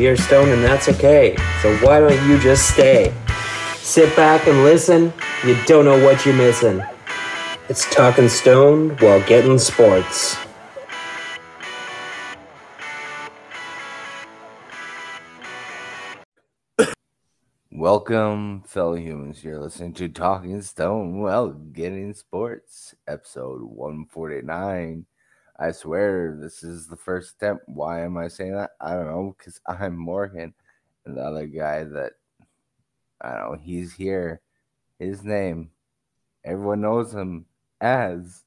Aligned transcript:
Are 0.00 0.16
and 0.48 0.64
that's 0.64 0.88
okay. 0.88 1.36
So 1.60 1.76
why 1.84 2.00
don't 2.00 2.26
you 2.26 2.38
just 2.38 2.72
stay? 2.72 3.12
Sit 3.74 4.16
back 4.16 4.46
and 4.46 4.64
listen. 4.64 5.12
You 5.44 5.54
don't 5.66 5.84
know 5.84 6.02
what 6.02 6.24
you're 6.24 6.34
missing. 6.34 6.82
It's 7.68 7.84
talking 7.94 8.30
Stone 8.30 8.96
while 8.96 9.20
getting 9.26 9.58
sports. 9.58 10.38
Welcome, 17.70 18.62
fellow 18.66 18.94
humans. 18.94 19.44
You're 19.44 19.60
listening 19.60 19.92
to 19.94 20.08
Talking 20.08 20.62
Stone 20.62 21.20
while 21.20 21.50
Getting 21.50 22.14
Sports, 22.14 22.94
episode 23.06 23.60
149. 23.60 25.04
I 25.60 25.72
swear 25.72 26.38
this 26.40 26.62
is 26.62 26.86
the 26.86 26.96
first 26.96 27.36
attempt. 27.36 27.68
Why 27.68 28.02
am 28.02 28.16
I 28.16 28.28
saying 28.28 28.54
that? 28.54 28.70
I 28.80 28.94
don't 28.94 29.06
know, 29.06 29.36
because 29.36 29.60
I'm 29.66 29.96
Morgan, 29.96 30.54
and 31.04 31.16
the 31.16 31.20
other 31.20 31.46
guy 31.46 31.84
that 31.84 32.12
I 33.20 33.36
don't 33.36 33.52
know, 33.52 33.58
he's 33.62 33.92
here. 33.92 34.40
His 34.98 35.22
name, 35.22 35.70
everyone 36.44 36.80
knows 36.80 37.12
him 37.12 37.44
as 37.80 38.42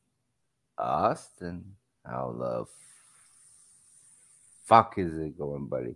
Austin. 0.78 1.76
How 2.04 2.36
the 2.38 2.66
fuck 4.66 4.96
is 4.98 5.18
it 5.18 5.38
going, 5.38 5.68
buddy? 5.68 5.96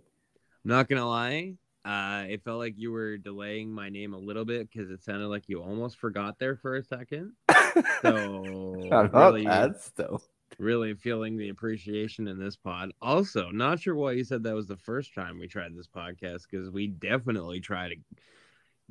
I'm 0.64 0.70
not 0.70 0.88
gonna 0.88 1.08
lie. 1.08 1.54
Uh, 1.84 2.26
it 2.28 2.44
felt 2.44 2.58
like 2.58 2.74
you 2.76 2.92
were 2.92 3.16
delaying 3.18 3.72
my 3.72 3.88
name 3.88 4.14
a 4.14 4.18
little 4.18 4.44
bit 4.44 4.70
because 4.70 4.90
it 4.90 5.02
sounded 5.02 5.28
like 5.28 5.44
you 5.48 5.62
almost 5.62 5.96
forgot 5.98 6.38
there 6.38 6.56
for 6.56 6.76
a 6.76 6.84
second. 6.84 7.32
So 8.02 8.88
I'm 8.90 9.10
not 9.12 9.32
really, 9.32 9.44
bad 9.44 9.80
still. 9.80 10.22
Really 10.58 10.94
feeling 10.94 11.36
the 11.36 11.50
appreciation 11.50 12.28
in 12.28 12.38
this 12.38 12.56
pod. 12.56 12.92
Also, 13.00 13.50
not 13.50 13.80
sure 13.80 13.94
why 13.94 14.12
you 14.12 14.24
said 14.24 14.42
that 14.42 14.54
was 14.54 14.66
the 14.66 14.76
first 14.76 15.14
time 15.14 15.38
we 15.38 15.46
tried 15.46 15.74
this 15.74 15.88
podcast 15.88 16.42
because 16.50 16.70
we 16.70 16.86
definitely 16.86 17.60
tried 17.60 17.92
it. 17.92 17.98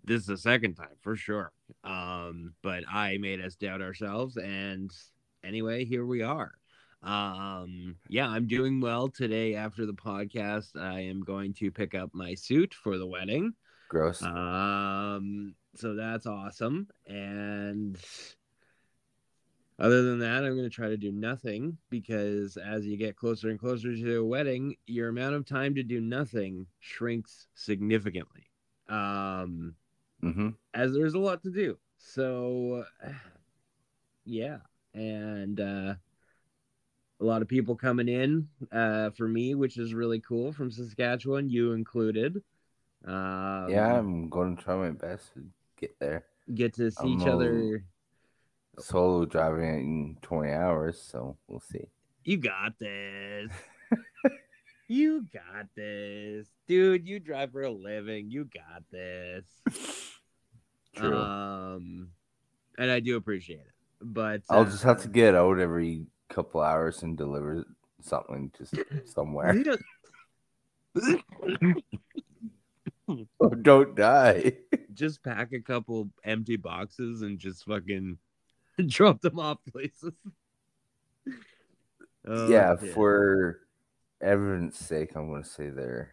This 0.04 0.22
is 0.22 0.28
the 0.28 0.38
second 0.38 0.76
time 0.76 0.96
for 1.02 1.16
sure. 1.16 1.52
Um, 1.84 2.54
but 2.62 2.84
I 2.90 3.18
made 3.18 3.42
us 3.42 3.56
doubt 3.56 3.82
ourselves, 3.82 4.38
and 4.38 4.92
anyway, 5.44 5.86
here 5.86 6.06
we 6.06 6.22
are. 6.22 6.54
Um, 7.04 7.96
yeah, 8.10 8.28
I'm 8.28 8.48
doing 8.48 8.80
well 8.80 9.10
today. 9.10 9.56
After 9.56 9.86
the 9.86 9.94
podcast, 9.94 10.80
I 10.80 11.02
am 11.02 11.22
going 11.22 11.54
to 11.56 11.72
pick 11.72 11.96
up 11.96 12.12
my 12.14 12.34
suit 12.36 12.74
for 12.74 12.98
the 12.98 13.08
wedding. 13.08 13.54
Gross. 13.90 14.22
Um, 14.22 15.56
so 15.76 15.96
that's 15.96 16.26
awesome. 16.26 16.88
And 17.06 17.98
other 19.80 20.04
than 20.04 20.20
that, 20.20 20.44
I'm 20.44 20.56
going 20.56 20.70
to 20.70 20.70
try 20.70 20.90
to 20.90 20.98
do 20.98 21.12
nothing 21.12 21.78
because 21.90 22.58
as 22.58 22.86
you 22.86 22.98
get 22.98 23.16
closer 23.16 23.50
and 23.50 23.60
closer 23.60 23.96
to 23.96 24.20
a 24.20 24.26
wedding, 24.26 24.76
your 24.88 25.10
amount 25.10 25.36
of 25.36 25.46
time 25.46 25.76
to 25.76 25.84
do 25.84 26.02
nothing 26.02 26.66
shrinks 26.80 27.48
significantly. 27.54 28.50
Um, 28.90 29.76
mm-hmm. 30.24 30.50
as 30.74 30.94
there's 30.94 31.14
a 31.14 31.20
lot 31.20 31.44
to 31.44 31.52
do. 31.52 31.78
So, 31.98 32.86
yeah. 34.26 34.58
And, 34.94 35.60
uh, 35.60 35.94
a 37.20 37.24
lot 37.24 37.42
of 37.42 37.48
people 37.48 37.76
coming 37.76 38.08
in 38.08 38.48
uh, 38.72 39.10
for 39.12 39.28
me, 39.28 39.56
which 39.56 39.78
is 39.78 39.94
really 39.94 40.20
cool 40.20 40.52
from 40.52 40.72
Saskatchewan, 40.72 41.50
you 41.50 41.74
included. 41.74 42.44
Um, 43.06 43.68
yeah, 43.70 43.98
I'm 43.98 44.30
going 44.30 44.56
to 44.56 44.64
try 44.64 44.76
my 44.76 44.92
best 44.92 45.34
to 45.34 45.44
get 45.80 45.98
there. 46.00 46.26
get 46.54 46.76
to 46.76 46.92
see 46.92 46.98
I'm 47.02 47.22
each 47.22 47.28
a- 47.28 47.34
other. 47.34 47.84
Solo 48.80 49.26
driving 49.26 49.64
in 49.66 50.18
20 50.22 50.52
hours, 50.52 51.02
so 51.02 51.38
we'll 51.48 51.60
see. 51.60 51.88
You 52.24 52.38
got 52.38 52.78
this. 52.80 53.52
you 54.88 55.26
got 55.34 55.68
this, 55.76 56.48
dude. 56.68 57.08
You 57.08 57.20
drive 57.20 57.52
for 57.52 57.64
a 57.64 57.72
living. 57.72 58.30
You 58.30 58.46
got 58.46 58.84
this. 58.92 59.46
True. 60.96 61.18
Um, 61.18 62.10
and 62.78 62.92
I 62.92 63.00
do 63.00 63.16
appreciate 63.16 63.60
it, 63.62 63.72
but 64.02 64.42
I'll 64.50 64.62
uh, 64.62 64.66
just 64.66 64.84
have 64.84 65.02
to 65.04 65.08
get 65.08 65.34
out 65.36 65.60
every 65.60 66.06
couple 66.30 66.62
hours 66.62 67.02
and 67.04 67.18
deliver 67.18 67.66
something 68.02 68.52
just 68.58 68.76
somewhere. 69.06 69.54
don't- 69.64 69.82
Oh, 73.40 73.50
don't 73.62 73.96
die. 73.96 74.52
just 74.94 75.24
pack 75.24 75.54
a 75.54 75.62
couple 75.62 76.10
empty 76.26 76.58
boxes 76.58 77.22
and 77.22 77.40
just 77.40 77.64
fucking 77.64 78.18
drop 78.88 79.22
them 79.22 79.40
off 79.40 79.58
places. 79.72 80.14
Oh, 82.26 82.50
yeah, 82.50 82.76
yeah. 82.82 82.94
for 82.94 83.62
evidence 84.22 84.78
sake, 84.78 85.16
I'm 85.16 85.30
going 85.30 85.44
to 85.44 85.50
say 85.50 85.70
they're, 85.70 86.12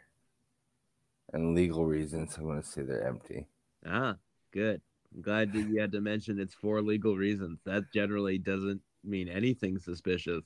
and 1.33 1.55
legal 1.55 1.85
reasons, 1.85 2.37
I'm 2.37 2.45
going 2.45 2.63
to 2.63 2.67
say 2.67 2.83
they're 2.83 3.07
empty. 3.07 3.47
Ah, 3.87 4.17
good. 4.53 4.81
I'm 5.15 5.23
glad 5.23 5.53
that 5.53 5.69
you 5.69 5.81
had 5.81 5.93
to 5.93 6.01
mention 6.01 6.39
it's 6.39 6.55
for 6.55 6.81
legal 6.81 7.17
reasons. 7.17 7.61
That 7.65 7.85
generally 7.93 8.39
doesn't 8.39 8.81
mean 9.03 9.29
anything 9.29 9.79
suspicious. 9.79 10.45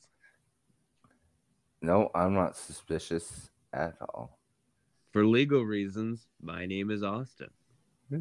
No, 1.80 2.10
I'm 2.14 2.34
not 2.34 2.56
suspicious 2.56 3.50
at 3.72 3.94
all. 4.00 4.38
For 5.12 5.24
legal 5.24 5.62
reasons, 5.62 6.26
my 6.42 6.66
name 6.66 6.90
is 6.90 7.02
Austin. 7.02 7.50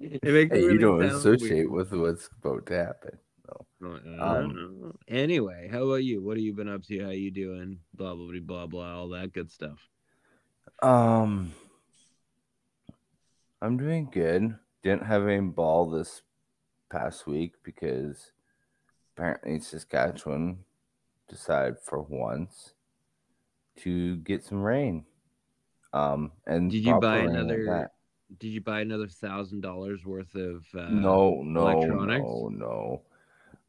it 0.00 0.24
makes 0.24 0.54
Hey, 0.54 0.60
it 0.64 0.72
you 0.72 0.78
don't 0.78 1.00
sound 1.00 1.12
associate 1.12 1.70
with 1.70 1.92
what's 1.92 2.28
about 2.42 2.66
to 2.66 2.74
happen. 2.74 3.18
No. 3.80 3.98
Um, 4.20 4.94
anyway, 5.08 5.68
how 5.70 5.84
about 5.84 6.04
you? 6.04 6.22
What 6.22 6.36
have 6.36 6.44
you 6.44 6.52
been 6.52 6.68
up 6.68 6.82
to? 6.84 7.04
How 7.04 7.10
you 7.10 7.30
doing? 7.30 7.78
Blah 7.94 8.14
blah 8.14 8.26
blah 8.26 8.40
blah 8.40 8.66
blah. 8.66 8.98
All 8.98 9.08
that 9.10 9.32
good 9.32 9.50
stuff. 9.50 9.78
Um, 10.82 11.52
I'm 13.62 13.76
doing 13.76 14.08
good. 14.10 14.56
Didn't 14.82 15.06
have 15.06 15.26
any 15.26 15.40
ball 15.40 15.90
this 15.90 16.22
past 16.90 17.26
week 17.26 17.54
because 17.62 18.32
apparently 19.16 19.60
Saskatchewan 19.60 20.64
decided 21.28 21.78
for 21.82 22.02
once 22.02 22.74
to 23.78 24.16
get 24.18 24.44
some 24.44 24.62
rain. 24.62 25.04
Um, 25.92 26.32
and 26.46 26.70
Did 26.70 26.84
you 26.84 26.92
buy 26.94 27.00
proper 27.00 27.26
rain 27.26 27.36
at 27.36 27.42
another? 27.42 27.64
that. 27.66 27.90
Did 28.38 28.48
you 28.48 28.60
buy 28.60 28.80
another 28.80 29.08
thousand 29.08 29.60
dollars 29.60 30.04
worth 30.04 30.34
of? 30.34 30.64
Uh, 30.74 30.88
no, 30.90 31.42
no, 31.42 31.72
electronics? 31.72 32.24
no, 32.24 32.48
no. 32.48 33.02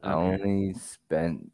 I 0.02 0.12
only 0.12 0.74
spent 0.74 1.50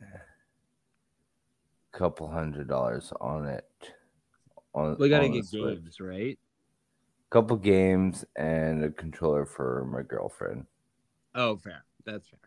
a 0.00 1.96
couple 1.96 2.28
hundred 2.28 2.68
dollars 2.68 3.12
on 3.20 3.46
it. 3.46 3.64
On 4.74 4.96
We 4.98 5.08
gotta 5.08 5.26
on 5.26 5.32
get 5.32 5.50
games, 5.50 6.00
right? 6.00 6.38
a 7.26 7.30
couple 7.30 7.56
games 7.56 8.24
and 8.36 8.82
a 8.84 8.90
controller 8.90 9.46
for 9.46 9.84
my 9.84 10.02
girlfriend, 10.02 10.66
Oh, 11.34 11.56
fair. 11.56 11.84
That's 12.04 12.28
fair. 12.28 12.40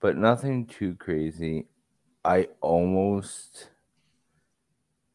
but 0.00 0.16
nothing 0.16 0.66
too 0.66 0.94
crazy. 0.96 1.66
I 2.24 2.48
almost, 2.60 3.70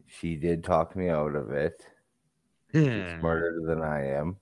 she 0.07 0.35
did 0.35 0.63
talk 0.63 0.95
me 0.95 1.09
out 1.09 1.35
of 1.35 1.51
it. 1.51 1.85
She's 2.73 3.19
smarter 3.19 3.61
than 3.65 3.81
I 3.81 4.07
am. 4.15 4.37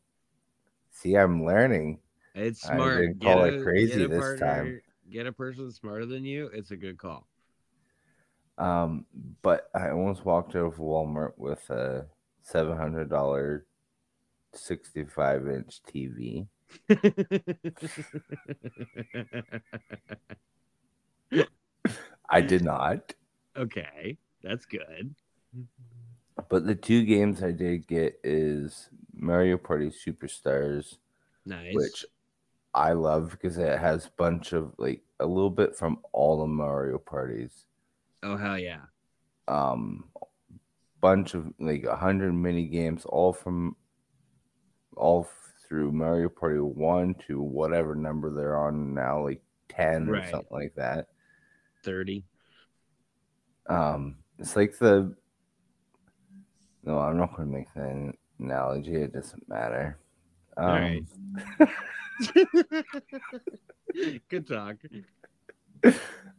See, 0.92 1.16
I'm 1.16 1.46
learning. 1.46 2.00
It's 2.34 2.66
I 2.66 2.76
smart. 2.76 3.02
didn't 3.02 3.22
call 3.22 3.44
it 3.46 3.60
a- 3.60 3.64
crazy 3.64 4.04
a 4.04 4.08
this 4.08 4.40
time. 4.40 4.82
Get 5.10 5.28
a 5.28 5.32
person 5.32 5.72
smarter 5.72 6.06
than 6.06 6.26
you. 6.26 6.48
It's 6.48 6.72
a 6.72 6.76
good 6.76 6.98
call. 6.98 7.28
Um, 8.58 9.06
but 9.42 9.70
I 9.76 9.90
almost 9.90 10.26
walked 10.26 10.56
out 10.56 10.66
of 10.66 10.76
Walmart 10.78 11.34
with 11.38 11.70
a 11.70 12.08
seven 12.42 12.78
hundred 12.78 13.10
dollar, 13.10 13.66
sixty 14.54 15.04
five 15.06 15.48
inch 15.48 15.82
TV. 15.84 16.48
I 22.30 22.42
did 22.42 22.64
not. 22.64 23.14
okay, 23.56 24.18
that's 24.42 24.66
good. 24.66 25.14
But 26.50 26.66
the 26.66 26.76
two 26.76 27.04
games 27.04 27.44
I 27.44 27.52
did 27.52 27.88
get 27.88 28.20
is 28.24 28.90
Mario 29.14 29.58
Party 29.58 29.90
Superstars, 29.90 30.98
Nice. 31.46 31.74
which 31.76 32.06
I 32.74 32.94
love 32.94 33.32
because 33.32 33.58
it 33.58 33.80
has 33.80 34.06
a 34.06 34.12
bunch 34.18 34.54
of 34.54 34.74
like 34.78 35.02
a 35.20 35.26
little 35.26 35.50
bit 35.50 35.76
from 35.76 36.00
all 36.12 36.40
the 36.42 36.48
Mario 36.48 36.98
parties. 36.98 37.66
oh 38.24 38.38
hell 38.38 38.58
yeah. 38.60 38.82
Um 39.48 40.06
bunch 41.02 41.34
of 41.36 41.54
like 41.60 41.84
a 41.86 41.96
hundred 41.96 42.34
mini 42.34 42.66
games, 42.66 43.06
all 43.06 43.32
from 43.32 43.76
all 44.98 45.28
through 45.68 45.92
Mario 45.92 46.30
Party 46.30 46.60
one 46.60 47.16
to 47.28 47.42
whatever 47.42 47.96
number 47.96 48.30
they're 48.34 48.58
on 48.58 48.94
now, 48.94 49.24
like 49.24 49.42
ten 49.70 50.10
or 50.10 50.24
something 50.30 50.48
like 50.52 50.76
that. 50.76 51.08
Thirty. 51.84 52.24
Um 53.68 54.18
it's 54.38 54.56
like 54.56 54.78
the 54.78 55.16
no, 56.86 57.00
I'm 57.00 57.18
not 57.18 57.36
gonna 57.36 57.50
make 57.50 57.74
that 57.74 58.14
analogy, 58.40 58.96
it 58.96 59.14
doesn't 59.14 59.48
matter. 59.50 59.98
Um, 60.58 60.66
All 60.66 60.80
right. 60.80 61.04
good 64.30 64.48
talk. 64.48 64.78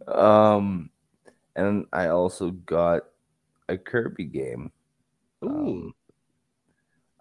Um, 0.09 0.91
and 1.55 1.87
I 1.93 2.09
also 2.09 2.51
got 2.51 3.03
a 3.69 3.77
Kirby 3.77 4.25
game. 4.25 4.73
Ooh, 5.45 5.49
Um, 5.49 5.95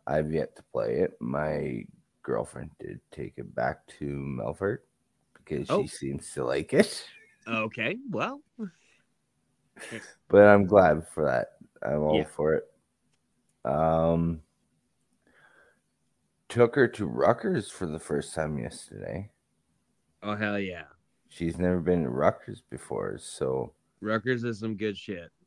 I've 0.07 0.31
yet 0.31 0.55
to 0.55 0.63
play 0.71 0.99
it. 0.99 1.17
My 1.19 1.83
girlfriend 2.23 2.71
did 2.79 2.99
take 3.11 3.33
it 3.37 3.53
back 3.55 3.85
to 3.99 4.05
Melfort 4.05 4.79
because 5.33 5.69
Oh. 5.69 5.81
she 5.81 5.87
seems 5.87 6.31
to 6.33 6.45
like 6.45 6.73
it. 6.73 7.05
okay. 7.47 7.97
Well, 8.09 8.41
But 10.29 10.43
I'm 10.43 10.65
glad 10.65 11.07
for 11.13 11.25
that. 11.25 11.57
I'm 11.87 12.01
all 12.01 12.17
Yeah. 12.17 12.25
for 12.35 12.53
it. 12.55 12.63
Um, 13.65 14.41
took 16.49 16.75
her 16.75 16.87
to 16.89 17.05
Rutgers 17.05 17.69
for 17.69 17.85
the 17.85 17.99
first 17.99 18.33
time 18.33 18.57
yesterday. 18.59 19.31
oh 20.23 20.35
hell 20.35 20.59
yeah. 20.59 20.83
She's 21.29 21.57
never 21.57 21.79
been 21.79 22.03
to 22.03 22.09
Rutgers 22.09 22.61
before, 22.69 23.17
so 23.17 23.73
Rutgers 24.01 24.43
is 24.43 24.59
some 24.59 24.75
good 24.77 24.97
shit. 24.97 25.31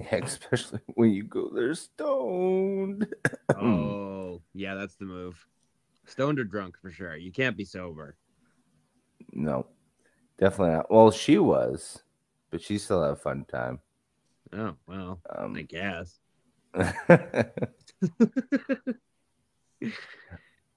Yeah, 0.00 0.20
especially 0.24 0.80
when 0.94 1.10
you 1.10 1.24
go 1.24 1.50
there 1.50 1.74
stoned. 1.74 3.06
Oh 3.54 4.40
yeah, 4.54 4.74
that's 4.74 4.96
the 4.96 5.04
move. 5.04 5.46
Stoned 6.06 6.38
or 6.40 6.44
drunk 6.44 6.76
for 6.80 6.90
sure. 6.90 7.16
You 7.16 7.30
can't 7.30 7.54
be 7.56 7.66
sober. 7.66 8.16
No, 9.32 9.66
definitely 10.38 10.74
not. 10.76 10.90
Well, 10.90 11.10
she 11.10 11.36
was, 11.36 12.02
but 12.50 12.62
she 12.62 12.78
still 12.78 13.02
had 13.02 13.12
a 13.12 13.16
fun 13.16 13.44
time. 13.44 13.80
Oh 14.54 14.74
well, 14.86 15.20
I 15.30 15.42
Um, 15.44 15.52
guess. 15.68 16.19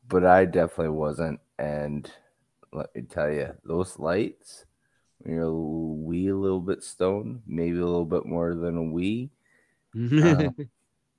but 0.07 0.25
I 0.25 0.45
definitely 0.45 0.89
wasn't. 0.89 1.39
And 1.59 2.09
let 2.71 2.95
me 2.95 3.03
tell 3.03 3.31
you, 3.31 3.53
those 3.63 3.99
lights, 3.99 4.65
when 5.19 5.35
you're 5.35 5.43
a 5.43 5.53
wee 5.53 6.31
little 6.31 6.59
bit 6.59 6.83
stoned, 6.83 7.41
maybe 7.45 7.77
a 7.77 7.85
little 7.85 8.05
bit 8.05 8.25
more 8.25 8.55
than 8.55 8.77
a 8.77 8.83
wee. 8.83 9.29
Uh, 9.95 10.49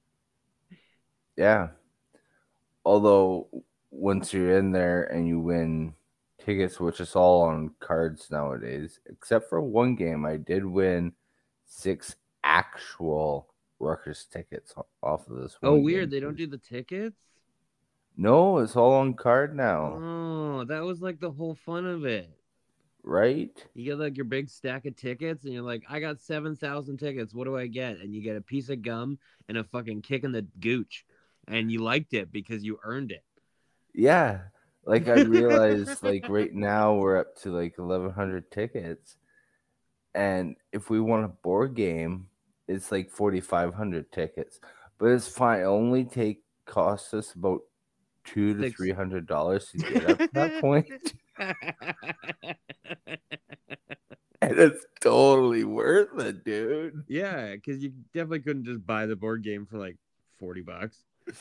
yeah. 1.36 1.68
Although 2.84 3.48
once 3.90 4.32
you're 4.32 4.58
in 4.58 4.72
there 4.72 5.04
and 5.04 5.26
you 5.26 5.40
win 5.40 5.94
tickets, 6.44 6.80
which 6.80 7.00
is 7.00 7.16
all 7.16 7.42
on 7.42 7.70
cards 7.80 8.28
nowadays, 8.30 9.00
except 9.06 9.48
for 9.48 9.60
one 9.60 9.94
game, 9.94 10.26
I 10.26 10.36
did 10.36 10.64
win 10.64 11.12
six 11.66 12.16
actual 12.42 13.53
Rutgers 13.84 14.26
tickets 14.30 14.74
off 15.02 15.28
of 15.28 15.36
this. 15.36 15.56
Oh, 15.62 15.76
weird. 15.76 16.10
They 16.10 16.20
don't 16.20 16.36
do 16.36 16.46
the 16.46 16.58
tickets. 16.58 17.16
No, 18.16 18.58
it's 18.58 18.76
all 18.76 18.92
on 18.94 19.14
card 19.14 19.56
now, 19.56 19.98
Oh, 20.00 20.64
that 20.64 20.84
was 20.84 21.00
like 21.02 21.18
the 21.20 21.30
whole 21.32 21.54
fun 21.54 21.84
of 21.84 22.04
it. 22.04 22.30
right? 23.02 23.50
You 23.74 23.84
get 23.84 23.98
like 23.98 24.16
your 24.16 24.24
big 24.24 24.48
stack 24.48 24.86
of 24.86 24.94
tickets, 24.96 25.44
and 25.44 25.52
you're 25.52 25.62
like, 25.62 25.82
I 25.90 25.98
got 26.00 26.20
7,000 26.20 26.96
tickets. 26.96 27.34
What 27.34 27.44
do 27.44 27.56
I 27.58 27.66
get? 27.66 27.98
And 27.98 28.14
you 28.14 28.22
get 28.22 28.36
a 28.36 28.40
piece 28.40 28.68
of 28.68 28.82
gum 28.82 29.18
and 29.48 29.58
a 29.58 29.64
fucking 29.64 30.02
kick 30.02 30.22
in 30.24 30.32
the 30.32 30.42
gooch. 30.60 31.04
And 31.48 31.70
you 31.70 31.80
liked 31.82 32.14
it 32.14 32.30
because 32.32 32.64
you 32.64 32.78
earned 32.84 33.10
it. 33.12 33.24
Yeah. 33.92 34.38
Like 34.86 35.08
I 35.08 35.22
realized 35.22 36.02
like 36.02 36.28
right 36.28 36.54
now 36.54 36.94
we're 36.94 37.18
up 37.18 37.36
to 37.42 37.50
like 37.50 37.76
1100 37.78 38.50
tickets. 38.50 39.16
And 40.14 40.54
if 40.72 40.88
we 40.88 41.00
want 41.00 41.24
a 41.24 41.28
board 41.28 41.74
game, 41.74 42.28
it's 42.68 42.90
like 42.92 43.10
4500 43.10 44.10
tickets. 44.12 44.60
But 44.98 45.06
it's 45.06 45.28
fine. 45.28 45.60
It 45.60 45.64
only 45.64 46.04
take 46.04 46.42
costs 46.66 47.12
us 47.14 47.34
about 47.34 47.60
2 48.24 48.54
to 48.54 48.62
Six. 48.64 48.76
300 48.76 49.26
dollars 49.26 49.68
to 49.70 49.78
get 49.78 50.10
up 50.10 50.18
to 50.18 50.30
that 50.32 50.60
point. 50.60 50.90
And 54.42 54.58
it's 54.58 54.84
totally 55.00 55.64
worth 55.64 56.18
it, 56.20 56.44
dude. 56.44 57.04
yeah, 57.08 57.54
because 57.54 57.82
you 57.82 57.94
definitely 58.12 58.40
couldn't 58.40 58.64
just 58.64 58.84
buy 58.86 59.06
the 59.06 59.16
board 59.16 59.42
game 59.42 59.64
for 59.64 59.78
like 59.78 59.96
40 60.38 60.62
bucks. 60.62 61.04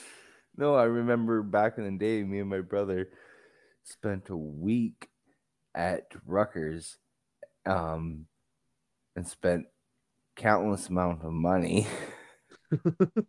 No, 0.55 0.75
I 0.75 0.83
remember 0.83 1.41
back 1.41 1.79
in 1.79 1.83
the 1.83 1.97
day, 1.97 2.23
me 2.23 2.37
and 2.39 2.47
my 2.47 2.61
brother 2.61 3.09
spent 3.83 4.29
a 4.29 4.37
week 4.37 5.09
at 5.73 6.11
Rutgers, 6.27 6.97
um, 7.65 8.27
and 9.15 9.27
spent 9.27 9.65
countless 10.35 10.89
amount 10.89 11.23
of 11.23 11.31
money 11.31 11.87
to 12.71 13.25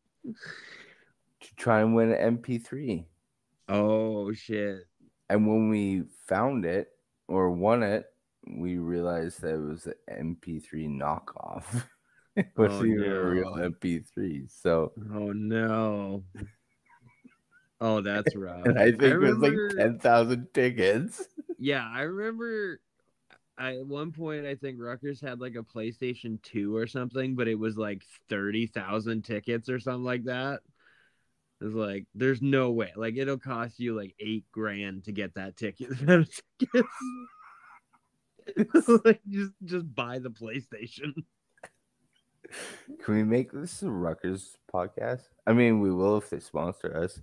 try 1.57 1.81
and 1.81 1.95
win 1.95 2.13
an 2.13 2.39
MP3. 2.39 3.05
Oh, 3.69 4.33
shit. 4.33 4.81
And 5.29 5.47
when 5.47 5.69
we 5.71 6.05
found 6.27 6.65
it 6.65 6.89
or 7.29 7.51
won 7.51 7.83
it, 7.83 8.07
we 8.47 8.77
realized 8.79 9.41
that 9.43 9.55
it 9.55 9.59
was 9.59 9.87
an 9.87 9.95
MP3 10.37 10.89
knockoff. 10.89 11.65
it 12.37 12.47
oh, 12.59 12.63
wasn't 12.63 12.81
Oh, 12.81 12.85
even 12.87 13.13
a 13.13 13.25
real. 13.25 13.55
MP3. 13.55 14.51
So, 14.51 14.93
Oh, 15.13 15.33
no. 15.33 16.25
Oh, 17.81 18.01
that's 18.01 18.35
rough. 18.35 18.65
and 18.67 18.79
I 18.79 18.91
think 18.93 19.03
it 19.03 19.19
was 19.19 19.39
like 19.39 19.59
10,000 19.77 20.49
tickets. 20.55 21.29
Yeah, 21.59 21.87
I 21.91 22.03
remember 22.03 22.81
I, 23.57 23.77
at 23.77 23.87
one 23.87 24.13
point 24.13 24.47
I 24.47 24.57
think 24.57 24.79
Rutgers 24.81 25.21
had 25.21 25.41
like 25.41 25.55
a 25.55 25.63
PlayStation 25.63 26.43
2 26.43 26.75
or 26.75 26.87
something, 26.87 27.37
but 27.37 27.49
it 27.49 27.59
was 27.59 27.77
like 27.77 28.03
30,000 28.29 29.23
tickets 29.23 29.69
or 29.69 29.79
something 29.79 30.05
like 30.05 30.25
that. 30.25 30.61
It's 31.61 31.75
like 31.75 32.07
there's 32.15 32.43
no 32.43 32.73
way. 32.73 32.93
Like 32.97 33.17
it'll 33.17 33.39
cost 33.39 33.79
you 33.79 33.97
like 33.97 34.15
8 34.19 34.45
grand 34.51 35.05
to 35.05 35.13
get 35.13 35.35
that 35.35 35.57
ticket. 35.57 35.91
like 39.05 39.21
just 39.29 39.53
just 39.65 39.95
buy 39.95 40.19
the 40.19 40.31
PlayStation. 40.31 41.15
Can 43.03 43.15
we 43.15 43.25
make 43.25 43.53
this 43.53 43.83
a 43.83 43.91
Rutgers 43.91 44.59
podcast? 44.73 45.23
I 45.47 45.53
mean, 45.53 45.81
we 45.81 45.91
will 45.91 46.19
if 46.19 46.31
they 46.31 46.41
sponsor 46.41 46.95
us. 46.97 47.21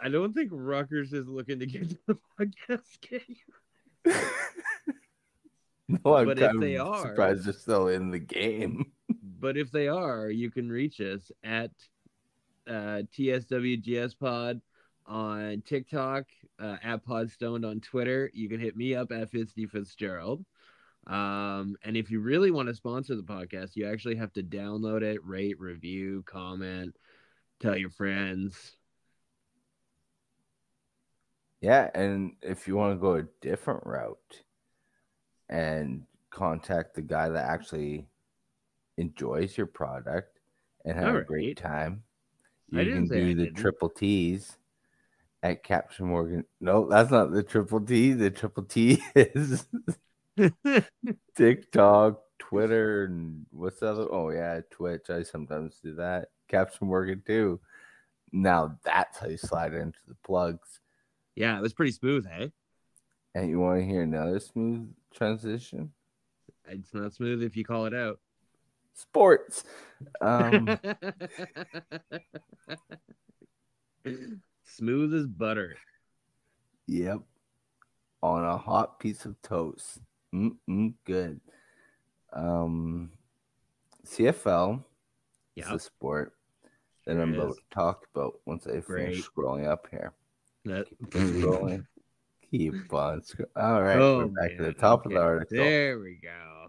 I 0.00 0.08
don't 0.08 0.32
think 0.32 0.50
Rutgers 0.52 1.12
is 1.12 1.28
looking 1.28 1.60
to 1.60 1.66
get 1.66 1.90
to 1.90 1.98
the 2.06 2.18
podcast 2.40 3.00
game. 3.08 4.14
no, 6.04 6.16
I'm 6.16 6.26
But 6.26 6.38
if 6.38 6.60
they 6.60 6.76
of 6.76 6.88
are- 6.88 7.02
surprised 7.02 7.44
they're 7.44 7.52
still 7.52 7.88
in 7.88 8.10
the 8.10 8.18
game. 8.18 8.92
But 9.42 9.56
if 9.56 9.72
they 9.72 9.88
are, 9.88 10.30
you 10.30 10.52
can 10.52 10.70
reach 10.70 11.00
us 11.00 11.32
at 11.42 11.72
uh, 12.68 13.02
TSWGS 13.12 14.16
Pod 14.16 14.60
on 15.04 15.64
TikTok, 15.66 16.26
uh, 16.60 16.76
at 16.80 17.04
Podstoned 17.04 17.68
on 17.68 17.80
Twitter. 17.80 18.30
You 18.32 18.48
can 18.48 18.60
hit 18.60 18.76
me 18.76 18.94
up 18.94 19.10
at 19.10 19.32
Fitzy 19.32 19.68
Fitzgerald. 19.68 20.44
Um, 21.08 21.74
and 21.82 21.96
if 21.96 22.08
you 22.12 22.20
really 22.20 22.52
want 22.52 22.68
to 22.68 22.74
sponsor 22.76 23.16
the 23.16 23.24
podcast, 23.24 23.74
you 23.74 23.88
actually 23.88 24.14
have 24.14 24.32
to 24.34 24.44
download 24.44 25.02
it, 25.02 25.18
rate, 25.26 25.58
review, 25.58 26.22
comment, 26.24 26.94
tell 27.58 27.76
your 27.76 27.90
friends. 27.90 28.76
Yeah, 31.60 31.90
and 31.94 32.34
if 32.42 32.68
you 32.68 32.76
want 32.76 32.94
to 32.94 33.00
go 33.00 33.14
a 33.16 33.24
different 33.40 33.84
route 33.86 34.42
and 35.52 36.04
contact 36.30 36.96
the 36.96 37.02
guy 37.02 37.28
that 37.30 37.46
actually 37.48 38.08
enjoys 38.98 39.56
your 39.56 39.66
product 39.68 40.40
and 40.84 40.98
have 40.98 41.14
a 41.14 41.20
great 41.20 41.58
time, 41.58 42.04
I 42.74 42.82
you 42.82 42.84
didn't 42.84 43.08
can 43.08 43.12
I 43.12 43.20
do 43.20 43.34
the 43.34 43.46
didn't. 43.46 43.56
triple 43.56 43.90
T's 43.90 44.58
at 45.42 45.62
Captain 45.64 46.06
Morgan. 46.06 46.44
No, 46.60 46.88
that's 46.88 47.10
not 47.10 47.32
the 47.32 47.42
triple 47.44 47.80
T. 47.80 48.12
The 48.14 48.30
triple 48.30 48.64
T 48.64 49.02
is 49.16 49.66
TikTok, 51.36 52.20
Twitter, 52.38 53.04
and 53.04 53.46
what's 53.50 53.80
the 53.80 53.88
other? 53.88 54.08
Oh 54.12 54.30
yeah, 54.30 54.60
Twitch. 54.70 55.10
I 55.10 55.22
sometimes 55.22 55.80
do 55.82 55.94
that. 55.96 56.28
Captain 56.48 56.88
Morgan 56.88 57.22
too. 57.26 57.60
Now 58.32 58.78
that's 58.84 59.18
how 59.18 59.28
you 59.28 59.36
slide 59.38 59.74
into 59.74 59.98
the 60.08 60.16
plugs. 60.24 60.80
yeah, 61.36 61.58
it 61.58 61.62
was 61.62 61.74
pretty 61.74 61.92
smooth, 61.92 62.26
hey? 62.26 62.52
And 63.34 63.48
you 63.50 63.60
want 63.60 63.80
to 63.80 63.86
hear 63.86 64.02
another 64.02 64.40
smooth 64.40 64.92
transition? 65.12 65.92
It's 66.68 66.92
not 66.94 67.12
smooth 67.14 67.42
if 67.42 67.56
you 67.56 67.64
call 67.64 67.86
it 67.86 67.94
out. 67.94 68.18
Sports. 68.94 69.64
Um, 70.20 70.68
smooth 74.64 75.14
as 75.14 75.26
butter. 75.26 75.76
yep. 76.86 77.20
On 78.22 78.44
a 78.44 78.56
hot 78.56 79.00
piece 79.00 79.24
of 79.24 79.40
toast. 79.42 79.98
Mm-mm, 80.34 80.94
good. 81.04 81.40
Um, 82.32 83.10
CFL 84.06 84.76
is 84.76 84.82
Yeah, 85.56 85.72
the 85.72 85.78
sport 85.80 86.34
that 87.04 87.14
Sure 87.14 87.22
I'm 87.22 87.34
about 87.34 87.50
is. 87.50 87.56
to 87.56 87.62
talk 87.74 88.06
about 88.14 88.34
once 88.46 88.66
I 88.66 88.80
finish 88.80 88.86
Great. 88.86 89.24
scrolling 89.24 89.66
up 89.66 89.88
here. 89.90 90.12
that. 90.64 90.86
Scrolling. 91.10 91.84
Keep 92.52 92.92
on 92.92 93.22
scrolling. 93.22 93.46
All 93.56 93.82
right, 93.82 93.96
Oh, 93.96 94.18
we're 94.18 94.26
back 94.26 94.50
to 94.50 94.56
the 94.58 94.62
man, 94.64 94.74
top 94.74 95.06
of 95.06 95.12
the 95.12 95.18
article. 95.18 95.56
There 95.56 95.98
we 95.98 96.20
go. 96.22 96.68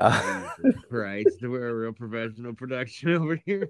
Jesus 0.00 0.84
Christ, 0.88 1.38
we're 1.42 1.68
a 1.68 1.74
real 1.74 1.92
professional 1.92 2.54
production 2.54 3.10
over 3.16 3.40
here. 3.44 3.68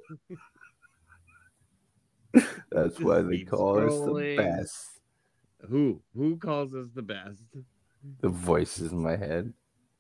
That's 2.71 3.01
why 3.01 3.23
they 3.23 3.39
call 3.39 3.79
us 3.79 3.95
the 3.95 4.37
best. 4.37 5.01
Who 5.71 6.03
who 6.15 6.37
calls 6.37 6.75
us 6.75 6.89
the 6.95 7.01
best? 7.01 7.43
The 8.21 8.29
voices 8.29 8.93
in 8.93 9.03
my 9.03 9.17
head. 9.17 9.55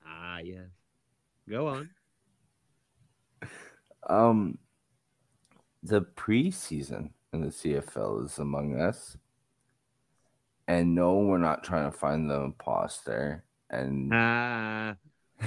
Ah, 0.06 0.40
yes. 0.44 0.68
Go 1.48 1.68
on. 1.68 1.90
Um, 4.08 4.58
the 5.82 6.02
preseason 6.02 7.10
in 7.32 7.40
the 7.40 7.48
CFL 7.48 8.24
is 8.26 8.38
among 8.38 8.80
us. 8.80 9.16
And 10.68 10.94
no, 10.94 11.18
we're 11.18 11.38
not 11.38 11.62
trying 11.64 11.90
to 11.90 11.96
find 11.96 12.28
the 12.28 12.40
imposter. 12.40 13.44
And 13.70 14.10
Ah. 14.12 14.96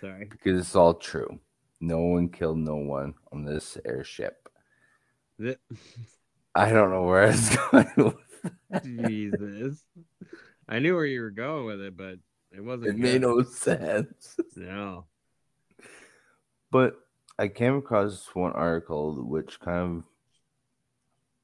Sorry. 0.00 0.26
because 0.30 0.58
it's 0.60 0.74
all 0.76 0.94
true. 0.94 1.38
No 1.80 1.98
one 2.00 2.28
killed 2.28 2.58
no 2.58 2.76
one 2.76 3.14
on 3.32 3.44
this 3.44 3.76
airship. 3.84 4.48
Th- 5.40 5.58
I 6.54 6.70
don't 6.70 6.90
know 6.90 7.04
where 7.04 7.24
it's 7.24 7.56
going. 7.70 8.14
Jesus. 8.84 9.82
I 10.68 10.78
knew 10.78 10.94
where 10.94 11.06
you 11.06 11.20
were 11.22 11.30
going 11.30 11.66
with 11.66 11.80
it, 11.80 11.96
but 11.96 12.18
it 12.52 12.60
wasn't. 12.60 12.88
It 12.90 12.96
made 12.98 13.20
good. 13.20 13.22
no 13.22 13.42
sense. 13.42 14.36
No. 14.56 15.06
But 16.70 16.94
I 17.38 17.48
came 17.48 17.76
across 17.76 18.28
one 18.34 18.52
article 18.52 19.14
which 19.26 19.58
kind 19.60 19.98
of 19.98 20.04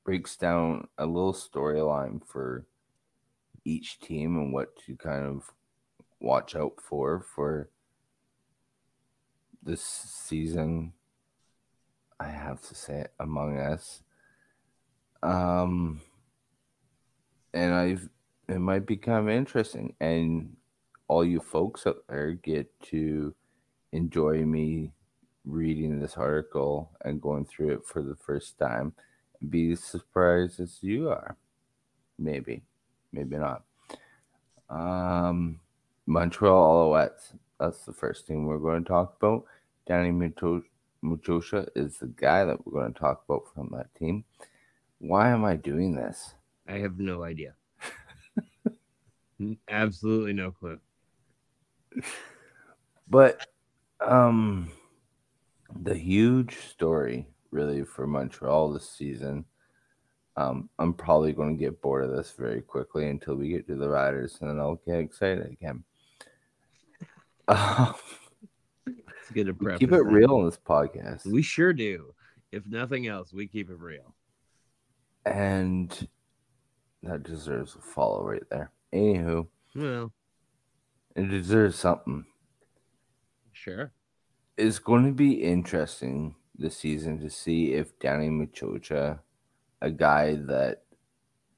breaks 0.08 0.36
down 0.36 0.88
a 0.96 1.04
little 1.04 1.34
storyline 1.34 2.26
for 2.26 2.64
each 3.66 4.00
team 4.00 4.38
and 4.38 4.54
what 4.54 4.74
to 4.74 4.96
kind 4.96 5.26
of 5.26 5.52
watch 6.18 6.56
out 6.56 6.80
for 6.80 7.20
for 7.20 7.68
this 9.62 9.82
season. 9.82 10.94
I 12.18 12.28
have 12.28 12.62
to 12.68 12.74
say 12.74 13.00
it, 13.00 13.12
Among 13.20 13.58
Us. 13.58 14.00
Um 15.22 16.00
and 17.52 17.74
I've 17.74 18.08
it 18.48 18.60
might 18.60 18.86
be 18.86 18.96
kind 18.96 19.28
of 19.28 19.34
interesting 19.34 19.94
and 20.00 20.56
all 21.06 21.22
you 21.22 21.38
folks 21.38 21.86
out 21.86 22.04
there 22.08 22.32
get 22.32 22.66
to 22.84 23.34
enjoy 23.92 24.42
me 24.46 24.90
reading 25.44 26.00
this 26.00 26.16
article 26.16 26.92
and 27.04 27.20
going 27.20 27.44
through 27.44 27.74
it 27.74 27.84
for 27.84 28.00
the 28.00 28.16
first 28.16 28.58
time 28.58 28.94
be 29.48 29.72
as 29.72 29.80
surprised 29.80 30.60
as 30.60 30.78
you 30.82 31.10
are. 31.10 31.36
Maybe, 32.18 32.62
maybe 33.12 33.36
not. 33.36 33.64
Um, 34.68 35.60
Montreal 36.06 36.90
Alouettes. 36.92 37.34
That's 37.60 37.84
the 37.84 37.92
first 37.92 38.26
thing 38.26 38.46
we're 38.46 38.58
going 38.58 38.84
to 38.84 38.88
talk 38.88 39.16
about. 39.20 39.44
Danny 39.86 40.10
Muto- 40.10 40.62
Muchosha 41.04 41.68
is 41.74 41.98
the 41.98 42.06
guy 42.06 42.44
that 42.44 42.64
we're 42.66 42.80
going 42.80 42.92
to 42.92 42.98
talk 42.98 43.24
about 43.28 43.52
from 43.54 43.70
that 43.72 43.94
team. 43.94 44.24
Why 44.98 45.30
am 45.30 45.44
I 45.44 45.56
doing 45.56 45.94
this? 45.94 46.34
I 46.66 46.74
have 46.78 46.98
no 46.98 47.22
idea. 47.24 47.54
Absolutely 49.68 50.32
no 50.32 50.50
clue. 50.50 50.78
But 53.08 53.46
um 54.00 54.70
the 55.80 55.94
huge 55.94 56.56
story 56.56 57.26
really 57.50 57.84
for 57.84 58.06
Montreal 58.06 58.72
this 58.72 58.88
season. 58.90 59.44
Um, 60.36 60.68
I'm 60.78 60.92
probably 60.92 61.32
going 61.32 61.56
to 61.56 61.60
get 61.60 61.80
bored 61.82 62.04
of 62.04 62.16
this 62.16 62.32
very 62.38 62.60
quickly 62.60 63.08
until 63.08 63.34
we 63.34 63.48
get 63.48 63.66
to 63.66 63.74
the 63.74 63.88
riders, 63.88 64.38
and 64.40 64.48
then 64.48 64.60
I'll 64.60 64.80
get 64.86 64.98
excited 65.00 65.46
again. 65.46 65.84
Um, 67.48 67.94
good 69.32 69.46
to 69.46 69.78
keep 69.78 69.90
it 69.92 70.02
real 70.02 70.34
on 70.34 70.44
this 70.44 70.58
podcast, 70.58 71.24
We 71.26 71.40
sure 71.40 71.72
do. 71.72 72.14
If 72.52 72.66
nothing 72.66 73.06
else, 73.06 73.32
we 73.32 73.46
keep 73.46 73.70
it 73.70 73.78
real. 73.78 74.14
and 75.24 76.08
that 77.02 77.22
deserves 77.22 77.74
a 77.74 77.80
follow 77.80 78.22
right 78.22 78.42
there. 78.50 78.70
Anywho, 78.92 79.46
Well, 79.74 80.12
it 81.16 81.28
deserves 81.30 81.76
something. 81.78 82.26
sure. 83.52 83.92
It's 84.58 84.78
going 84.78 85.06
to 85.06 85.12
be 85.12 85.42
interesting 85.42 86.34
this 86.58 86.76
season 86.76 87.20
to 87.20 87.30
see 87.30 87.72
if 87.72 87.98
Danny 87.98 88.28
Maciocia, 88.28 89.20
a 89.80 89.90
guy 89.90 90.34
that 90.34 90.82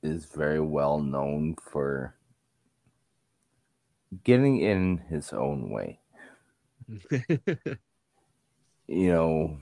is 0.03 0.27
very 0.27 0.61
well 0.61 0.99
known 0.99 1.57
for 1.57 2.15
getting 4.25 4.61
in 4.61 4.99
his 5.09 5.33
own 5.33 5.71
way, 5.71 6.01
you 8.87 9.13
know, 9.13 9.59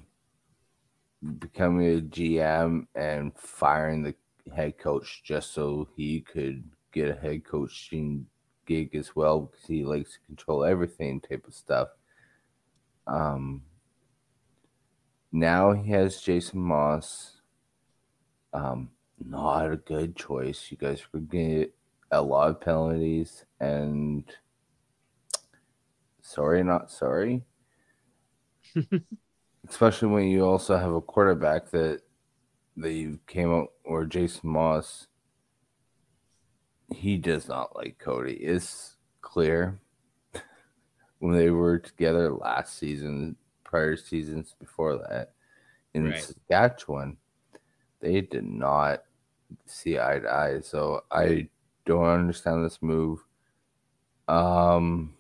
becoming 1.38 1.99
a 1.99 2.00
GM 2.00 2.87
and 2.95 3.33
firing 3.37 4.02
the 4.02 4.14
head 4.54 4.78
coach 4.78 5.23
just 5.25 5.52
so 5.52 5.88
he 5.97 6.21
could 6.21 6.64
get 6.92 7.09
a 7.11 7.14
head 7.21 7.45
coaching 7.45 8.26
gig 8.66 8.95
as 8.95 9.14
well 9.14 9.40
because 9.40 9.66
he 9.66 9.85
likes 9.85 10.12
to 10.12 10.18
control 10.26 10.64
everything 10.64 11.21
type 11.21 11.47
of 11.47 11.54
stuff. 11.54 11.88
Um, 13.07 13.62
now 15.32 15.73
he 15.73 15.90
has 15.92 16.20
Jason 16.20 16.61
Maas. 16.61 17.40
Um, 18.52 18.90
not 19.18 19.70
a 19.70 19.76
good 19.76 20.16
choice. 20.16 20.68
You 20.70 20.76
guys 20.76 21.02
gonna 21.12 21.25
get 21.25 21.75
a 22.11 22.23
lot 22.23 22.50
of 22.50 22.61
penalties, 22.61 23.44
and 23.61 24.25
sorry, 26.23 26.62
not 26.62 26.90
sorry. 26.90 27.44
Especially 29.68 30.08
when 30.08 30.28
you 30.28 30.44
also 30.44 30.76
have 30.76 30.92
a 30.92 31.00
quarterback 31.00 31.70
that 31.70 32.00
that 32.76 32.92
you 32.92 33.18
came 33.26 33.52
out 33.52 33.68
or 33.85 34.04
Jason 34.04 34.50
Maas. 34.50 35.08
He 36.94 37.18
does 37.18 37.49
not 37.49 37.76
like 37.76 37.99
Cody. 37.99 38.35
It's 38.35 38.97
clear 39.20 39.80
when 41.18 41.37
they 41.37 41.50
were 41.50 41.78
together 41.78 42.32
last 42.32 42.78
season, 42.78 43.37
prior 43.68 43.96
seasons 43.96 44.54
before 44.58 44.96
that 44.96 45.32
in 45.94 46.10
Right. 46.10 46.22
Saskatchewan, 46.22 47.18
they 48.00 48.22
did 48.22 48.44
not 48.44 49.02
see 49.66 49.98
eye 49.98 50.20
to 50.20 50.32
eye. 50.32 50.60
So 50.60 51.04
I 51.10 51.48
don't 51.84 52.06
understand 52.06 52.64
this 52.64 52.80
move. 52.80 53.25
Um, 54.26 55.14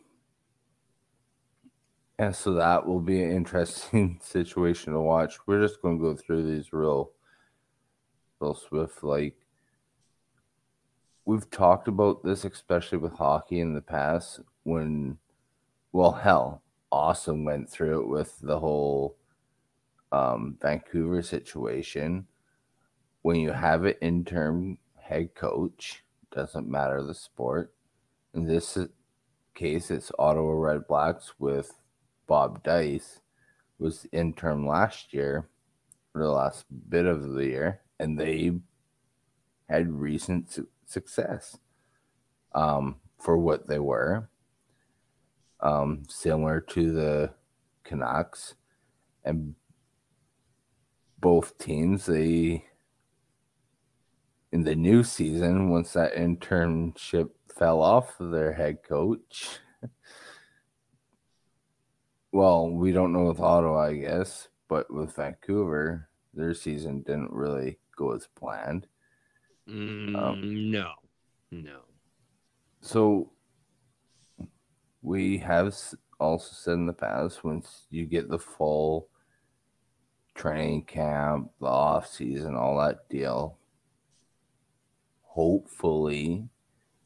and 2.18 2.34
so 2.34 2.54
that 2.54 2.86
will 2.86 3.00
be 3.00 3.22
an 3.22 3.30
interesting 3.30 4.18
situation 4.22 4.94
to 4.94 5.00
watch. 5.00 5.36
We're 5.46 5.60
just 5.60 5.82
going 5.82 5.98
to 5.98 6.04
go 6.04 6.16
through 6.16 6.44
these 6.44 6.72
real, 6.72 7.12
real 8.40 8.54
swift. 8.54 9.02
Like 9.02 9.36
we've 11.24 11.50
talked 11.50 11.88
about 11.88 12.24
this, 12.24 12.44
especially 12.44 12.98
with 12.98 13.12
hockey 13.12 13.60
in 13.60 13.74
the 13.74 13.82
past. 13.82 14.40
When, 14.64 15.18
well, 15.92 16.12
hell, 16.12 16.62
Austin 16.90 17.44
went 17.44 17.68
through 17.68 18.00
it 18.02 18.08
with 18.08 18.38
the 18.40 18.58
whole 18.58 19.16
um, 20.12 20.56
Vancouver 20.60 21.22
situation. 21.22 22.26
When 23.22 23.36
you 23.36 23.52
have 23.52 23.84
an 23.84 23.94
interim 24.00 24.78
head 24.96 25.34
coach, 25.34 26.04
doesn't 26.30 26.68
matter 26.68 27.02
the 27.02 27.14
sport. 27.14 27.72
In 28.34 28.46
this 28.46 28.78
case, 29.54 29.90
it's 29.90 30.12
Ottawa 30.18 30.52
Red 30.52 30.86
Blacks 30.86 31.32
with 31.38 31.74
Bob 32.26 32.62
Dyce 32.62 33.20
was 33.78 34.06
interim 34.12 34.66
last 34.66 35.12
year, 35.14 35.48
for 36.12 36.22
the 36.22 36.30
last 36.30 36.66
bit 36.88 37.06
of 37.06 37.32
the 37.32 37.46
year, 37.46 37.80
and 37.98 38.18
they 38.18 38.52
had 39.68 39.90
recent 39.92 40.52
su- 40.52 40.68
success 40.86 41.58
um, 42.54 42.96
for 43.18 43.38
what 43.38 43.68
they 43.68 43.78
were. 43.78 44.28
Um, 45.60 46.04
similar 46.08 46.60
to 46.60 46.92
the 46.92 47.34
Canucks, 47.84 48.54
and 49.24 49.54
both 51.20 51.58
teams 51.58 52.06
they 52.06 52.64
in 54.52 54.62
the 54.62 54.74
new 54.74 55.02
season 55.02 55.68
once 55.68 55.92
that 55.92 56.14
internship 56.14 57.30
fell 57.56 57.82
off 57.82 58.20
of 58.20 58.30
their 58.30 58.52
head 58.52 58.78
coach 58.88 59.58
well 62.32 62.70
we 62.70 62.92
don't 62.92 63.12
know 63.12 63.24
with 63.24 63.40
ottawa 63.40 63.86
i 63.86 63.94
guess 63.96 64.48
but 64.68 64.92
with 64.92 65.14
vancouver 65.16 66.08
their 66.34 66.54
season 66.54 67.02
didn't 67.02 67.32
really 67.32 67.78
go 67.96 68.12
as 68.12 68.28
planned 68.38 68.86
Mm, 69.68 70.70
no, 70.70 70.92
no. 71.50 71.80
so 72.80 73.30
we 75.02 75.38
have 75.38 75.74
also 76.20 76.50
said 76.52 76.74
in 76.74 76.86
the 76.86 76.92
past 76.92 77.44
once 77.44 77.86
you 77.90 78.04
get 78.04 78.28
the 78.28 78.38
full 78.38 79.08
training 80.34 80.84
camp 80.84 81.50
the 81.60 81.66
off 81.66 82.06
season 82.06 82.54
all 82.54 82.78
that 82.78 83.08
deal 83.08 83.56
hopefully 85.22 86.48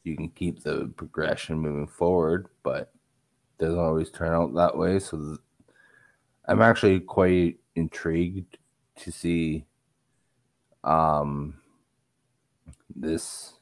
you 0.03 0.15
can 0.15 0.29
keep 0.29 0.63
the 0.63 0.91
progression 0.97 1.57
moving 1.57 1.87
forward 1.87 2.47
but 2.63 2.91
doesn't 3.57 3.79
always 3.79 4.09
turn 4.09 4.33
out 4.33 4.53
that 4.55 4.77
way. 4.77 4.99
So 4.99 5.17
th- 5.17 5.39
i'm 6.47 6.61
actually 6.61 6.99
quite 6.99 7.57
intrigued 7.75 8.57
to 8.97 9.11
see 9.11 9.65
um 10.83 11.55
this 12.93 13.53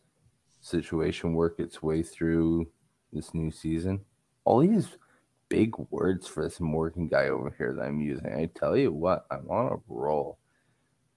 situation 0.61 1.33
work 1.33 1.59
its 1.59 1.83
way 1.83 2.01
through 2.01 2.67
this 3.13 3.33
new 3.33 3.51
season 3.51 4.01
all 4.43 4.59
these 4.59 4.87
big 5.49 5.77
words 5.89 6.27
for 6.27 6.43
this 6.43 6.59
Morgan 6.59 7.07
guy 7.07 7.27
over 7.27 7.53
here 7.57 7.73
that 7.73 7.83
I'm 7.83 8.01
using. 8.01 8.33
I 8.33 8.49
tell 8.57 8.77
you 8.77 8.91
what, 8.91 9.25
I'm 9.29 9.49
on 9.49 9.73
a 9.73 9.77
roll. 9.87 10.37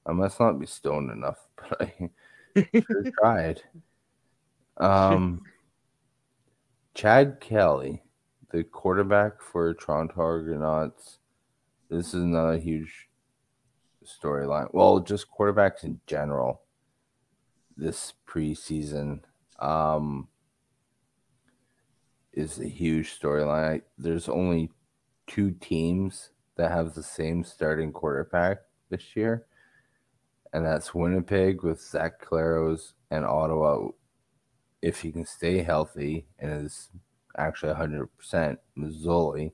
I 0.07 0.13
must 0.13 0.39
not 0.41 0.59
be 0.59 0.67
stoned 0.67 1.11
enough, 1.11 1.39
but 1.57 1.81
I 1.81 2.11
sure 2.57 3.11
tried. 3.21 3.63
Um, 4.77 5.43
Chad 6.95 7.39
Kelly, 7.41 8.03
the 8.51 8.65
quarterback 8.65 9.41
for 9.41 9.75
Toronto 9.75 10.21
Argonauts. 10.21 11.19
This 11.89 12.09
is 12.09 12.23
another 12.23 12.59
huge 12.59 13.09
storyline. 14.05 14.69
Well, 14.73 15.01
just 15.01 15.27
quarterbacks 15.31 15.85
in 15.85 16.01
general 16.07 16.63
this 17.77 18.13
preseason 18.27 19.21
um, 19.59 20.29
is 22.37 22.59
a 22.59 22.69
huge 22.69 23.19
storyline. 23.19 23.83
There's 23.99 24.29
only 24.29 24.71
two 25.27 25.53
teams 25.53 26.31
that 26.57 26.71
have 26.71 26.95
the 26.95 27.03
same 27.03 27.45
starting 27.45 27.93
quarterback 27.93 28.59
this 28.91 29.17
year, 29.17 29.47
and 30.53 30.65
that's 30.65 30.95
Winnipeg 30.95 31.63
with 31.63 31.81
Zach 31.81 32.25
Collaros 32.25 32.93
and 33.11 33.25
Ottawa 33.25 33.89
if 34.83 35.01
he 35.01 35.11
can 35.11 35.25
stay 35.25 35.63
healthy 35.63 36.27
and 36.39 36.67
is 36.67 36.91
actually 37.39 37.73
100% 37.73 38.59
Masoli. 38.77 39.53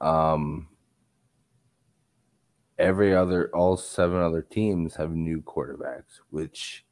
Um, 0.00 0.68
every 2.78 3.14
other, 3.14 3.50
all 3.54 3.76
seven 3.76 4.20
other 4.20 4.42
teams 4.42 4.96
have 4.96 5.12
new 5.12 5.42
quarterbacks, 5.42 6.20
which 6.30 6.84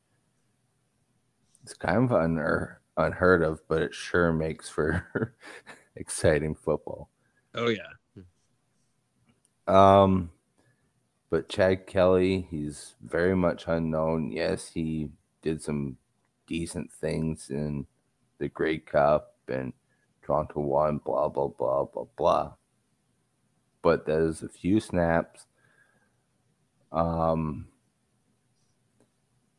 is 1.66 1.74
kind 1.74 2.04
of 2.04 2.12
unheard, 2.12 2.77
unheard 2.98 3.42
of, 3.42 3.66
but 3.68 3.80
it 3.80 3.94
sure 3.94 4.32
makes 4.32 4.68
for 4.68 5.34
exciting 5.96 6.54
football. 6.54 7.08
Oh, 7.54 7.68
yeah. 7.68 7.92
Um, 9.66 10.30
but 11.30 11.48
Chad 11.48 11.86
Kelly, 11.86 12.46
he's 12.50 12.94
very 13.02 13.36
much 13.36 13.64
unknown. 13.66 14.30
Yes, 14.32 14.68
he 14.68 15.10
did 15.42 15.62
some 15.62 15.96
decent 16.46 16.92
things 16.92 17.50
in 17.50 17.86
the 18.38 18.48
Grey 18.48 18.78
Cup 18.78 19.34
and 19.48 19.72
Toronto 20.22 20.60
won, 20.60 20.98
blah, 21.04 21.28
blah, 21.28 21.48
blah, 21.48 21.84
blah, 21.84 22.04
blah. 22.16 22.52
But 23.82 24.06
there's 24.06 24.42
a 24.42 24.48
few 24.48 24.80
snaps. 24.80 25.46
Um, 26.92 27.68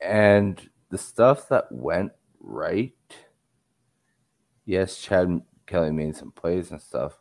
and 0.02 0.70
the 0.90 0.98
stuff 0.98 1.50
that 1.50 1.72
went 1.72 2.12
right, 2.40 2.94
yes, 4.70 4.98
Chad 4.98 5.42
Kelly 5.66 5.92
made 5.92 6.16
some 6.16 6.32
plays 6.32 6.70
and 6.70 6.80
stuff. 6.80 7.20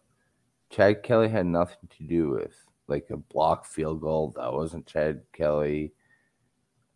Chad 0.69 1.03
Kelly 1.03 1.31
had 1.31 1.47
nothing 1.47 1.89
to 1.97 2.03
do 2.05 2.29
with 2.29 2.55
like 2.89 3.07
a 3.11 3.17
block 3.17 3.65
field 3.65 4.03
goal. 4.03 4.35
That 4.37 4.53
wasn't 4.53 4.87
Chad 4.87 5.23
Kelly. 5.33 5.95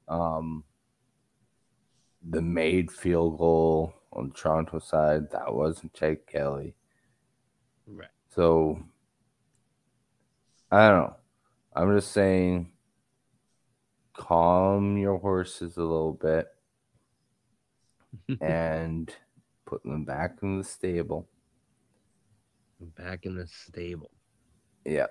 Um, 0.09 0.65
the 2.29 2.43
made 2.43 2.93
field 2.93 3.39
goal 3.39 3.95
on 4.13 4.29
the 4.29 4.35
Toronto 4.35 4.79
side, 4.79 5.31
that 5.31 5.55
wasn't 5.55 5.95
Chad 5.95 6.27
Kelly. 6.27 6.75
Right. 7.87 8.09
So 8.29 8.79
I 10.71 10.89
don't 10.89 10.99
know. 10.99 11.17
I'm 11.75 11.97
just 11.97 12.13
saying 12.13 12.73
calm 14.13 14.99
your 14.99 15.17
horses 15.17 15.79
a 15.79 15.81
little 15.83 16.13
bit 16.13 16.47
and 18.43 19.15
put 19.73 19.83
them 19.85 20.05
back 20.05 20.37
in 20.43 20.59
the 20.59 20.65
stable. 20.65 21.27
Back 22.99 23.25
in 23.25 23.37
the 23.37 23.47
stable. 23.47 24.11
Yeah. 24.85 25.07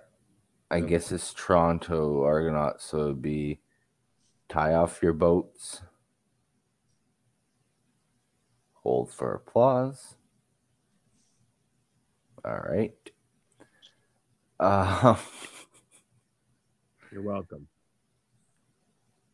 I 0.69 0.77
Okay. 0.77 0.87
guess 0.89 1.11
it's 1.11 1.33
Toronto 1.33 2.23
Argonauts, 2.23 2.85
so 2.85 2.99
it'd 3.05 3.23
be 3.23 3.59
tie 4.49 4.73
off 4.75 5.01
your 5.01 5.13
boats, 5.13 5.81
hold 8.83 9.11
for 9.11 9.33
applause. 9.33 10.15
All 12.45 12.59
right. 12.59 12.93
Uh, 14.59 15.15
You're 17.11 17.23
welcome. 17.23 17.67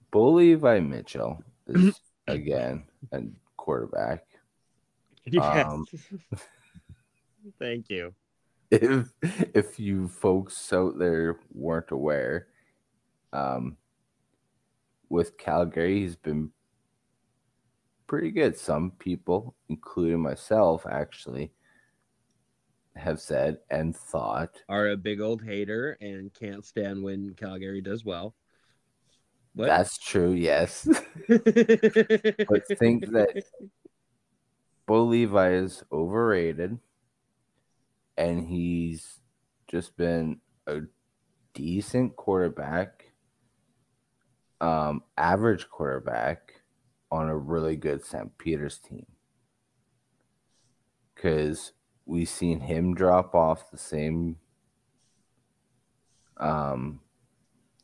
Bo 0.10 0.32
Levi 0.32 0.80
Mitchell 0.80 1.44
is 1.68 2.00
again 2.28 2.86
a 3.12 3.24
quarterback. 3.58 4.27
Yes. 5.32 5.66
Um, 5.68 5.86
Thank 7.60 7.90
you. 7.90 8.14
if 8.72 9.12
if 9.54 9.80
you 9.80 10.08
folks 10.08 10.72
out 10.72 10.98
there 10.98 11.40
weren't 11.54 11.92
aware, 11.92 12.48
um, 13.34 13.78
with 15.10 15.38
Calgary, 15.38 16.02
he's 16.02 16.16
been 16.16 16.52
pretty 18.08 18.32
good. 18.32 18.58
Some 18.58 18.92
people, 18.92 19.56
including 19.70 20.22
myself, 20.22 20.86
actually 20.90 21.52
have 22.96 23.22
said 23.22 23.60
and 23.70 23.96
thought 23.96 24.62
Are 24.68 24.90
a 24.90 24.98
big 24.98 25.22
old 25.22 25.44
hater 25.44 25.98
and 26.02 26.34
can't 26.34 26.66
stand 26.66 27.04
when 27.04 27.36
Calgary 27.36 27.82
does 27.82 28.04
well. 28.04 28.34
What? 29.54 29.68
that's 29.68 29.98
true. 29.98 30.32
Yes, 30.32 30.88
but 31.28 32.68
think 32.78 33.08
that 33.12 33.44
Bo 34.88 35.04
Levi 35.04 35.52
is 35.52 35.84
overrated, 35.92 36.80
and 38.18 38.48
he's 38.48 39.20
just 39.68 39.98
been 39.98 40.40
a 40.66 40.80
decent 41.54 42.16
quarterback, 42.16 43.12
um, 44.62 45.04
average 45.18 45.70
quarterback 45.70 46.62
on 47.12 47.28
a 47.28 47.38
really 47.38 47.76
good 47.76 48.04
Stampeders 48.06 48.80
team. 48.80 49.06
Because 51.14 51.74
we've 52.06 52.30
seen 52.30 52.62
him 52.62 52.96
drop 52.96 53.36
off 53.36 53.70
the 53.70 53.78
same 53.78 54.38
um, 56.38 57.02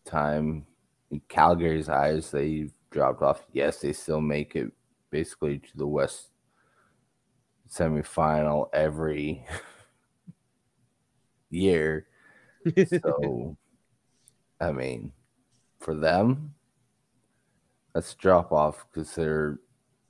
time 0.06 0.66
in 1.12 1.22
Calgary's 1.28 1.90
eyes. 1.90 2.32
They 2.32 2.70
dropped 2.92 3.22
off. 3.22 3.46
Yes, 3.52 3.80
they 3.80 3.92
still 3.92 4.22
make 4.22 4.56
it 4.56 4.72
basically 5.12 5.60
to 5.60 5.78
the 5.78 5.88
West 5.88 6.33
semifinal 7.74 8.70
every 8.74 9.46
year. 11.50 12.08
So, 12.88 13.58
I 14.62 14.72
mean, 14.72 15.12
for 15.80 15.96
them, 15.96 16.54
that's 17.94 18.14
drop 18.14 18.52
off 18.52 18.86
because 18.92 19.16
they're 19.16 19.60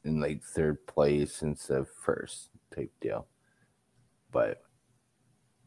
in 0.04 0.20
like 0.20 0.44
third 0.44 0.86
place 0.88 1.42
instead 1.42 1.80
of 1.80 1.90
first 1.90 2.50
type 2.76 2.92
deal. 3.02 3.28
But 4.32 4.62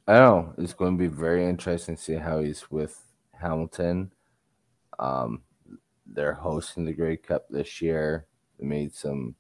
I 0.07 0.19
don't 0.19 0.47
know. 0.47 0.63
It's 0.63 0.75
going 0.75 0.97
to 0.97 0.99
be 0.99 1.09
very 1.09 1.49
interesting 1.49 1.97
to 1.97 2.03
see 2.03 2.15
how 2.15 2.41
he's 2.41 2.71
with 2.71 3.03
Hamilton. 3.41 4.13
Um, 4.99 5.43
they're 6.07 6.35
hosting 6.35 6.85
the 6.85 6.93
Grey 6.93 7.17
Cup 7.17 7.47
this 7.49 7.83
year. 7.83 8.27
They 8.59 8.67
made 8.67 8.95
some 8.95 9.35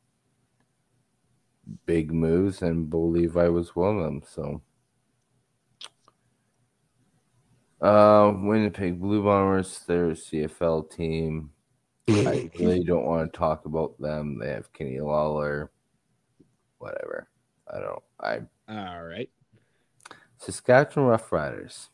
big 1.87 2.12
moves, 2.12 2.62
and 2.62 2.90
believe 2.90 3.37
I 3.37 3.48
was 3.48 3.74
one 3.74 3.98
of 3.98 4.05
them. 4.05 4.22
So, 4.26 4.62
uh, 7.81 8.33
Winnipeg 8.37 9.00
Blue 9.00 9.22
Bombers, 9.22 9.81
their 9.87 10.11
CFL 10.11 10.90
team. 10.90 11.50
I 12.09 12.50
really 12.59 12.85
don't 12.85 13.05
want 13.05 13.33
to 13.33 13.38
talk 13.38 13.64
about 13.66 14.00
them. 14.00 14.38
They 14.38 14.50
have 14.50 14.72
Kenny 14.72 15.00
Lawler, 15.00 15.70
whatever. 16.79 17.29
I 17.72 17.81
don't. 17.81 18.02
I 18.20 18.40
All 18.68 19.02
right. 19.02 19.31
Saskatchewan 20.38 21.18
Roughriders. 21.18 21.88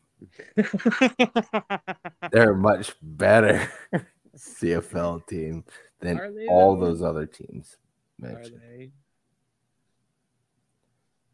They're 2.32 2.52
a 2.52 2.56
much 2.56 2.94
better 3.02 3.68
CFL 4.36 5.26
team 5.26 5.64
than 6.00 6.46
all 6.48 6.76
those 6.76 7.02
other 7.02 7.26
teams 7.26 7.78
Are 8.22 8.28
mentioned. 8.28 8.92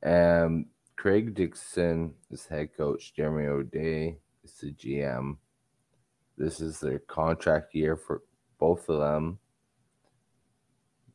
Um, 0.02 0.66
Craig 0.96 1.34
Dickenson 1.34 2.14
is 2.30 2.46
head 2.46 2.76
coach. 2.76 3.14
Jeremy 3.14 3.46
O'Day 3.46 4.18
is 4.44 4.52
the 4.54 4.72
GM. 4.72 5.36
This 6.36 6.60
is 6.60 6.80
their 6.80 7.00
contract 7.00 7.74
year 7.74 7.96
for 7.96 8.22
both 8.58 8.88
of 8.88 9.00
them. 9.00 9.38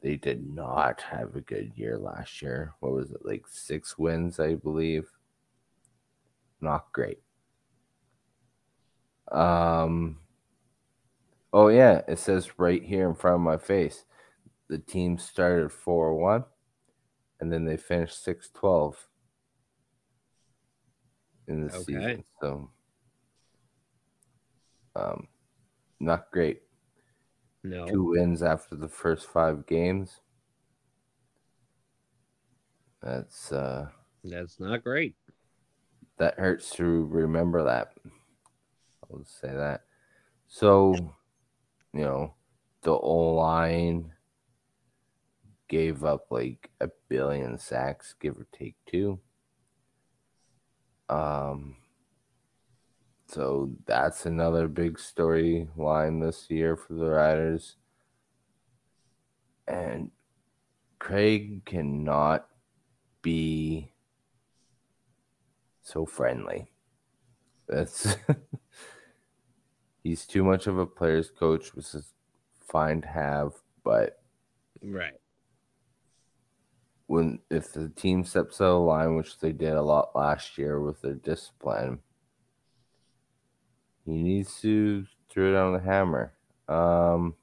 They 0.01 0.17
did 0.17 0.45
not 0.53 1.01
have 1.01 1.35
a 1.35 1.41
good 1.41 1.71
year 1.75 1.97
last 1.97 2.41
year. 2.41 2.73
What 2.81 2.93
was 2.93 3.11
it, 3.11 3.25
like 3.25 3.45
six 3.47 3.97
wins, 3.97 4.39
I 4.39 4.55
believe? 4.55 5.09
Not 6.59 6.91
great. 6.91 7.19
Um, 9.31 10.17
oh, 11.53 11.69
yeah, 11.69 12.01
it 12.07 12.19
says 12.19 12.59
right 12.59 12.83
here 12.83 13.07
in 13.07 13.15
front 13.15 13.35
of 13.35 13.41
my 13.41 13.57
face 13.57 14.03
the 14.73 14.79
team 14.79 15.19
started 15.19 15.71
4 15.71 16.15
1 16.15 16.43
and 17.43 17.51
then 17.51 17.65
they 17.65 17.75
finished 17.75 18.23
6 18.23 18.49
12. 18.53 19.10
in 21.49 21.60
the 21.60 21.69
Okay. 21.73 21.84
season. 21.84 22.23
So 22.39 22.69
um 24.95 25.27
not 25.99 26.32
great. 26.32 26.62
No. 27.62 27.86
Two 27.86 28.06
wins 28.06 28.41
after 28.41 28.77
the 28.77 28.88
first 28.88 29.27
five 29.27 29.65
games. 29.65 30.21
That's 33.01 33.51
uh 33.51 33.89
That's 34.23 34.58
not 34.62 34.86
great. 34.86 35.15
that 36.17 36.39
hurts 36.39 36.69
to 36.77 37.03
remember 37.08 37.65
that. 37.65 37.91
I'll 39.12 39.25
say 39.25 39.53
that. 39.53 39.84
So, 40.47 40.93
you 41.93 42.06
know, 42.06 42.36
the 42.84 42.93
O 42.93 43.34
line 43.34 44.13
gave 45.73 46.03
up 46.03 46.27
like 46.29 46.69
a 46.79 46.88
billion 47.09 47.57
sacks, 47.57 48.13
give 48.21 48.38
or 48.38 48.45
take 48.53 48.75
two. 48.86 49.19
Um, 51.09 51.77
so 53.27 53.71
that's 53.88 54.27
another 54.27 54.67
big 54.67 54.99
storyline 54.99 56.21
this 56.23 56.45
year 56.47 56.75
for 56.75 56.93
the 56.93 57.09
Riders. 57.09 57.77
And 59.67 60.12
Craig 60.99 61.65
cannot 61.65 62.47
be 63.23 63.93
so 65.81 66.05
friendly. 66.05 66.67
That's 67.67 68.15
he's 70.03 70.27
too 70.27 70.43
much 70.43 70.67
of 70.67 70.77
a 70.77 70.86
player's 70.86 71.31
coach, 71.31 71.73
which 71.73 71.95
is 71.95 72.13
fine 72.62 73.01
to 73.01 73.07
have, 73.07 73.53
but 73.83 74.19
Right. 74.83 75.13
When 77.13 77.38
if 77.52 77.71
the 77.71 77.89
team 77.89 78.23
steps 78.23 78.60
out 78.60 78.78
of 78.78 78.82
line, 78.86 79.15
which 79.15 79.38
they 79.38 79.52
did 79.52 79.73
a 79.73 79.82
lot 79.84 80.15
last 80.15 80.58
year 80.58 80.82
with 80.82 80.99
their 81.04 81.13
discipline, 81.13 81.99
he 84.04 84.13
needs 84.13 84.60
to 84.62 85.06
throw 85.30 85.54
down 85.54 85.73
the 85.73 85.80
hammer. 85.80 86.34
Um, 86.67 87.36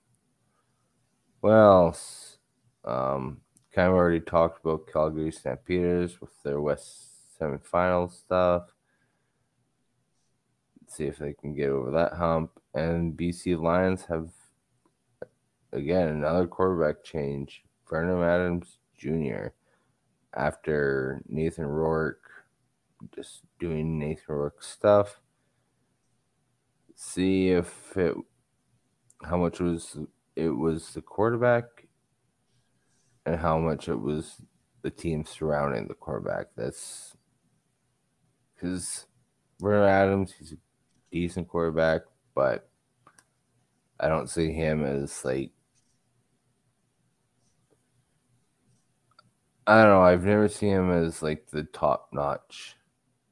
what 1.39 1.53
else? 1.53 2.39
Um, 2.85 3.43
kind 3.73 3.87
of 3.87 3.95
already 3.95 4.19
talked 4.19 4.65
about 4.65 4.89
Calgary 4.93 5.31
Stampeders 5.31 6.21
with 6.21 6.31
their 6.43 6.61
West 6.61 7.39
semifinal 7.41 8.11
stuff. 8.11 8.75
see 10.89 11.05
if 11.05 11.19
they 11.19 11.33
can 11.33 11.55
get 11.55 11.69
over 11.69 11.93
that 11.93 12.15
hump. 12.15 12.51
And 12.75 13.17
BC 13.17 13.57
Lions 13.57 14.07
have 14.07 14.31
again 15.73 16.09
another 16.09 16.49
quarterback 16.49 17.05
change. 17.05 17.63
Vernon 17.89 18.21
Adams 18.25 18.79
Jr. 18.99 19.51
After 20.35 21.23
Nathan 21.27 21.67
Rourke 21.67 22.31
just 23.15 23.43
doing 23.59 23.99
Nathan 23.99 24.35
Rourke 24.35 24.63
stuff. 24.63 25.21
See 26.95 27.51
if 27.51 27.97
it 27.97 28.15
how 29.23 29.37
much 29.37 29.61
was 29.61 29.99
it 30.37 30.51
was 30.51 30.95
the 30.95 31.03
quarterback 31.03 31.65
and 33.27 33.37
how 33.37 33.59
much 33.59 33.89
it 33.89 34.01
was 34.01 34.37
the 34.83 34.91
team 34.91 35.25
surrounding 35.25 35.89
the 35.89 35.95
quarterback. 35.95 36.47
That's 36.57 37.17
because 38.55 39.07
Vernon 39.61 39.89
Adams, 39.89 40.35
he's 40.39 40.53
a 40.53 40.57
decent 41.11 41.49
quarterback, 41.49 42.03
but 42.35 42.69
I 43.99 44.09
don't 44.09 44.31
see 44.31 44.53
him 44.53 44.85
as 44.85 45.25
like 45.25 45.53
I 49.71 49.83
don't 49.83 49.91
know. 49.93 50.03
I've 50.03 50.25
never 50.25 50.49
seen 50.49 50.73
him 50.73 50.91
as 50.91 51.23
like 51.23 51.47
the 51.47 51.63
top 51.63 52.09
notch 52.13 52.75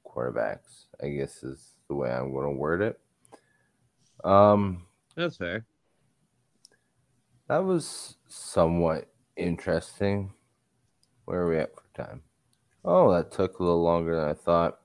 quarterbacks. 0.07 0.85
I 1.03 1.09
guess 1.09 1.43
is 1.43 1.75
the 1.89 1.97
way 1.97 2.13
I'm 2.13 2.33
going 2.33 2.45
to 2.45 2.53
word 2.53 2.81
it. 2.81 3.01
Um, 4.23 4.87
That's 5.17 5.37
fair. 5.37 5.67
that 7.49 7.65
was 7.65 8.19
somewhat 8.29 9.11
interesting. 9.37 10.33
Where 11.25 11.41
are 11.41 11.51
we 11.51 11.59
at 11.59 11.75
for 11.75 12.05
time? 12.05 12.23
Oh, 12.85 13.13
that 13.13 13.33
took 13.33 13.59
a 13.59 13.65
little 13.65 13.83
longer 13.83 14.15
than 14.15 14.29
I 14.29 14.35
thought. 14.35 14.79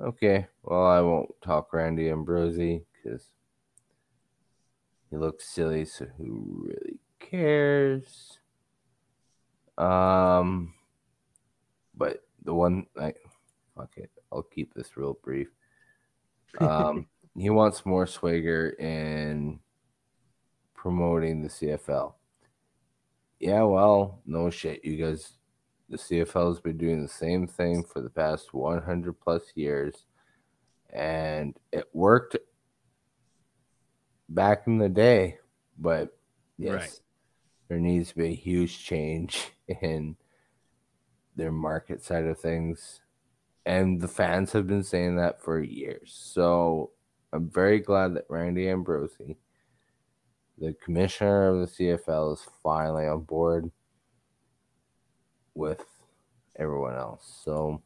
Okay, 0.00 0.46
well, 0.62 0.86
I 0.86 1.02
won't 1.02 1.28
talk 1.44 1.74
Randy 1.74 2.08
Ambrosie 2.08 2.86
because 3.04 3.28
he 5.10 5.18
looks 5.18 5.46
silly, 5.46 5.84
so 5.84 6.06
who 6.16 6.68
really 6.70 7.00
cares? 7.20 8.38
Um, 9.78 10.74
but 11.96 12.22
the 12.44 12.54
one, 12.54 12.86
I, 12.98 13.14
fuck 13.76 13.90
it, 13.96 14.10
I'll 14.32 14.42
keep 14.42 14.74
this 14.74 14.96
real 14.96 15.18
brief. 15.22 15.48
Um, 16.58 17.06
he 17.36 17.50
wants 17.50 17.86
more 17.86 18.06
swagger 18.06 18.70
in 18.70 19.60
promoting 20.74 21.42
the 21.42 21.48
CFL. 21.48 22.14
Yeah, 23.38 23.62
well, 23.62 24.22
no 24.24 24.48
shit. 24.50 24.84
You 24.84 24.96
guys, 24.96 25.32
the 25.90 25.98
CFL 25.98 26.48
has 26.48 26.60
been 26.60 26.78
doing 26.78 27.02
the 27.02 27.08
same 27.08 27.46
thing 27.46 27.84
for 27.84 28.00
the 28.00 28.10
past 28.10 28.54
100 28.54 29.20
plus 29.20 29.42
years, 29.54 30.06
and 30.90 31.58
it 31.72 31.88
worked 31.92 32.36
back 34.28 34.62
in 34.66 34.78
the 34.78 34.88
day. 34.88 35.38
But 35.78 36.16
yes, 36.56 36.74
Right. 36.74 37.00
There 37.68 37.78
needs 37.78 38.10
to 38.10 38.16
be 38.16 38.28
a 38.28 38.34
huge 38.34 38.84
change 38.84 39.52
in 39.68 40.16
their 41.34 41.52
market 41.52 42.02
side 42.02 42.24
of 42.24 42.38
things. 42.38 43.00
And 43.64 44.00
the 44.00 44.08
fans 44.08 44.52
have 44.52 44.66
been 44.66 44.84
saying 44.84 45.16
that 45.16 45.42
for 45.42 45.60
years. 45.60 46.12
So 46.12 46.92
I'm 47.32 47.50
very 47.50 47.80
glad 47.80 48.14
that 48.14 48.26
Randy 48.28 48.68
Ambrosie, 48.68 49.36
the 50.58 50.74
commissioner 50.74 51.48
of 51.48 51.60
the 51.60 51.66
CFL, 51.66 52.34
is 52.34 52.46
finally 52.62 53.06
on 53.06 53.22
board 53.22 53.70
with 55.54 55.84
everyone 56.56 56.94
else. 56.94 57.40
So 57.44 57.82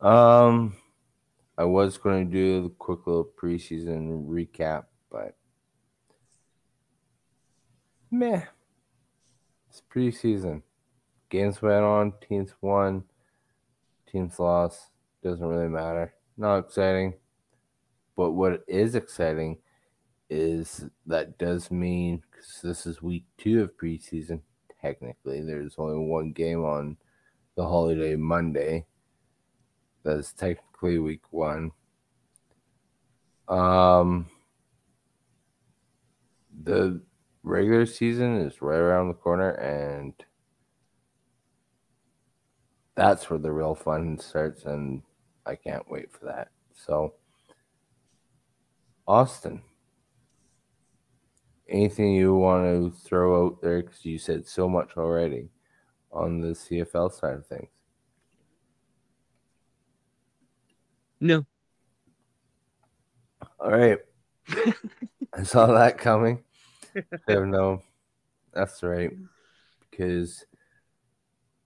um 0.00 0.74
I 1.58 1.64
was 1.64 1.98
going 1.98 2.24
to 2.26 2.32
do 2.32 2.62
the 2.62 2.70
quick 2.70 3.06
little 3.06 3.28
preseason 3.38 4.26
recap, 4.26 4.84
but 5.10 5.36
meh. 8.10 8.42
It's 9.68 9.82
preseason. 9.92 10.62
Games 11.28 11.62
went 11.62 11.84
on, 11.84 12.12
teams 12.26 12.54
won, 12.60 13.04
teams 14.10 14.38
lost. 14.38 14.90
Doesn't 15.22 15.46
really 15.46 15.68
matter. 15.68 16.14
Not 16.36 16.58
exciting. 16.58 17.14
But 18.16 18.32
what 18.32 18.64
is 18.66 18.94
exciting 18.94 19.58
is 20.28 20.86
that 21.06 21.38
does 21.38 21.70
mean 21.70 22.22
because 22.30 22.60
this 22.62 22.86
is 22.86 23.02
week 23.02 23.24
two 23.38 23.62
of 23.62 23.76
preseason. 23.76 24.40
Technically, 24.80 25.42
there's 25.42 25.74
only 25.78 26.06
one 26.06 26.32
game 26.32 26.64
on 26.64 26.96
the 27.56 27.62
holiday 27.62 28.16
Monday. 28.16 28.86
That's 30.02 30.32
technically 30.32 30.98
week 30.98 31.22
one. 31.30 31.72
Um, 33.48 34.26
the 36.62 37.00
regular 37.42 37.86
season 37.86 38.40
is 38.40 38.62
right 38.62 38.78
around 38.78 39.08
the 39.08 39.14
corner, 39.14 39.50
and 39.50 40.14
that's 42.94 43.28
where 43.30 43.38
the 43.38 43.52
real 43.52 43.74
fun 43.74 44.18
starts. 44.18 44.64
And 44.64 45.02
I 45.46 45.54
can't 45.54 45.90
wait 45.90 46.12
for 46.12 46.26
that. 46.26 46.48
So, 46.72 47.14
Austin, 49.06 49.62
anything 51.68 52.12
you 52.14 52.34
want 52.34 52.64
to 52.64 52.98
throw 52.98 53.46
out 53.46 53.60
there? 53.62 53.82
Because 53.82 54.04
you 54.04 54.18
said 54.18 54.46
so 54.46 54.68
much 54.68 54.96
already 54.96 55.48
on 56.12 56.40
the 56.40 56.48
CFL 56.48 57.12
side 57.12 57.34
of 57.34 57.46
things. 57.46 57.68
No. 61.20 61.44
All 63.58 63.70
right. 63.70 63.98
I 65.34 65.42
saw 65.42 65.66
that 65.66 65.98
coming. 65.98 66.42
So 67.28 67.44
no, 67.44 67.82
that's 68.52 68.82
right. 68.82 69.10
Because 69.90 70.44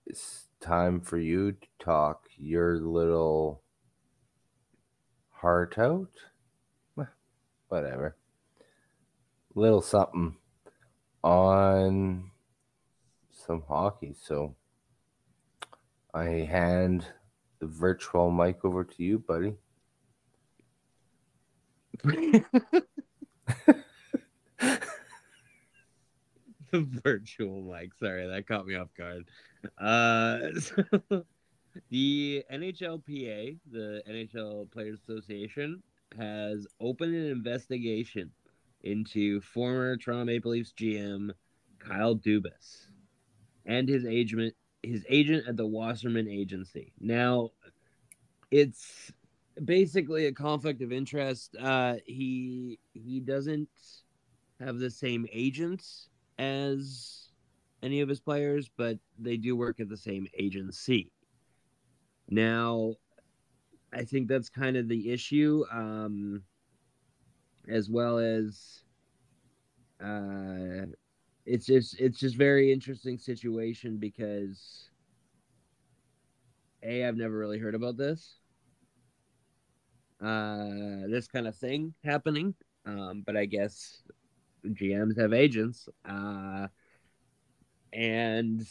it's 0.05 0.45
time 0.59 1.01
for 1.01 1.17
you 1.17 1.51
to 1.53 1.67
talk 1.79 2.27
your 2.37 2.79
little 2.79 3.61
heart 5.31 5.77
out. 5.77 6.09
Whatever. 7.67 8.15
Little 9.55 9.81
something 9.81 10.35
on 11.23 12.29
some 13.31 13.63
hockey. 13.67 14.15
So 14.21 14.55
I 16.13 16.25
hand 16.25 17.05
the 17.59 17.65
virtual 17.67 18.31
mic 18.31 18.63
over 18.63 18.83
to 18.83 19.03
you, 19.03 19.19
buddy. 19.19 19.55
virtual 27.03 27.61
mic. 27.61 27.93
Sorry, 27.95 28.27
that 28.27 28.47
caught 28.47 28.65
me 28.65 28.75
off 28.75 28.89
guard. 28.97 29.25
Uh, 29.77 30.59
so, 30.59 31.25
The 31.89 32.43
NHLPA, 32.51 33.59
the 33.69 34.01
NHL 34.09 34.71
Players 34.71 34.99
Association, 35.01 35.83
has 36.17 36.67
opened 36.79 37.15
an 37.15 37.31
investigation 37.31 38.31
into 38.83 39.41
former 39.41 39.97
Toronto 39.97 40.25
Maple 40.25 40.51
Leafs 40.51 40.73
GM 40.73 41.31
Kyle 41.79 42.15
Dubas 42.15 42.87
and 43.65 43.89
his 43.89 44.05
agent 44.05 44.53
his 44.83 45.03
agent 45.09 45.47
at 45.47 45.57
the 45.57 45.65
Wasserman 45.65 46.27
Agency. 46.29 46.93
Now, 46.99 47.49
it's 48.51 49.11
basically 49.63 50.27
a 50.27 50.31
conflict 50.31 50.81
of 50.81 50.91
interest. 50.91 51.55
Uh, 51.59 51.95
he 52.05 52.79
he 52.93 53.19
doesn't 53.19 53.69
have 54.59 54.77
the 54.77 54.89
same 54.89 55.25
agents 55.33 56.09
as 56.37 57.29
any 57.83 58.01
of 58.01 58.09
his 58.09 58.19
players, 58.19 58.69
but 58.75 58.97
they 59.19 59.37
do 59.37 59.55
work 59.55 59.79
at 59.79 59.89
the 59.89 59.97
same 59.97 60.27
agency. 60.37 61.11
Now, 62.29 62.95
I 63.93 64.03
think 64.03 64.27
that's 64.27 64.49
kind 64.49 64.77
of 64.77 64.87
the 64.87 65.11
issue, 65.11 65.63
um, 65.71 66.43
as 67.67 67.89
well 67.89 68.17
as 68.17 68.83
uh, 70.03 70.85
it's 71.45 71.65
just 71.65 71.99
it's 71.99 72.19
just 72.19 72.35
very 72.35 72.71
interesting 72.71 73.17
situation 73.17 73.97
because 73.97 74.89
a 76.83 77.05
I've 77.05 77.17
never 77.17 77.37
really 77.37 77.59
heard 77.59 77.75
about 77.75 77.97
this 77.97 78.39
uh 80.21 81.07
this 81.09 81.27
kind 81.27 81.45
of 81.45 81.55
thing 81.55 81.93
happening 82.03 82.55
um 82.85 83.21
but 83.25 83.35
I 83.35 83.45
guess 83.45 84.01
GMs 84.69 85.19
have 85.19 85.33
agents 85.33 85.87
uh 86.07 86.67
and 87.93 88.67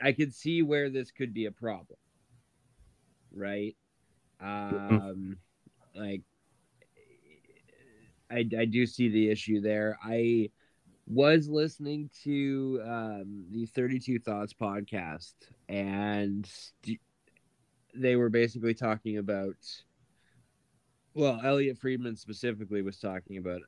I 0.00 0.12
could 0.12 0.34
see 0.34 0.62
where 0.62 0.90
this 0.90 1.10
could 1.10 1.32
be 1.34 1.46
a 1.46 1.52
problem 1.52 1.98
right 3.32 3.76
um 4.40 5.36
like 5.94 6.22
I, 8.30 8.44
I 8.58 8.64
do 8.64 8.86
see 8.86 9.08
the 9.08 9.30
issue 9.30 9.60
there. 9.60 9.98
I 10.02 10.50
was 11.06 11.48
listening 11.48 12.10
to 12.24 12.80
um, 12.84 13.44
the 13.50 13.66
32 13.66 14.18
Thoughts 14.18 14.52
podcast, 14.52 15.34
and 15.68 16.50
they 17.94 18.16
were 18.16 18.28
basically 18.28 18.74
talking 18.74 19.18
about, 19.18 19.56
well, 21.14 21.40
Elliotte 21.42 21.78
Friedman 21.78 22.16
specifically 22.16 22.82
was 22.82 22.98
talking 22.98 23.38
about 23.38 23.62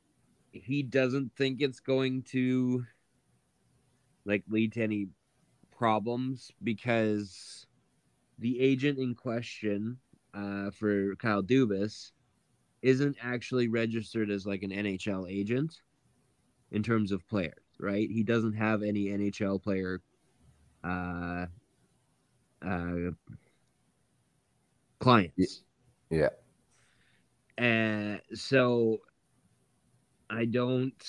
he 0.53 0.83
doesn't 0.83 1.33
think 1.37 1.61
it's 1.61 1.81
going 1.81 2.23
to 2.23 2.85
like 4.25 4.45
lead 4.49 4.73
to 4.73 4.83
any 4.83 5.09
problems 5.71 6.53
because 6.63 7.67
the 8.39 8.61
agent 8.61 8.99
in 8.99 9.15
question 9.15 9.99
uh, 10.35 10.71
for 10.71 11.17
Kyle 11.17 11.43
Dubas 11.43 12.13
isn't 12.83 13.17
actually 13.23 13.69
registered 13.69 14.31
as 14.31 14.47
like 14.47 14.63
an 14.63 14.71
NHL 14.71 15.31
agent 15.31 15.81
in 16.71 16.83
terms 16.83 17.13
of 17.13 17.27
players, 17.29 17.55
right? 17.81 18.09
He 18.11 18.23
doesn't 18.23 18.55
have 18.55 18.83
any 18.83 19.07
NHL 19.07 19.63
player 19.63 20.01
uh 20.85 21.47
uh 22.65 23.11
clients. 25.01 25.63
Yeah. 26.11 26.29
And 27.57 28.21
so 28.35 29.01
I 30.31 30.45
don't 30.45 31.03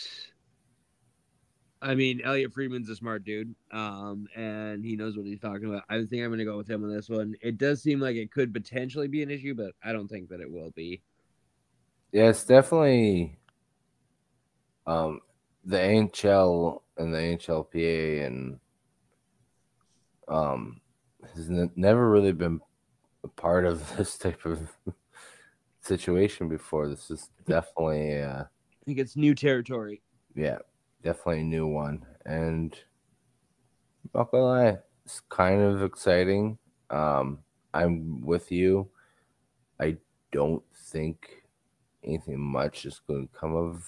I 1.82 1.96
mean, 1.96 2.22
Elliotte 2.24 2.54
Friedman's 2.54 2.90
a 2.90 2.96
smart 2.96 3.24
dude, 3.24 3.56
um, 3.72 4.28
and 4.36 4.84
he 4.84 4.98
knows 4.98 5.16
what 5.16 5.26
he's 5.26 5.40
talking 5.40 5.66
about. 5.66 5.84
I 5.90 5.96
think 5.98 6.24
I'm 6.24 6.30
going 6.30 6.40
to 6.40 6.46
go 6.46 6.58
with 6.58 6.70
him 6.70 6.84
on 6.84 6.94
this 6.94 7.08
one. 7.08 7.36
It 7.42 7.58
does 7.58 7.82
seem 7.82 8.02
like 8.02 8.18
it 8.18 8.32
could 8.32 8.54
potentially 8.54 9.08
be 9.08 9.24
an 9.24 9.32
issue, 9.32 9.54
but 9.54 9.72
I 9.82 9.94
don't 9.94 10.10
think 10.10 10.30
that 10.30 10.42
it 10.42 10.52
will 10.52 10.72
be. 10.72 11.02
Yeah, 12.12 12.30
it's 12.30 12.44
definitely 12.44 13.40
um, 14.86 15.22
the 15.64 15.78
NHL 15.78 16.82
and 16.98 17.14
the 17.14 17.20
NHLPA 17.20 18.26
and 18.26 18.60
um, 20.28 20.82
has 21.34 21.50
n- 21.50 21.72
never 21.78 22.10
really 22.10 22.34
been 22.34 22.60
a 23.24 23.30
part 23.30 23.66
of 23.66 23.96
this 23.98 24.18
type 24.18 24.46
of 24.46 24.70
situation 25.80 26.50
before. 26.50 26.90
This 26.90 27.10
is 27.10 27.30
definitely, 27.48 28.22
uh, 28.22 28.44
think 28.90 29.00
it's 29.00 29.16
new 29.16 29.36
territory. 29.36 30.02
Yeah, 30.36 30.58
definitely 31.04 31.42
a 31.42 31.44
new 31.44 31.68
one, 31.68 32.04
and 32.26 32.76
not 34.16 34.32
gonna 34.32 34.44
lie, 34.44 34.78
it's 35.06 35.22
kind 35.30 35.62
of 35.62 35.84
exciting. 35.84 36.58
Um, 36.90 37.40
I'm 37.72 38.22
with 38.26 38.52
you. 38.52 38.90
I 39.80 39.98
don't 40.32 40.64
think 40.88 41.44
anything 42.04 42.40
much 42.40 42.86
is 42.88 43.00
going 43.08 43.28
to 43.28 43.38
come 43.40 43.56
of 43.56 43.86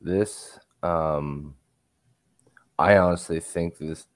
this. 0.00 0.60
Um, 0.84 1.56
I 2.78 2.96
honestly 2.96 3.40
think 3.40 3.76
this 3.76 4.06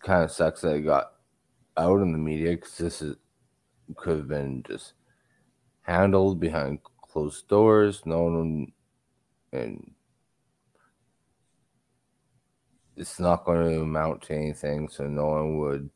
kind 0.00 0.24
of 0.24 0.32
sucks 0.32 0.62
that 0.62 0.74
it 0.74 0.80
got 0.80 1.12
out 1.76 2.00
in 2.00 2.10
the 2.10 2.18
media 2.18 2.52
because 2.52 2.76
this 2.78 3.00
is, 3.00 3.16
could 3.96 4.18
have 4.18 4.28
been 4.28 4.64
just 4.66 4.94
handled 5.82 6.40
behind 6.40 6.80
closed 7.14 7.46
doors. 7.48 8.02
No 8.04 8.24
one, 8.24 8.72
and 9.52 9.92
it's 12.96 13.20
not 13.20 13.44
going 13.44 13.66
to 13.66 13.80
amount 13.80 14.22
to 14.22 14.34
anything, 14.34 14.88
so 14.88 15.06
no 15.06 15.28
one 15.28 15.58
would. 15.58 15.90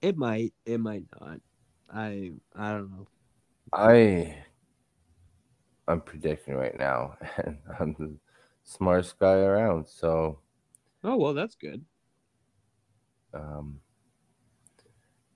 It 0.00 0.16
might. 0.16 0.54
It 0.64 0.78
might 0.78 1.04
not. 1.20 1.40
I. 1.92 2.32
I 2.56 2.72
don't 2.72 2.90
know. 2.90 3.06
I 3.72 4.34
I'm 5.88 6.02
predicting 6.02 6.54
right 6.54 6.78
now, 6.78 7.16
and 7.44 7.58
I'm 7.78 7.94
the 7.98 8.16
smartest 8.64 9.18
guy 9.18 9.34
around. 9.34 9.86
So, 9.88 10.38
oh 11.04 11.16
well, 11.16 11.34
that's 11.34 11.54
good. 11.54 11.84
Um, 13.32 13.80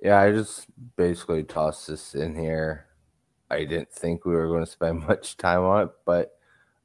yeah, 0.00 0.20
I 0.20 0.32
just 0.32 0.66
basically 0.96 1.42
tossed 1.44 1.86
this 1.86 2.14
in 2.14 2.34
here. 2.34 2.86
I 3.52 3.64
didn't 3.64 3.92
think 3.92 4.24
we 4.24 4.32
were 4.32 4.48
going 4.48 4.64
to 4.64 4.70
spend 4.70 5.06
much 5.08 5.36
time 5.36 5.62
on 5.62 5.82
it, 5.82 5.90
but 6.06 6.38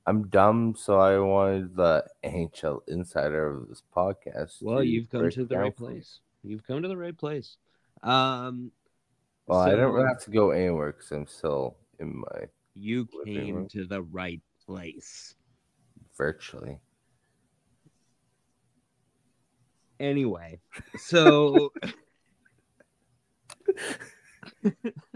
I'm 0.06 0.28
dumb, 0.28 0.76
so 0.78 1.00
I 1.00 1.18
wanted 1.18 1.76
the 1.78 2.06
NHL 2.24 2.82
insider 2.88 3.56
of 3.56 3.70
this 3.70 3.84
podcast. 3.96 4.62
Well, 4.62 4.84
you've 4.84 5.10
come 5.10 5.30
to 5.30 5.46
the 5.46 5.58
right 5.58 5.76
place. 5.76 6.20
You've 6.44 6.68
come 6.68 6.82
to 6.82 6.88
the 6.88 6.98
right 6.98 7.18
place. 7.18 7.56
Um, 8.04 8.72
well, 9.48 9.64
so, 9.64 9.72
I 9.72 9.76
don't 9.76 9.94
really 9.94 10.08
have 10.08 10.24
to 10.26 10.32
go 10.32 10.52
anywhere 10.52 10.92
because 10.92 11.12
I'm 11.12 11.28
still 11.28 11.78
in 12.00 12.20
my 12.20 12.46
you 12.76 13.08
came 13.26 13.68
to 13.70 13.86
the 13.86 14.02
right 14.04 14.42
place. 14.66 15.36
Virtually. 16.18 16.80
Anyway, 20.00 20.60
so 20.98 21.72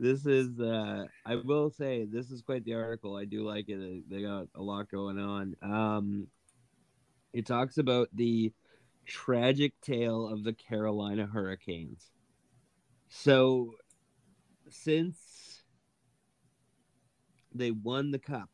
this 0.00 0.26
is 0.26 0.58
uh 0.58 1.04
I 1.26 1.36
will 1.36 1.70
say 1.70 2.06
this 2.10 2.30
is 2.30 2.42
quite 2.42 2.64
the 2.64 2.74
article. 2.74 3.16
I 3.16 3.26
do 3.26 3.46
like 3.46 3.68
it. 3.68 4.10
They 4.10 4.22
got 4.22 4.48
a 4.54 4.62
lot 4.62 4.90
going 4.90 5.18
on. 5.18 5.54
Um 5.62 6.26
it 7.32 7.46
talks 7.46 7.78
about 7.78 8.08
the 8.12 8.52
tragic 9.06 9.80
tale 9.82 10.26
of 10.26 10.42
the 10.42 10.54
Carolina 10.54 11.26
Hurricanes. 11.26 12.10
So 13.08 13.74
since 14.70 15.62
they 17.54 17.70
won 17.70 18.10
the 18.10 18.18
cup 18.18 18.50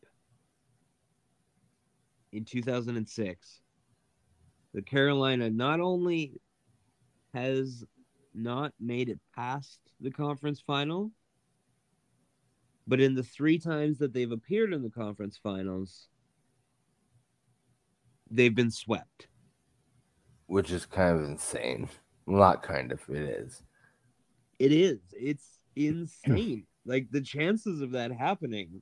in 2.33 2.45
2006. 2.45 3.61
The 4.75 4.83
Carolina 4.83 5.49
not 5.51 5.81
only 5.81 6.41
has 7.35 7.85
not 8.35 8.73
made 8.79 9.09
it 9.09 9.21
past 9.35 9.81
the 10.01 10.11
conference 10.11 10.61
final, 10.61 11.11
but 12.87 13.01
in 13.01 13.15
the 13.15 13.23
three 13.23 13.59
times 13.59 13.99
that 13.99 14.13
they've 14.13 14.31
appeared 14.31 14.73
in 14.73 14.83
the 14.83 14.91
conference 14.91 15.39
finals, 15.43 16.09
they've 18.31 18.55
been 18.55 18.71
swept. 18.71 19.29
Which 20.47 20.71
is 20.71 20.87
kind 20.87 21.19
of 21.19 21.25
insane. 21.25 21.89
Not 22.27 22.63
kind 22.63 22.93
of, 22.93 23.01
it 23.09 23.23
is. 23.23 23.63
It 24.59 24.73
is. 24.73 25.01
It's 25.13 25.59
insane. 25.75 26.67
Like 26.89 27.11
the 27.11 27.21
chances 27.21 27.81
of 27.81 27.91
that 27.91 28.13
happening, 28.13 28.81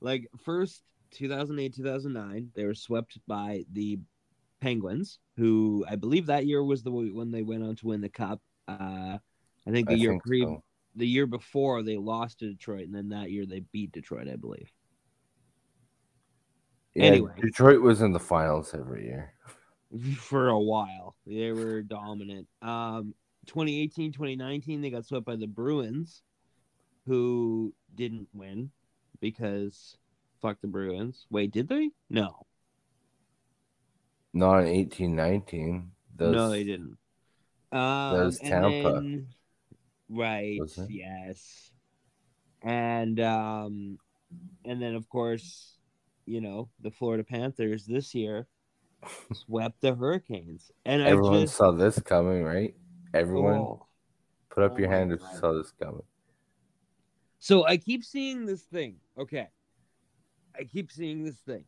like 0.00 0.26
first 0.42 0.82
2008 1.10 1.74
2009 1.74 2.50
they 2.54 2.64
were 2.64 2.74
swept 2.74 3.18
by 3.26 3.66
the 3.72 3.98
Penguins, 4.62 5.18
who 5.36 5.84
I 5.86 5.96
believe 5.96 6.26
that 6.26 6.46
year 6.46 6.64
was 6.64 6.82
the 6.82 6.90
one 6.90 7.30
they 7.30 7.42
went 7.42 7.62
on 7.62 7.76
to 7.76 7.86
win 7.88 8.00
the 8.00 8.08
cup. 8.08 8.40
Uh, 8.66 9.18
I 9.66 9.70
think 9.70 9.86
the 9.86 9.94
I 9.94 9.98
year 9.98 10.10
think 10.12 10.24
pre 10.24 10.42
so. 10.44 10.62
The 10.96 11.06
year 11.06 11.26
before 11.26 11.82
they 11.82 11.96
lost 11.96 12.40
to 12.40 12.50
Detroit, 12.50 12.86
and 12.86 12.94
then 12.94 13.10
that 13.10 13.30
year 13.30 13.46
they 13.46 13.60
beat 13.72 13.92
Detroit, 13.92 14.28
I 14.28 14.36
believe. 14.36 14.72
Yeah, 16.94 17.04
anyway, 17.04 17.32
Detroit 17.40 17.82
was 17.82 18.00
in 18.00 18.12
the 18.12 18.18
finals 18.18 18.74
every 18.74 19.04
year. 19.04 19.34
for 20.16 20.48
a 20.48 20.58
while. 20.58 21.14
They 21.26 21.52
were 21.52 21.82
dominant. 21.82 22.48
Um, 22.62 23.14
2018, 23.46 24.12
2019, 24.12 24.80
they 24.80 24.90
got 24.90 25.04
swept 25.04 25.26
by 25.26 25.36
the 25.36 25.46
Bruins, 25.46 26.22
who 27.06 27.72
didn't 27.94 28.28
win 28.32 28.70
because 29.20 29.96
fuck 30.40 30.60
the 30.60 30.66
Bruins. 30.66 31.26
Wait, 31.30 31.52
did 31.52 31.68
they? 31.68 31.90
No. 32.10 32.46
Not 34.32 34.60
in 34.60 34.66
eighteen 34.66 35.16
nineteen. 35.16 35.92
Those, 36.14 36.34
no, 36.34 36.50
they 36.50 36.64
didn't. 36.64 36.98
Um, 37.72 38.32
Tampa. 38.32 38.92
then- 38.92 39.28
right. 40.08 40.60
Yes. 40.88 41.70
And 42.62 43.20
um, 43.20 43.98
and 44.64 44.80
then 44.80 44.94
of 44.94 45.08
course, 45.08 45.76
you 46.24 46.40
know, 46.40 46.68
the 46.80 46.90
Florida 46.90 47.24
Panthers 47.24 47.86
this 47.86 48.14
year 48.14 48.46
swept 49.32 49.80
the 49.80 49.94
Hurricanes, 49.94 50.70
and 50.84 51.02
I 51.02 51.06
Everyone 51.06 51.42
just 51.42 51.56
saw 51.56 51.70
this 51.70 51.98
coming, 52.00 52.42
right? 52.42 52.74
Everyone, 53.14 53.54
oh. 53.54 53.86
put 54.50 54.64
up 54.64 54.72
oh 54.74 54.78
your 54.78 54.90
hand 54.90 55.12
if 55.12 55.20
you 55.20 55.38
saw 55.38 55.52
this 55.52 55.72
coming. 55.80 56.02
So 57.38 57.64
I 57.64 57.76
keep 57.76 58.04
seeing 58.04 58.46
this 58.46 58.62
thing. 58.62 58.96
Okay. 59.18 59.48
I 60.58 60.64
keep 60.64 60.90
seeing 60.90 61.22
this 61.22 61.36
thing. 61.36 61.64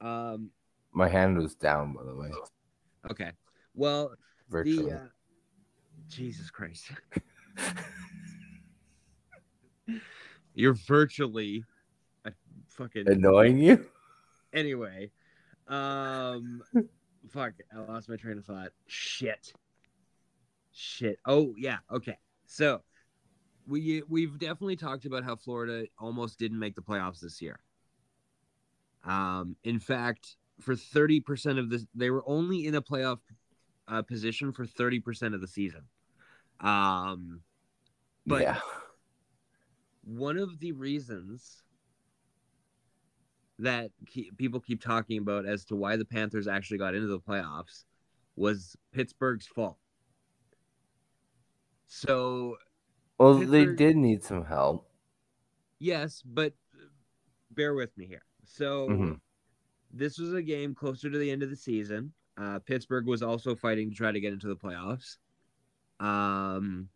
Um, 0.00 0.50
My 0.92 1.08
hand 1.08 1.38
was 1.38 1.54
down, 1.54 1.92
by 1.92 2.02
the 2.04 2.14
way, 2.14 2.30
okay. 3.10 3.32
Well, 3.74 4.14
virtually. 4.48 4.90
the 4.90 4.96
uh, 4.96 5.06
Jesus 6.08 6.50
Christ. 6.50 6.90
You're 10.54 10.74
virtually 10.74 11.64
a 12.24 12.32
fucking 12.68 13.08
Annoying 13.08 13.58
you? 13.58 13.86
anyway. 14.52 15.10
Um 15.68 16.62
fuck, 17.30 17.52
I 17.74 17.80
lost 17.80 18.08
my 18.08 18.16
train 18.16 18.38
of 18.38 18.44
thought. 18.44 18.70
Shit. 18.86 19.52
Shit. 20.72 21.18
Oh 21.26 21.54
yeah, 21.56 21.78
okay. 21.90 22.18
So 22.46 22.82
we 23.66 24.02
we've 24.08 24.38
definitely 24.38 24.76
talked 24.76 25.04
about 25.04 25.24
how 25.24 25.36
Florida 25.36 25.86
almost 25.98 26.38
didn't 26.38 26.58
make 26.58 26.74
the 26.74 26.82
playoffs 26.82 27.20
this 27.20 27.40
year. 27.40 27.60
Um 29.04 29.56
in 29.64 29.78
fact, 29.78 30.36
for 30.60 30.74
30% 30.74 31.58
of 31.58 31.70
this 31.70 31.86
they 31.94 32.10
were 32.10 32.24
only 32.26 32.66
in 32.66 32.74
a 32.74 32.82
playoff 32.82 33.18
uh, 33.88 34.02
position 34.02 34.52
for 34.52 34.66
30% 34.66 35.34
of 35.34 35.40
the 35.40 35.48
season. 35.48 35.82
Um 36.60 37.42
But- 38.26 38.42
yeah. 38.42 38.60
one 40.04 40.36
of 40.38 40.58
the 40.58 40.72
reasons 40.72 41.62
that 43.58 43.90
ke- 44.06 44.34
people 44.38 44.60
keep 44.60 44.80
talking 44.80 45.18
about 45.18 45.44
as 45.46 45.64
to 45.66 45.76
why 45.76 45.96
the 45.96 46.04
Panthers 46.04 46.48
actually 46.48 46.78
got 46.78 46.94
into 46.94 47.06
the 47.08 47.20
playoffs 47.20 47.84
was 48.36 48.74
Pittsburgh's 48.92 49.46
fault. 49.46 49.78
So, 51.86 52.56
Well, 53.18 53.34
they 53.38 53.66
did 53.66 53.96
need 53.96 54.22
some 54.22 54.44
help. 54.44 54.90
yes, 55.78 56.22
but 56.22 56.54
bear 57.50 57.74
with 57.74 57.96
me 57.98 58.06
here. 58.06 58.24
So, 58.44 58.88
Mhm. 58.88 59.20
this 59.90 60.18
was 60.18 60.32
a 60.32 60.42
game 60.42 60.74
closer 60.74 61.10
to 61.10 61.18
the 61.18 61.30
end 61.30 61.42
of 61.42 61.50
the 61.50 61.56
season. 61.56 62.14
Uh, 62.36 62.58
Pittsburgh 62.60 63.06
was 63.06 63.22
also 63.22 63.54
fighting 63.54 63.90
to 63.90 63.96
try 63.96 64.10
to 64.12 64.20
get 64.20 64.32
into 64.32 64.48
the 64.48 64.56
playoffs. 64.56 65.18
Um, 66.00 66.88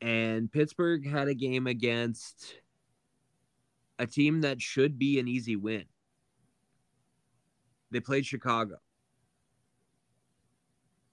and 0.00 0.50
Pittsburgh 0.50 1.06
had 1.06 1.28
a 1.28 1.34
game 1.34 1.66
against 1.66 2.54
a 3.98 4.06
team 4.06 4.40
that 4.40 4.62
should 4.62 4.98
be 4.98 5.18
an 5.18 5.28
easy 5.28 5.56
win. 5.56 5.84
They 7.90 8.00
played 8.00 8.24
Chicago. 8.24 8.76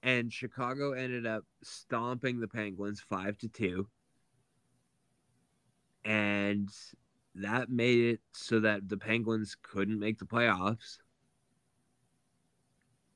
And 0.01 0.31
Chicago 0.31 0.93
ended 0.93 1.27
up 1.27 1.43
stomping 1.61 2.39
the 2.39 2.47
Penguins 2.47 3.01
5 3.01 3.37
to 3.39 3.49
2. 3.49 3.87
And 6.05 6.69
that 7.35 7.69
made 7.69 8.13
it 8.13 8.21
so 8.31 8.61
that 8.61 8.87
the 8.87 8.97
Penguins 8.97 9.57
couldn't 9.61 9.99
make 9.99 10.19
the 10.19 10.25
playoffs. 10.25 10.99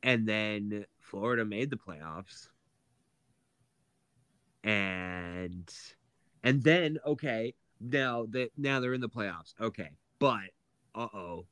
And 0.04 0.28
then 0.28 0.86
Florida 1.00 1.46
made 1.46 1.70
the 1.70 1.78
playoffs. 1.78 2.50
And 4.64 5.72
and 6.44 6.64
then 6.64 7.00
okay, 7.06 7.54
now 7.80 8.26
that 8.32 8.52
now 8.58 8.80
they're 8.80 8.94
in 8.94 9.02
the 9.02 9.10
playoffs. 9.10 9.54
Okay. 9.60 9.90
But 10.20 10.52
uh-oh. 10.96 11.46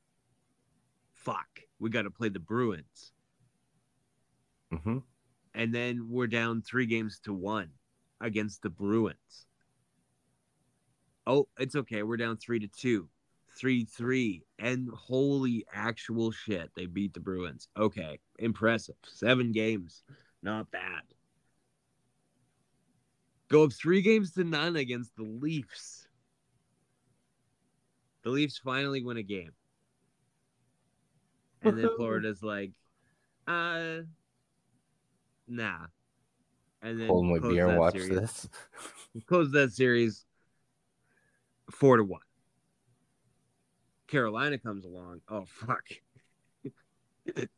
Fuck. 1.14 1.62
We 1.80 1.90
got 1.90 2.04
to 2.04 2.12
play 2.12 2.30
the 2.30 2.40
Bruins. 2.40 3.12
hmm 4.72 5.00
And 5.54 5.74
then 5.74 6.08
we're 6.10 6.28
down 6.28 6.62
3 6.62 6.86
games 6.86 7.20
to 7.26 7.34
1 7.34 7.70
against 8.22 8.62
the 8.62 8.70
Bruins. 8.70 9.48
Oh, 11.28 11.48
it's 11.60 11.76
okay. 11.76 12.04
We're 12.04 12.18
down 12.18 12.38
3 12.38 12.60
to 12.60 12.68
2. 12.68 13.08
3 13.58 13.86
3. 13.86 14.44
And 14.60 14.90
holy 14.90 15.66
actual 15.74 16.32
shit, 16.32 16.72
they 16.76 16.86
beat 16.86 17.14
the 17.14 17.20
Bruins. 17.20 17.68
Okay. 17.78 18.20
Impressive. 18.40 18.96
Seven 19.04 19.52
games. 19.52 20.04
Not 20.42 20.72
bad. 20.72 21.04
Go 23.52 23.66
up 23.66 23.74
three 23.74 24.02
games 24.02 24.32
to 24.32 24.46
none 24.46 24.78
against 24.78 25.14
the 25.18 25.24
Leafs. 25.24 26.08
The 28.24 28.30
Leafs 28.30 28.58
finally 28.58 29.04
win 29.04 29.18
a 29.18 29.24
game. 29.24 29.52
And 31.62 31.78
then 31.78 31.90
Florida's 31.98 32.42
like, 32.42 32.72
uh, 33.48 34.04
nah. 35.50 35.80
And 36.82 36.98
then 36.98 37.08
Hold 37.08 37.26
my 37.26 37.40
beer 37.40 37.68
and 37.68 37.78
watch 37.78 37.94
series- 37.94 38.10
this. 38.10 38.50
Close 39.28 39.52
that 39.52 39.74
series 39.74 40.26
four 41.70 41.98
to 41.98 42.06
one. 42.06 42.22
Carolina 44.08 44.58
comes 44.60 44.86
along. 44.86 45.20
Oh 45.28 45.44
fuck. 45.46 45.84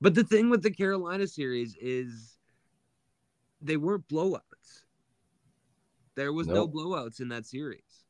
but 0.00 0.14
the 0.14 0.24
thing 0.24 0.50
with 0.50 0.62
the 0.64 0.72
Carolina 0.72 1.28
series 1.28 1.76
is 1.80 2.36
they 3.62 3.76
weren't 3.76 4.08
blowouts. 4.08 4.40
There 6.14 6.32
was 6.32 6.46
Nope. 6.46 6.54
no 6.54 6.68
blowouts 6.68 7.20
in 7.20 7.28
that 7.28 7.46
series. 7.46 8.04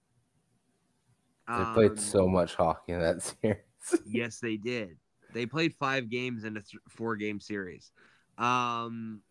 They 1.55 1.65
played 1.65 1.97
Um, 1.97 2.01
so 2.01 2.27
much 2.29 2.55
hockey 2.55 2.93
in 2.93 3.01
that 3.01 3.23
series. 3.43 3.59
Yes, 4.05 4.39
they 4.41 4.57
did. 4.57 4.99
They 5.33 5.47
played 5.47 5.75
five 5.75 6.09
games 6.11 6.45
in 6.45 6.57
a 6.57 6.61
th- 6.61 6.83
four 6.89 7.17
game 7.17 7.41
series. 7.41 7.93
Um, 8.39 9.23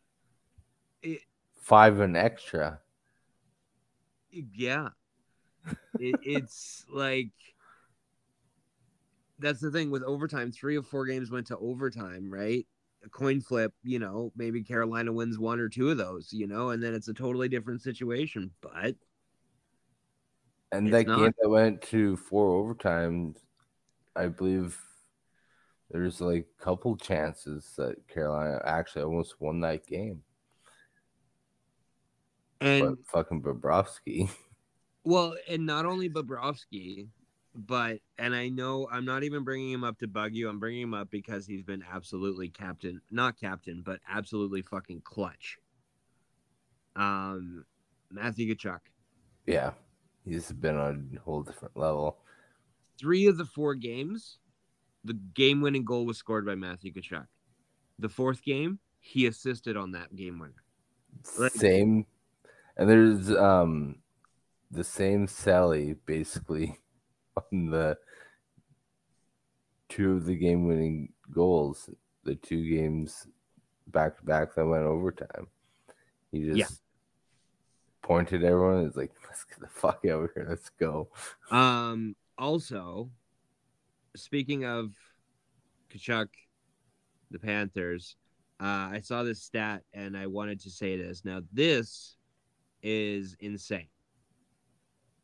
Five 1.62 1.99
and 1.99 2.17
extra. 2.17 2.82
yeah, 4.32 4.89
it, 5.97 6.17
it's 6.21 6.86
like 6.91 7.32
that's 9.39 9.62
the 9.62 9.71
thing 9.71 9.89
with 9.91 10.03
overtime. 10.03 10.51
Three 10.51 10.75
of 10.75 10.88
four 10.88 11.05
games 11.05 11.32
went 11.32 11.47
to 11.47 11.58
overtime, 11.58 12.29
right? 12.32 12.65
A 13.03 13.09
coin 13.09 13.39
flip, 13.41 13.73
you 13.83 13.99
know, 13.99 14.31
maybe 14.35 14.63
Carolina 14.63 15.12
wins 15.13 15.39
one 15.39 15.59
or 15.59 15.69
two 15.69 15.89
of 15.89 15.97
those, 15.97 16.33
you 16.33 16.47
know, 16.47 16.71
and 16.71 16.83
then 16.83 16.93
it's 16.93 17.07
a 17.07 17.13
totally 17.13 17.47
different 17.47 17.81
situation. 17.81 18.51
But 18.62 18.95
And 20.71 20.93
that 20.93 21.05
not. 21.07 21.17
game 21.17 21.33
that 21.41 21.49
went 21.49 21.81
to 21.83 22.15
four 22.17 22.63
overtimes, 22.75 23.38
I 24.15 24.27
believe 24.27 24.79
there's 25.89 26.21
like 26.21 26.47
a 26.59 26.63
couple 26.63 26.95
chances 26.97 27.73
that 27.77 28.08
Carolina 28.08 28.62
actually 28.63 29.04
almost 29.04 29.39
won 29.39 29.62
that 29.62 29.87
game. 29.87 30.23
and 32.62 32.97
but 32.97 33.06
fucking 33.08 33.41
Bobrovsky. 33.41 34.29
Well, 35.04 35.35
and 35.47 35.65
not 35.65 35.85
only 35.85 36.10
Bobrovsky, 36.10 37.08
but 37.56 38.00
and 38.17 38.35
I 38.35 38.50
know 38.50 38.87
I'm 38.91 39.06
not 39.06 39.23
even 39.23 39.43
bringing 39.43 39.71
him 39.71 39.83
up 39.83 40.00
to 40.00 40.08
bug 40.08 40.33
you. 40.33 40.50
I'm 40.50 40.60
bringing 40.60 40.83
him 40.83 40.93
up 40.93 41.10
because 41.10 41.45
he's 41.45 41.63
been 41.63 41.83
absolutely 41.91 42.50
captain, 42.50 43.02
not 43.12 43.39
captain, 43.39 43.81
but 43.85 44.00
absolutely 44.10 44.62
fucking 44.62 45.02
clutch. 45.04 45.58
Um, 46.95 47.65
Matthew 48.12 48.54
Tkachuk. 48.56 48.79
yeah. 49.45 49.71
He's 50.25 50.52
been 50.52 50.75
on 50.75 51.17
a 51.17 51.19
whole 51.21 51.41
different 51.41 51.75
level. 51.75 52.17
Three 53.00 53.25
of 53.25 53.37
the 53.37 53.45
four 53.45 53.73
games, 53.73 54.37
the 55.04 55.13
game-winning 55.33 55.85
goal 55.85 56.06
was 56.06 56.17
scored 56.17 56.45
by 56.45 56.56
Matthew 56.56 56.93
Tkachuk. 56.93 57.25
The 57.97 58.10
fourth 58.10 58.43
game, 58.43 58.79
he 59.00 59.25
assisted 59.25 59.75
on 59.75 59.91
that 59.93 60.15
game 60.15 60.37
winner. 60.37 60.62
Like- 61.39 61.54
Same 61.54 62.06
and 62.77 62.89
there's 62.89 63.31
um 63.31 63.95
the 64.69 64.83
same 64.83 65.25
Sally 65.25 65.95
basically 66.06 66.77
on 67.52 67.69
the 67.69 67.97
two 69.89 70.13
of 70.13 70.25
the 70.25 70.35
game 70.35 70.67
winning 70.67 71.13
goals, 71.31 71.89
the 72.23 72.35
two 72.35 72.67
games 72.69 73.27
back 73.87 74.17
to 74.17 74.23
back 74.23 74.54
that 74.56 74.65
went 74.65 74.83
overtime. 74.83 75.47
He 76.31 76.45
just 76.45 76.58
Yeah. 76.58 76.67
pointed 78.02 78.43
everyone. 78.43 78.85
It's 78.85 78.95
like, 78.95 79.12
let's 79.25 79.43
get 79.45 79.60
the 79.60 79.67
fuck 79.67 80.06
out 80.06 80.23
of 80.25 80.29
here. 80.35 80.45
Let's 80.47 80.69
go. 80.69 81.10
Um, 81.50 82.15
also, 82.37 83.10
speaking 84.15 84.65
of 84.65 84.93
Tkachuk, 85.89 86.29
the 87.31 87.39
Panthers, 87.39 88.15
Uh, 88.62 88.91
I 88.91 89.00
saw 89.00 89.23
this 89.23 89.41
stat 89.41 89.85
and 89.93 90.17
I 90.17 90.27
wanted 90.27 90.60
to 90.62 90.69
say 90.69 90.97
this. 90.97 91.23
Now, 91.23 91.41
this 91.54 92.17
is 92.83 93.37
insane. 93.39 93.87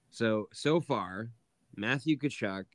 So, 0.10 0.48
so 0.54 0.80
far, 0.80 1.32
Matthew 1.76 2.18
Tkachuk 2.18 2.66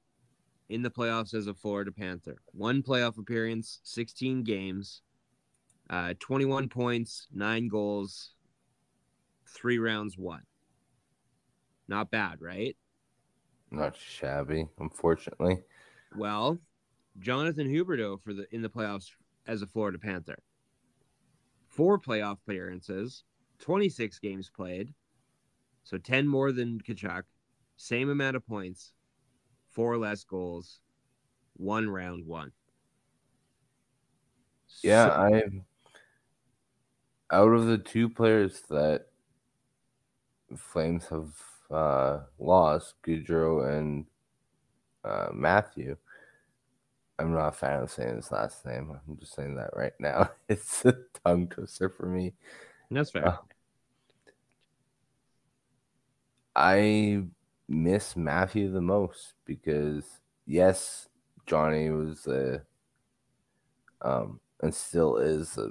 in 0.68 0.82
the 0.82 0.90
playoffs 0.90 1.34
as 1.34 1.46
a 1.46 1.54
Florida 1.54 1.90
Panther. 1.92 2.36
One 2.52 2.82
playoff 2.82 3.18
appearance, 3.18 3.80
16 3.82 4.44
games, 4.44 5.02
uh, 5.88 6.14
21 6.20 6.68
points, 6.68 7.26
nine 7.32 7.68
goals, 7.68 8.32
three 9.46 9.78
rounds 9.78 10.16
won. 10.16 10.42
Not 11.88 12.10
bad, 12.10 12.40
right? 12.40 12.76
Not 13.70 13.96
shabby, 13.96 14.68
unfortunately. 14.78 15.62
Well, 16.16 16.58
Jonathan 17.18 17.68
Huberdeau 17.68 18.20
for 18.22 18.32
the 18.32 18.46
in 18.54 18.62
the 18.62 18.70
playoffs 18.70 19.10
as 19.46 19.62
a 19.62 19.66
Florida 19.66 19.98
Panther. 19.98 20.38
Four 21.68 21.98
playoff 21.98 22.38
appearances, 22.46 23.24
26 23.60 24.18
games 24.18 24.50
played, 24.54 24.92
so 25.84 25.98
10 25.98 26.26
more 26.26 26.52
than 26.52 26.80
Tkachuk, 26.80 27.22
same 27.80 28.10
amount 28.10 28.36
of 28.36 28.46
points, 28.46 28.92
four 29.70 29.96
less 29.96 30.22
goals, 30.24 30.80
one 31.56 31.88
round 31.88 32.26
one. 32.26 32.52
Yeah, 34.82 35.06
So- 35.06 35.12
I 37.30 37.34
out 37.34 37.52
of 37.52 37.66
the 37.66 37.78
two 37.78 38.08
players 38.10 38.60
that 38.68 39.06
Flames 40.56 41.06
have 41.06 41.32
uh, 41.70 42.20
lost, 42.38 42.96
Gaudreau 43.02 43.78
and 43.78 44.04
uh, 45.04 45.28
Matthew. 45.32 45.96
I'm 47.18 47.32
not 47.32 47.48
a 47.48 47.52
fan 47.52 47.82
of 47.82 47.90
saying 47.90 48.16
his 48.16 48.32
last 48.32 48.66
name. 48.66 48.90
I'm 49.08 49.16
just 49.16 49.34
saying 49.34 49.54
that 49.56 49.70
right 49.74 49.92
now. 49.98 50.30
It's 50.48 50.84
a 50.84 50.96
tongue 51.24 51.46
twister 51.48 51.88
for 51.88 52.06
me. 52.06 52.34
that's 52.90 53.10
fair. 53.10 53.28
Uh, 53.28 53.36
I 56.56 57.22
miss 57.70 58.16
Matthew 58.16 58.70
the 58.70 58.80
most 58.80 59.34
because 59.46 60.04
yes, 60.44 61.08
Johnny 61.46 61.88
was 61.90 62.26
a 62.26 62.62
um 64.02 64.40
and 64.60 64.74
still 64.74 65.16
is 65.16 65.56
a 65.56 65.70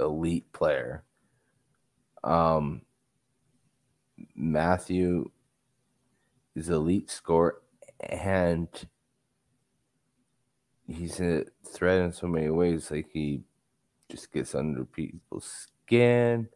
elite 0.00 0.52
player. 0.52 1.04
Um 2.24 2.82
Matthew 4.34 5.30
is 6.56 6.68
elite 6.68 7.10
score 7.10 7.62
and 8.00 8.68
he's 10.86 11.20
a 11.20 11.44
threat 11.64 12.00
in 12.00 12.12
so 12.12 12.26
many 12.26 12.50
ways. 12.50 12.90
Like 12.90 13.08
he 13.12 13.42
just 14.10 14.32
gets 14.32 14.54
under 14.54 14.84
people's 14.84 15.68
skin 15.86 16.48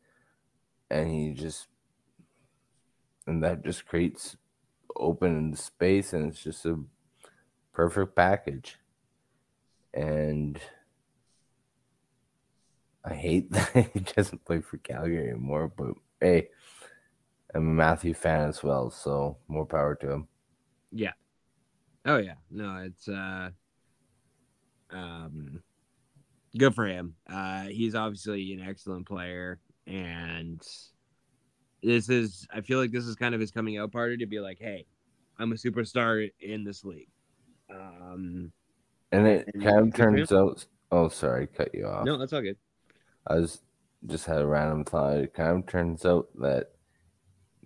and 0.91 1.09
he 1.09 1.33
just 1.33 1.69
and 3.27 3.43
that 3.43 3.64
just 3.64 3.87
creates 3.87 4.37
open 4.97 5.55
space 5.55 6.12
and 6.12 6.31
it's 6.31 6.43
just 6.43 6.64
a 6.66 6.79
perfect 7.72 8.14
package 8.16 8.79
and 9.95 10.61
i 13.05 13.14
hate 13.14 13.51
that 13.53 13.91
he 13.93 14.01
doesn't 14.01 14.45
play 14.45 14.61
for 14.61 14.79
calgary 14.79 15.29
anymore 15.31 15.70
but 15.77 15.95
hey 16.20 16.49
i'm 17.55 17.62
a 17.68 17.72
matthew 17.72 18.14
fan 18.14 18.49
as 18.49 18.62
well 18.62 18.91
so 18.91 19.37
more 19.49 19.66
power 19.66 19.95
to 19.95 20.11
him 20.11 20.29
Yeah. 20.93 21.12
Oh 22.05 22.18
yeah. 22.18 22.37
No, 22.51 22.77
it's 22.85 23.09
uh 23.09 23.51
um 24.91 25.62
good 26.57 26.74
for 26.74 26.87
him. 26.87 27.14
Uh 27.29 27.64
he's 27.64 27.95
obviously 27.95 28.53
an 28.53 28.61
excellent 28.61 29.07
player 29.07 29.61
and 29.87 30.61
this 31.87 32.09
is 32.09 32.47
I 32.53 32.61
feel 32.61 32.80
like 32.80 32.91
this 32.91 33.07
is 33.07 33.16
kind 33.16 33.34
of 33.34 33.41
his 33.41 33.51
coming 33.51 33.78
out 33.78 33.93
party 33.93 34.16
to 34.18 34.26
be 34.26 34.41
like, 34.41 34.59
hey, 34.59 34.87
I'm 35.39 35.53
a 35.53 35.57
superstar 35.57 36.30
in 36.41 36.64
this 36.64 36.84
league. 36.84 37.09
Um 37.70 38.53
and 39.12 39.26
it 39.26 39.49
And 39.55 39.62
kind 39.62 39.78
of 39.78 39.84
him. 39.87 39.93
turns 39.93 40.32
out 40.32 40.66
oh 40.91 41.09
sorry 41.09 41.47
cut 41.47 41.74
you 41.74 41.87
off 41.87 42.05
no, 42.05 42.18
that's 42.18 42.32
all 42.32 42.43
good. 42.43 42.57
I 43.26 43.37
was 43.37 43.62
just 44.07 44.26
had 44.26 44.41
a 44.41 44.47
random 44.47 44.84
thought. 44.84 45.16
It 45.18 45.34
kind 45.34 45.59
of 45.59 45.66
turns 45.66 46.05
out 46.05 46.28
that 46.41 46.72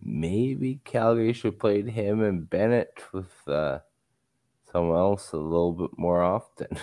maybe 0.02 0.80
Calgary 0.84 1.32
should 1.32 1.58
play 1.58 1.82
him 1.82 2.22
and 2.22 2.48
Bennett 2.48 3.02
with 3.12 3.30
uh, 3.46 3.80
someone 4.72 4.98
else 4.98 5.32
a 5.32 5.36
little 5.36 5.72
bit 5.72 5.90
more 5.98 6.22
often. 6.22 6.68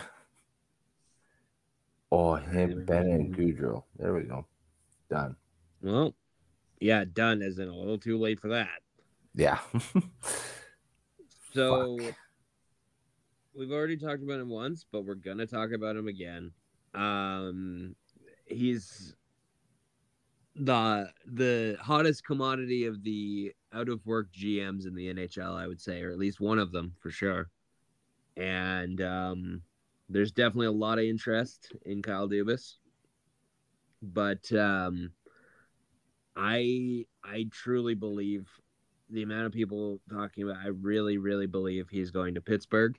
oh, 2.11 2.35
him, 2.35 2.85
Bennett, 2.85 3.19
and 3.19 3.35
Gaudreau. 3.35 3.83
There 3.97 4.13
we 4.13 4.23
go. 4.23 4.45
Done. 5.09 5.35
Well, 5.81 6.13
yeah, 6.79 7.05
done 7.11 7.41
as 7.41 7.59
in 7.59 7.67
a 7.67 7.75
little 7.75 7.97
too 7.97 8.17
late 8.17 8.39
for 8.39 8.49
that. 8.49 8.79
Yeah. 9.35 9.59
So 11.53 11.97
Fuck. 11.97 12.15
we've 13.55 13.71
already 13.71 13.97
talked 13.97 14.21
about 14.21 14.39
him 14.39 14.49
once, 14.49 14.85
but 14.91 15.05
we're 15.05 15.15
gonna 15.15 15.47
talk 15.47 15.71
about 15.71 15.95
him 15.95 16.07
again. 16.07 16.51
Um, 16.93 17.95
he's 18.45 19.15
the 20.55 21.09
the 21.25 21.77
hottest 21.81 22.25
commodity 22.25 22.85
of 22.85 23.03
the 23.03 23.53
out 23.73 23.89
of 23.89 24.05
work 24.05 24.31
GMs 24.31 24.85
in 24.85 24.93
the 24.93 25.11
NHL, 25.11 25.55
I 25.55 25.67
would 25.67 25.81
say, 25.81 26.01
or 26.03 26.11
at 26.11 26.19
least 26.19 26.39
one 26.39 26.59
of 26.59 26.71
them 26.71 26.93
for 26.99 27.09
sure. 27.09 27.49
And 28.35 29.01
um, 29.01 29.61
there's 30.09 30.31
definitely 30.31 30.67
a 30.67 30.71
lot 30.71 30.99
of 30.99 31.05
interest 31.05 31.71
in 31.85 32.01
Kyle 32.01 32.29
Dubas, 32.29 32.75
but 34.01 34.51
um, 34.53 35.11
I 36.37 37.05
I 37.23 37.47
truly 37.51 37.95
believe 37.95 38.47
the 39.09 39.23
amount 39.23 39.47
of 39.47 39.51
people 39.51 39.99
talking 40.09 40.43
about. 40.43 40.57
I 40.63 40.67
really 40.67 41.17
really 41.17 41.47
believe 41.47 41.89
he's 41.89 42.11
going 42.11 42.35
to 42.35 42.41
Pittsburgh. 42.41 42.97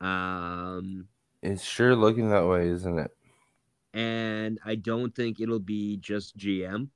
Um, 0.00 1.08
it's 1.42 1.62
sure 1.64 1.94
looking 1.96 2.30
that 2.30 2.46
way, 2.46 2.68
isn't 2.68 2.98
it? 2.98 3.10
and 3.96 4.58
I 4.64 4.74
don't 4.74 5.14
think 5.14 5.38
it'll 5.40 5.60
be 5.60 5.96
just 5.98 6.36
GM. 6.36 6.88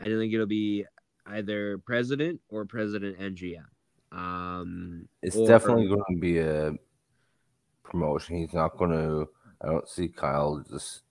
I 0.00 0.04
don't 0.04 0.18
think 0.18 0.34
it'll 0.34 0.46
be 0.46 0.84
either 1.26 1.78
president 1.78 2.40
or 2.48 2.64
president 2.64 3.18
and 3.18 3.36
GM. 3.36 3.64
Um, 4.10 5.08
It's 5.22 5.36
or- 5.36 5.46
definitely 5.46 5.86
going 5.86 6.02
to 6.10 6.20
be 6.20 6.38
a 6.38 6.72
promotion. 7.84 8.36
He's 8.38 8.52
not 8.52 8.76
going 8.76 8.90
to. 8.90 9.28
I 9.62 9.66
don't 9.68 9.88
see 9.88 10.08
Kyle 10.08 10.62
just 10.68 11.02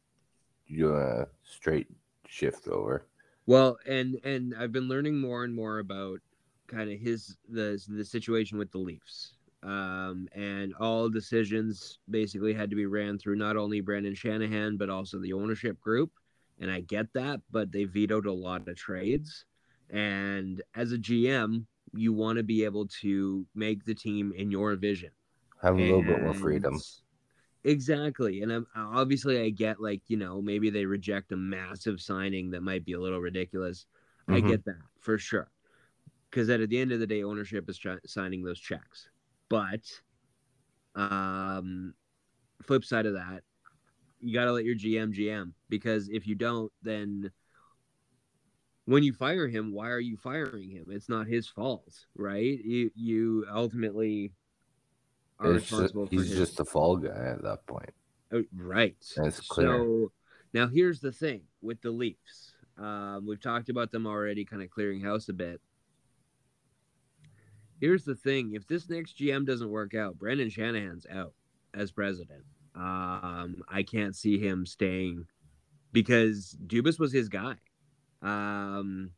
doing 0.68 1.01
a 1.01 1.28
straight 1.43 1.88
shift 2.34 2.68
over. 2.68 3.06
Well, 3.46 3.78
and 3.86 4.20
and 4.24 4.56
I've 4.58 4.72
been 4.72 4.88
learning 4.88 5.20
more 5.20 5.44
and 5.44 5.54
more 5.54 5.80
about 5.80 6.20
kind 6.68 6.92
of 6.92 7.00
his 7.00 7.38
the 7.48 7.82
the 7.88 8.06
situation 8.06 8.58
with 8.58 8.72
the 8.72 8.80
Leafs. 8.80 9.36
Um, 9.62 10.28
and 10.34 10.74
all 10.76 11.08
decisions 11.08 12.00
basically 12.10 12.54
had 12.54 12.70
to 12.70 12.76
be 12.76 12.86
ran 12.86 13.18
through 13.18 13.38
not 13.38 13.56
only 13.56 13.80
Brendan 13.80 14.14
Shanahan 14.14 14.76
but 14.76 14.90
also 14.90 15.20
the 15.20 15.32
ownership 15.34 15.80
group. 15.80 16.12
And 16.60 16.70
I 16.70 16.82
get 16.82 17.12
that, 17.14 17.42
but 17.50 17.72
they 17.72 17.86
vetoed 17.86 18.26
a 18.26 18.34
lot 18.34 18.68
of 18.68 18.76
trades. 18.76 19.46
And 19.90 20.62
as 20.76 20.92
a 20.92 20.98
GM, 20.98 21.66
you 21.94 22.14
want 22.14 22.38
to 22.38 22.44
be 22.44 22.64
able 22.66 22.88
to 23.02 23.46
make 23.56 23.86
the 23.86 23.96
team 23.96 24.34
in 24.36 24.52
your 24.52 24.76
vision. 24.76 25.12
Have 25.62 25.78
a 25.78 25.82
little 25.82 26.04
bit 26.04 26.22
more 26.22 26.34
freedom. 26.34 26.80
Exactly. 27.64 28.41
And 28.41 28.51
I'm, 28.51 28.68
obviously, 28.76 29.39
I 29.39 29.49
get 29.49 29.82
like, 29.82 30.01
you 30.07 30.18
know, 30.18 30.41
maybe 30.41 30.70
they 30.70 30.86
reject 30.86 31.32
a 31.32 31.38
massive 31.38 32.01
signing 32.01 32.51
that 32.51 32.61
might 32.61 32.84
be 32.86 32.93
a 32.93 32.99
little 32.99 33.20
ridiculous. 33.22 33.86
I 34.30 34.39
Mhm. 34.39 34.47
get 34.49 34.66
that 34.66 34.82
for 34.99 35.18
sure. 35.18 35.49
Because 36.30 36.49
at 36.49 36.68
the 36.70 36.80
end 36.80 36.91
of 36.91 36.99
the 36.99 37.07
day, 37.07 37.24
ownership 37.24 37.70
is 37.70 37.78
try- 37.78 37.99
signing 38.05 38.43
those 38.43 38.59
checks. 38.59 39.09
But, 39.49 39.82
um, 40.95 41.93
flip 42.64 42.86
side 42.86 43.05
of 43.05 43.14
that, 43.14 43.43
you 44.20 44.34
got 44.34 44.45
to 44.45 44.53
let 44.53 44.66
your 44.66 44.76
GM 44.76 45.14
GM 45.14 45.53
because 45.70 46.09
if 46.09 46.28
you 46.28 46.36
don't, 46.36 46.72
then 46.82 47.32
when 48.86 49.03
you 49.03 49.14
fire 49.14 49.47
him, 49.47 49.72
why 49.72 49.89
are 49.89 49.99
you 49.99 50.18
firing 50.18 50.70
him? 50.70 50.86
It's 50.89 51.09
not 51.09 51.28
his 51.28 51.47
fault, 51.47 52.05
right? 52.16 52.59
You 52.64 52.91
you 52.95 53.45
ultimately 53.51 54.34
are 55.40 55.54
It's 55.54 55.64
just, 55.64 55.72
responsible 55.72 56.08
for 56.08 56.12
he's 56.12 56.36
just 56.36 56.60
a 56.60 56.66
fall 56.66 56.98
guy 56.98 57.10
at 57.10 57.44
that 57.44 57.66
point. 57.68 57.94
Oh, 58.32 58.44
right. 58.56 58.96
That's 59.16 59.40
clear. 59.42 59.68
So 59.68 60.12
now 60.54 60.68
here's 60.68 61.00
the 61.00 61.12
thing 61.12 61.42
with 61.62 61.82
the 61.82 61.92
Leafs. 61.92 62.54
Um, 62.78 63.26
we've 63.28 63.42
talked 63.42 63.70
about 63.70 63.92
them 63.92 64.08
already, 64.08 64.46
kind 64.46 64.64
of 64.64 64.70
clearing 64.70 65.02
house 65.02 65.30
a 65.30 65.34
bit. 65.34 65.62
Here's 67.80 68.04
the 68.04 68.16
thing: 68.16 68.54
if 68.54 68.68
this 68.68 68.90
next 68.90 69.18
GM 69.18 69.46
doesn't 69.46 69.70
work 69.70 69.94
out, 69.94 70.18
Brendan 70.18 70.50
Shanahan's 70.50 71.06
out 71.12 71.34
as 71.74 71.92
president. 71.92 72.44
Um, 72.76 73.58
I 73.68 73.84
can't 73.84 74.16
see 74.16 74.40
him 74.40 74.66
staying 74.66 75.26
because 75.92 76.58
Dubas 76.66 77.00
was 77.00 77.14
his 77.14 77.30
guy. 77.30 77.56
Um, 78.22 79.12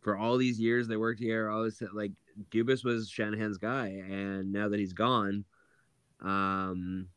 for 0.00 0.16
all 0.16 0.36
these 0.36 0.60
years 0.60 0.88
they 0.88 0.96
worked 0.96 1.20
here, 1.20 1.48
all 1.48 1.64
this 1.64 1.82
like 1.92 2.12
Dubas 2.50 2.84
was 2.84 3.08
Shanahan's 3.08 3.58
guy, 3.58 3.88
and 3.88 4.52
now 4.52 4.68
that 4.68 4.80
he's 4.80 4.92
gone, 4.92 5.44
um, 6.22 7.08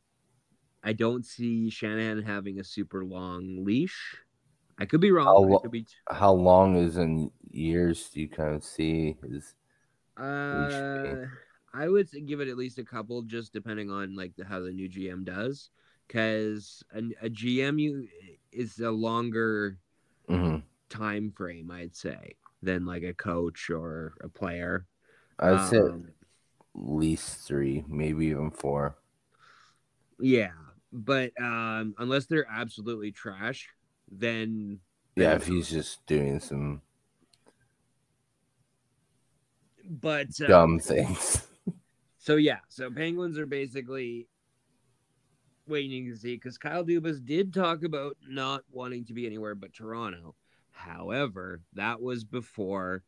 I 0.83 0.93
don't 0.93 1.25
see 1.25 1.69
Shanahan 1.69 2.23
having 2.23 2.59
a 2.59 2.63
super 2.63 3.05
long 3.05 3.63
leash. 3.65 4.17
I 4.79 4.85
could 4.85 5.01
be 5.01 5.11
How 5.25 5.37
wrong. 5.37 5.39
lo- 5.39 5.61
could 5.61 5.71
be. 5.71 5.87
How 6.09 6.33
long 6.33 6.75
is 6.75 6.97
in 6.97 7.31
years 7.49 8.09
do 8.09 8.21
you 8.21 8.29
kind 8.29 8.55
of 8.55 8.63
see 8.63 9.17
his 9.23 9.55
Uh, 10.17 11.25
I 11.73 11.87
would 11.87 12.09
give 12.27 12.39
it 12.39 12.47
at 12.47 12.57
least 12.57 12.77
a 12.77 12.83
couple, 12.83 13.23
just 13.23 13.53
depending 13.53 13.89
on 13.89 14.15
like 14.15 14.35
the, 14.35 14.45
how 14.45 14.59
the 14.59 14.71
new 14.71 14.87
GM 14.87 15.23
does, 15.23 15.69
because 16.07 16.83
a, 16.93 17.01
a 17.21 17.29
GM 17.29 17.79
you 17.79 18.07
is 18.51 18.79
a 18.79 18.91
longer 18.91 19.79
Mhm. 20.27 20.63
time 20.89 21.31
frame, 21.31 21.71
I'd 21.71 21.95
say, 21.95 22.35
than 22.61 22.85
like 22.85 23.03
a 23.03 23.13
coach 23.13 23.69
or 23.69 24.13
a 24.21 24.29
player. 24.29 24.85
I'd 25.39 25.61
say 25.61 25.77
Um, 25.81 26.12
least 26.75 27.47
three, 27.47 27.83
maybe 27.87 28.27
even 28.27 28.51
four. 28.51 28.97
yeah, 30.19 30.51
but 30.91 31.31
um, 31.41 31.95
unless 31.97 32.25
they're 32.25 32.47
absolutely 32.49 33.11
trash, 33.11 33.67
then 34.11 34.79
Yeah, 35.15 35.33
if 35.35 35.47
he's 35.47 35.69
just 35.69 36.05
doing 36.05 36.39
some 36.39 36.81
but 39.89 40.39
uh, 40.41 40.47
dumb 40.47 40.79
things. 40.79 41.47
So 42.17 42.35
yeah, 42.37 42.59
so 42.69 42.89
Penguins 42.89 43.37
are 43.37 43.45
basically 43.45 44.27
waiting 45.65 46.05
to 46.09 46.17
see 46.17 46.35
because 46.35 46.57
Kyle 46.57 46.83
Dubas 46.83 47.23
did 47.25 47.53
talk 47.53 47.83
about 47.83 48.17
not 48.27 48.63
wanting 48.71 49.05
to 49.05 49.13
be 49.13 49.25
anywhere 49.25 49.55
but 49.55 49.73
Toronto. 49.73 50.35
However, 50.71 51.61
that 51.73 52.01
was 52.01 52.23
before 52.23 53.03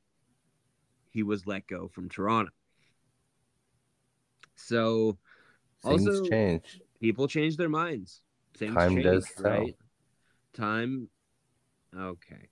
he 1.10 1.24
was 1.24 1.48
let 1.48 1.66
go 1.66 1.88
from 1.88 2.10
Toronto. 2.10 2.52
So 4.56 5.18
Things 5.84 6.08
Also- 6.08 6.26
change. 6.30 6.82
people 7.00 7.28
change 7.28 7.58
their 7.58 7.70
minds. 7.70 8.22
Things 8.56 8.74
Time 8.74 8.92
change, 8.94 9.04
does 9.04 9.32
tell. 9.36 9.44
right? 9.52 9.78
Time. 10.54 11.10
Okay. 11.96 12.50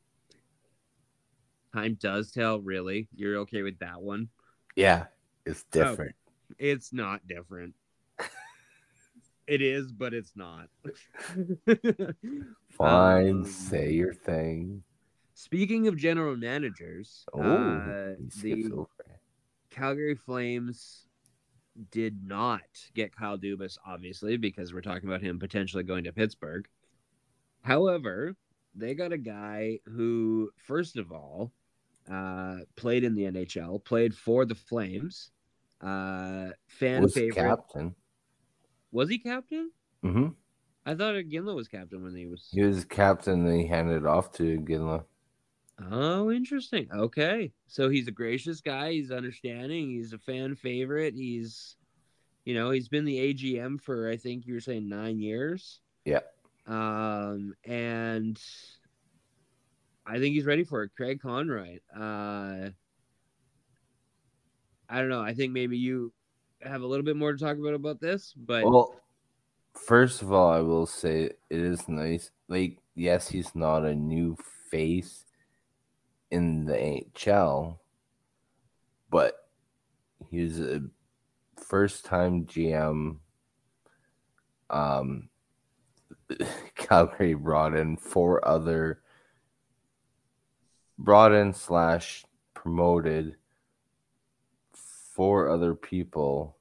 Time 1.74 1.96
does 1.96 2.32
tell. 2.32 2.60
Really, 2.62 3.08
you're 3.16 3.38
okay 3.40 3.64
with 3.64 3.80
that 3.80 4.02
one? 4.02 4.30
Yeah, 4.76 5.08
it's 5.46 5.66
Oh. 5.74 5.80
different. 5.84 6.16
It's 6.60 6.94
not 6.94 7.26
different. 7.28 7.76
it 9.48 9.62
is, 9.62 9.92
but 9.92 10.14
it's 10.14 10.36
not. 10.36 10.70
Fine, 12.70 13.30
Um, 13.30 13.46
say 13.46 13.94
your 13.94 14.14
thing. 14.14 14.84
Speaking 15.34 15.88
of 15.88 15.98
general 15.98 16.36
managers, 16.36 17.26
Oh, 17.34 17.42
uh, 17.42 18.16
the. 18.42 18.86
Calgary 19.72 20.16
Flames 20.16 21.08
did 21.92 22.26
not 22.26 22.62
get 22.94 23.16
Kyle 23.16 23.38
Dubas, 23.38 23.78
obviously, 23.86 24.38
because 24.38 24.74
we're 24.74 24.82
talking 24.82 25.10
about 25.10 25.22
him 25.22 25.40
potentially 25.40 25.84
going 25.84 26.04
to 26.04 26.14
Pittsburgh. 26.14 26.68
However, 27.62 28.36
they 28.76 28.94
got 28.94 29.12
a 29.12 29.18
guy 29.18 29.80
who, 29.86 30.52
first 30.58 30.98
of 30.98 31.12
all, 31.12 31.52
uh, 32.12 32.58
played 32.76 33.04
in 33.04 33.16
the 33.16 33.24
NHL, 33.24 33.84
played 33.84 34.14
for 34.14 34.46
the 34.46 34.56
Flames, 34.56 35.32
uh, 35.82 36.50
fan 36.68 37.04
Was 37.04 37.14
favorite. 37.14 37.36
captain. 37.36 37.96
Was 38.92 39.10
he 39.10 39.18
captain? 39.18 39.72
Mm-hmm. 40.04 40.28
I 40.86 40.96
thought 40.96 41.16
Iginla 41.16 41.56
was 41.56 41.68
captain 41.68 42.04
when 42.04 42.16
he 42.16 42.28
was. 42.28 42.50
He 42.52 42.62
was 42.62 42.84
captain. 42.86 43.46
Then 43.46 43.60
he 43.60 43.68
handed 43.68 43.98
it 43.98 44.06
off 44.06 44.32
to 44.34 44.44
Iginla. 44.44 45.06
Oh, 45.80 46.32
interesting. 46.32 46.88
Okay. 46.94 47.52
So 47.68 47.90
he's 47.90 48.08
a 48.08 48.12
gracious 48.12 48.62
guy. 48.62 48.92
He's 48.92 49.12
understanding. 49.12 49.90
He's 49.90 50.14
a 50.14 50.20
fan 50.20 50.56
favorite. 50.56 51.16
He's, 51.16 51.76
you 52.46 52.54
know, 52.54 52.70
he's 52.72 52.90
been 52.90 53.06
the 53.06 53.34
AGM 53.34 53.82
for, 53.82 54.10
I 54.10 54.18
think 54.18 54.46
you 54.46 54.54
were 54.54 54.60
saying 54.60 54.88
nine 54.88 55.20
years. 55.20 55.80
Yeah. 56.06 56.22
Um, 56.68 57.54
and 57.66 58.40
I 60.06 60.20
think 60.20 60.36
he's 60.36 60.46
ready 60.46 60.64
for 60.64 60.84
it. 60.84 60.92
Craig 60.96 61.22
Conroy. 61.22 61.80
Uh, 61.96 62.70
I 64.90 65.00
don't 65.00 65.10
know. 65.10 65.22
I 65.22 65.34
think 65.34 65.54
maybe 65.54 65.78
you 65.78 66.14
have 66.62 66.82
a 66.82 66.88
little 66.88 67.04
bit 67.04 67.18
more 67.18 67.34
to 67.34 67.38
talk 67.38 67.58
about 67.58 67.74
about 67.74 68.00
this, 68.00 68.34
but 68.38 68.64
Well, 68.64 68.96
first 69.74 70.22
of 70.22 70.32
all, 70.32 70.50
I 70.50 70.60
will 70.60 70.86
say 70.86 71.24
it 71.24 71.38
is 71.50 71.88
nice. 71.88 72.32
Like, 72.48 72.78
yes, 72.96 73.28
he's 73.28 73.56
not 73.56 73.86
a 73.86 73.96
new 73.96 74.38
face 74.70 75.26
in 76.34 76.66
the 76.66 76.74
NHL, 76.74 77.78
but 79.12 79.48
he's 80.32 80.60
a 80.60 80.82
first 81.56 82.06
time 82.06 82.46
GM. 82.46 83.18
Um, 84.72 85.30
Calgary 86.76 87.36
brought 87.36 87.76
in 87.76 87.98
four 87.98 88.46
other, 88.48 89.02
brought 90.98 91.34
in 91.34 91.54
slash 91.54 92.26
promoted 92.56 93.36
four 94.74 95.50
other 95.50 95.76
people 95.76 96.58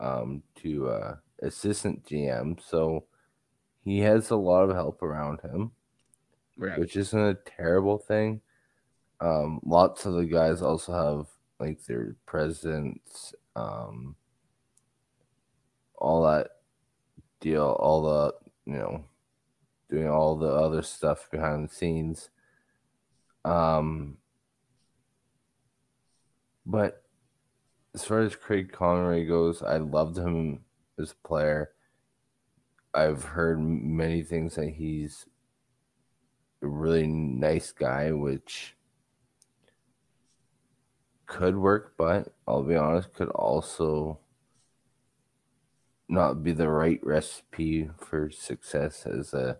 um, 0.00 0.42
to 0.62 0.88
uh, 0.88 1.16
assistant 1.42 2.06
GM. 2.06 2.58
So 2.66 3.04
he 3.84 3.98
has 3.98 4.30
a 4.30 4.36
lot 4.36 4.62
of 4.62 4.74
help 4.74 5.02
around 5.02 5.42
him, 5.42 5.72
right. 6.56 6.78
which 6.78 6.96
isn't 6.96 7.20
a 7.20 7.34
terrible 7.34 7.98
thing. 7.98 8.40
Um, 9.22 9.60
lots 9.64 10.04
of 10.04 10.14
the 10.14 10.24
guys 10.24 10.62
also 10.62 10.92
have 10.92 11.26
like 11.60 11.84
their 11.84 12.16
presidents, 12.26 13.32
um, 13.54 14.16
all 15.94 16.24
that 16.24 16.48
deal, 17.40 17.76
all 17.78 18.02
the 18.02 18.34
you 18.66 18.78
know, 18.78 19.04
doing 19.88 20.08
all 20.08 20.36
the 20.36 20.48
other 20.48 20.82
stuff 20.82 21.30
behind 21.30 21.68
the 21.68 21.72
scenes. 21.72 22.30
Um, 23.44 24.16
but 26.66 27.04
as 27.94 28.02
far 28.02 28.22
as 28.22 28.34
Craig 28.34 28.72
Conroy 28.72 29.28
goes, 29.28 29.62
I 29.62 29.76
loved 29.76 30.18
him 30.18 30.64
as 30.98 31.12
a 31.12 31.28
player. 31.28 31.70
I've 32.92 33.22
heard 33.22 33.60
many 33.60 34.24
things 34.24 34.56
that 34.56 34.70
he's 34.70 35.26
a 36.60 36.66
really 36.66 37.06
nice 37.06 37.70
guy, 37.70 38.10
which 38.10 38.74
could 41.26 41.56
work, 41.56 41.94
but 41.96 42.34
I'll 42.46 42.62
be 42.62 42.76
honest, 42.76 43.14
could 43.14 43.28
also 43.30 44.20
not 46.08 46.42
be 46.44 46.52
the 46.52 46.68
right 46.68 47.00
recipe 47.04 47.90
for 47.98 48.30
success 48.30 49.06
as 49.06 49.34
a 49.34 49.58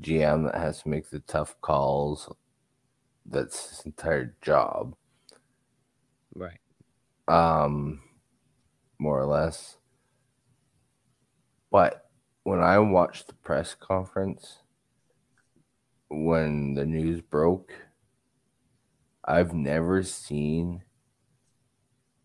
GM 0.00 0.44
that 0.44 0.54
has 0.54 0.82
to 0.82 0.88
make 0.88 1.10
the 1.10 1.20
tough 1.20 1.60
calls. 1.60 2.32
That's 3.26 3.70
his 3.70 3.86
entire 3.86 4.36
job 4.42 4.96
Right. 6.34 6.60
um, 7.26 8.00
more 8.98 9.20
or 9.20 9.26
less. 9.26 9.78
But 11.70 12.10
when 12.42 12.60
I 12.60 12.78
watched 12.78 13.28
the 13.28 13.34
press 13.34 13.74
conference, 13.74 14.62
when 16.10 16.74
the 16.74 16.84
news 16.86 17.20
broke, 17.22 17.72
I've 19.28 19.54
never 19.54 20.02
seen 20.02 20.82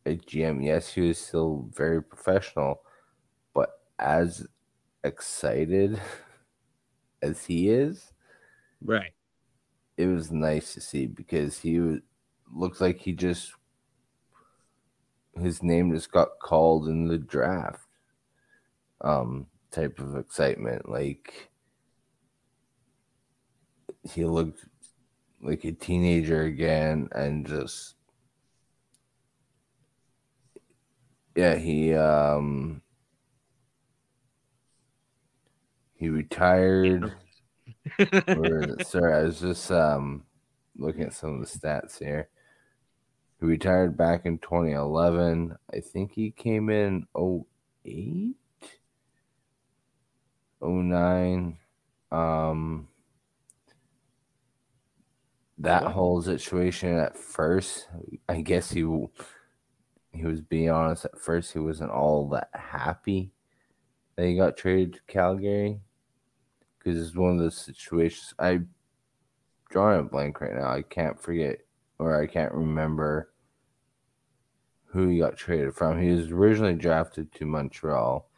a 0.06 0.16
GM. 0.16 0.62
Yes, 0.62 0.94
he 0.94 1.02
was 1.02 1.18
still 1.20 1.70
very 1.74 2.02
professional, 2.04 2.82
but 3.54 3.70
as 4.00 4.48
excited 5.04 6.02
as 7.22 7.46
he 7.46 7.70
is, 7.70 8.14
Right. 8.82 9.14
it 9.98 10.08
was 10.08 10.32
nice 10.32 10.74
to 10.74 10.82
see 10.82 11.06
because 11.08 11.60
he 11.60 11.80
was, 11.80 12.00
looked 12.52 12.82
like 12.82 13.00
he 13.00 13.14
just 13.14 13.54
his 15.36 15.62
name 15.62 15.94
just 15.94 16.12
got 16.12 16.40
called 16.40 16.88
in 16.88 17.08
the 17.08 17.18
draft 17.20 17.88
um 19.02 19.48
type 19.72 20.00
of 20.00 20.16
excitement 20.16 20.88
like 20.90 21.52
he 24.04 24.26
looked 24.26 24.66
like 25.44 25.64
a 25.66 25.72
teenager 25.72 26.44
again 26.44 27.10
and 27.12 27.46
just 27.46 27.96
yeah 31.36 31.56
he 31.56 31.94
um 31.94 32.82
he 35.96 36.10
retired 36.10 37.14
or, 38.28 38.78
sorry, 38.84 39.14
I 39.14 39.24
was 39.24 39.40
just 39.40 39.72
um 39.72 40.24
looking 40.78 41.04
at 41.04 41.14
some 41.14 41.36
of 41.36 41.40
the 41.42 41.60
stats 41.60 42.00
here. 42.00 42.30
He 43.40 43.46
retired 43.46 43.98
back 43.98 44.26
in 44.26 44.38
2011. 44.40 45.56
I 45.74 45.80
think 45.80 46.14
he 46.14 46.32
came 46.32 46.70
in 46.70 47.06
08, 47.16 48.36
09. 50.62 51.58
Um, 52.12 52.88
that 55.64 55.84
whole 55.84 56.22
situation 56.22 56.98
at 56.98 57.18
first, 57.18 57.88
I 58.28 58.42
guess 58.42 58.72
he 58.72 58.82
he 60.12 60.26
was 60.26 60.42
being 60.42 60.70
honest. 60.70 61.06
At 61.06 61.20
first, 61.20 61.54
he 61.54 61.60
wasn't 61.60 61.92
all 61.92 62.30
that 62.30 62.50
happy 62.54 63.32
that 64.16 64.28
he 64.28 64.36
got 64.36 64.58
traded 64.58 64.94
to 64.94 65.00
Calgary? 65.08 65.80
Because 66.78 67.02
it's 67.02 67.16
one 67.16 67.32
of 67.32 67.40
those 67.40 67.58
situations. 67.58 68.34
I 68.38 68.62
drawing 69.70 70.02
a 70.02 70.04
blank 70.04 70.42
right 70.42 70.54
now. 70.54 70.70
I 70.70 70.82
can't 70.82 71.20
forget 71.20 71.60
or 71.98 72.22
I 72.22 72.28
can't 72.28 72.54
remember 72.54 73.32
who 74.88 75.08
he 75.08 75.20
got 75.20 75.38
traded 75.38 75.74
from. 75.74 76.00
He 76.00 76.12
was 76.12 76.30
originally 76.30 76.76
drafted 76.76 77.34
to 77.36 77.46
Montreal, 77.46 78.30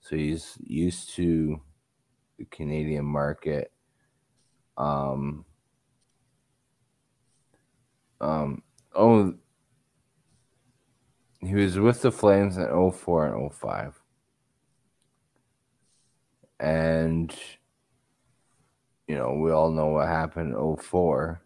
so 0.00 0.16
he's 0.16 0.58
used 0.60 1.14
to 1.14 1.60
the 2.36 2.44
Canadian 2.46 3.04
market. 3.04 3.72
Um, 4.76 5.44
um, 8.20 8.62
oh, 8.94 9.34
he 11.40 11.54
was 11.54 11.78
with 11.78 12.02
the 12.02 12.10
Flames 12.10 12.56
in 12.56 12.90
04 12.92 13.34
and 13.34 13.52
05. 13.52 14.00
And, 16.58 17.34
you 19.06 19.16
know, 19.16 19.34
we 19.34 19.50
all 19.50 19.70
know 19.70 19.88
what 19.88 20.08
happened 20.08 20.54
in 20.54 20.76
04. 20.76 21.42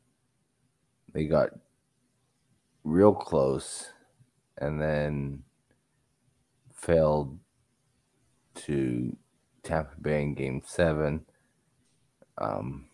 They 1.12 1.24
got 1.24 1.50
real 2.84 3.14
close 3.14 3.90
and 4.56 4.80
then 4.80 5.42
failed 6.72 7.38
to 8.54 9.16
Tampa 9.62 10.00
Bay 10.00 10.22
in 10.22 10.34
game 10.34 10.62
seven. 10.64 11.24
Um, 12.36 12.87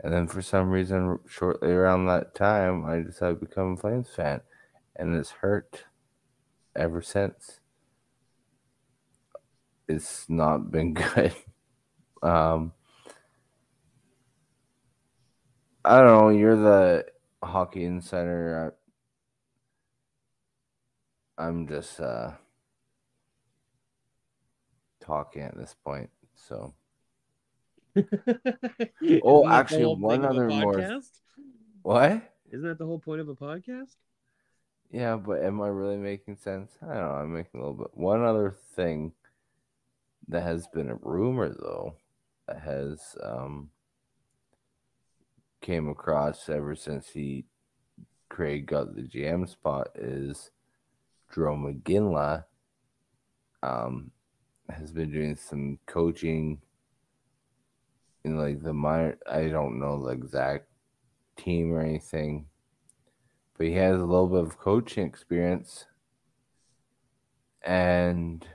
and 0.00 0.12
then 0.12 0.28
for 0.28 0.42
some 0.42 0.70
reason, 0.70 1.18
shortly 1.26 1.70
around 1.70 2.06
that 2.06 2.34
time, 2.34 2.84
I 2.84 3.02
decided 3.02 3.40
to 3.40 3.46
become 3.46 3.72
a 3.72 3.76
Flames 3.76 4.08
fan. 4.14 4.42
And 4.94 5.16
it's 5.16 5.30
hurt 5.30 5.84
ever 6.76 7.02
since. 7.02 7.60
It's 9.88 10.28
not 10.28 10.70
been 10.70 10.94
good. 11.14 11.34
Um, 12.22 12.72
I 15.84 16.00
don't 16.00 16.06
know. 16.06 16.28
You're 16.28 16.56
the 16.56 17.06
hockey 17.42 17.84
insider. 17.84 18.74
I, 21.38 21.44
I'm 21.44 21.66
just 21.66 21.98
uh, 21.98 22.32
talking 25.00 25.42
at 25.42 25.56
this 25.56 25.74
point. 25.84 26.10
So. 26.36 26.74
oh, 29.22 29.48
actually, 29.48 29.84
one 29.84 30.24
other 30.24 30.48
more. 30.48 31.00
What? 31.82 32.22
Isn't 32.50 32.66
that 32.66 32.78
the 32.78 32.86
whole 32.86 32.98
point 32.98 33.20
of 33.20 33.28
a 33.28 33.34
podcast? 33.34 33.96
Yeah, 34.90 35.16
but 35.16 35.42
am 35.42 35.60
I 35.60 35.68
really 35.68 35.98
making 35.98 36.36
sense? 36.36 36.72
I 36.82 36.94
don't 36.94 36.96
know. 36.96 37.10
I'm 37.10 37.32
making 37.32 37.60
a 37.60 37.62
little 37.62 37.74
bit. 37.74 37.90
One 37.92 38.24
other 38.24 38.56
thing 38.74 39.12
that 40.28 40.42
has 40.42 40.66
been 40.68 40.88
a 40.88 40.96
rumor, 40.96 41.50
though, 41.50 41.94
that 42.46 42.60
has 42.60 43.16
um, 43.22 43.70
came 45.60 45.88
across 45.88 46.48
ever 46.48 46.74
since 46.74 47.10
he 47.10 47.44
Craig 48.28 48.66
got 48.66 48.94
the 48.94 49.02
GM 49.02 49.48
spot 49.48 49.88
is 49.94 50.50
Jarome 51.32 51.82
Iginla 51.82 52.44
um, 53.62 54.10
has 54.68 54.92
been 54.92 55.10
doing 55.10 55.36
some 55.36 55.78
coaching 55.86 56.60
in 58.24 58.38
like 58.38 58.62
the 58.62 58.72
minor. 58.72 59.18
I 59.30 59.48
don't 59.48 59.78
know 59.78 60.02
the 60.02 60.10
exact 60.10 60.68
team 61.36 61.72
or 61.72 61.80
anything, 61.80 62.46
but 63.56 63.66
he 63.66 63.74
has 63.74 63.96
a 63.96 64.04
little 64.04 64.28
bit 64.28 64.40
of 64.40 64.58
coaching 64.58 65.06
experience, 65.06 65.86
and 67.62 68.46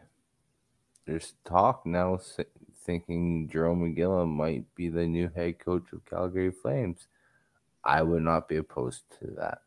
there's 1.05 1.34
talk 1.45 1.86
now 1.86 2.20
thinking 2.86 3.49
Jarome 3.53 3.95
Iginla 3.95 4.28
might 4.28 4.66
be 4.76 4.89
the 4.89 5.05
new 5.05 5.30
head 5.36 5.59
coach 5.59 5.91
of 5.93 6.05
Calgary 6.05 6.51
Flames. 6.51 7.07
I 7.84 8.01
would 8.01 8.24
not 8.24 8.47
be 8.47 8.57
opposed 8.57 9.03
to 9.20 9.28
that. 9.38 9.59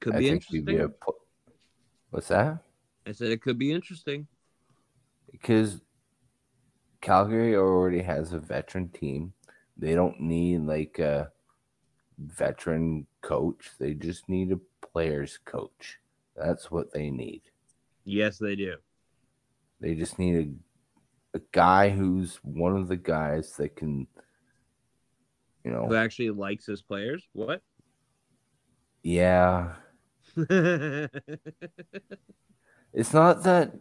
Could 0.00 0.14
I 0.14 0.18
be 0.18 0.28
interesting. 0.28 0.64
Be 0.64 0.76
a, 0.76 0.90
what's 2.10 2.28
that? 2.28 2.58
I 3.06 3.12
said 3.12 3.30
it 3.30 3.42
could 3.42 3.58
be 3.58 3.72
interesting. 3.72 4.26
Because 5.30 5.80
Calgary 7.00 7.54
already 7.56 8.02
has 8.02 8.32
a 8.32 8.38
veteran 8.38 8.88
team. 8.88 9.32
They 9.76 9.94
don't 9.94 10.20
need 10.20 10.62
like 10.62 10.98
a 10.98 11.30
veteran 12.18 13.06
coach. 13.22 13.70
They 13.78 13.94
just 13.94 14.28
need 14.28 14.52
a 14.52 14.58
players 14.86 15.38
coach. 15.44 15.98
That's 16.36 16.70
what 16.70 16.92
they 16.92 17.10
need. 17.10 17.42
Yes, 18.04 18.38
they 18.38 18.56
do. 18.56 18.76
They 19.80 19.94
just 19.94 20.18
need 20.18 20.36
a, 21.34 21.38
a 21.38 21.40
guy 21.52 21.90
who's 21.90 22.36
one 22.42 22.76
of 22.76 22.88
the 22.88 22.96
guys 22.96 23.52
that 23.56 23.76
can, 23.76 24.06
you 25.64 25.70
know, 25.70 25.86
who 25.86 25.94
actually 25.94 26.30
likes 26.30 26.66
his 26.66 26.82
players. 26.82 27.28
What? 27.32 27.62
Yeah. 29.02 29.74
it's 30.36 31.08
not 33.12 33.42
that 33.44 33.72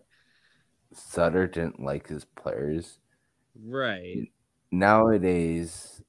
Sutter 0.93 1.47
didn't 1.47 1.79
like 1.79 2.07
his 2.07 2.25
players. 2.25 2.99
Right. 3.65 4.31
Nowadays, 4.71 6.01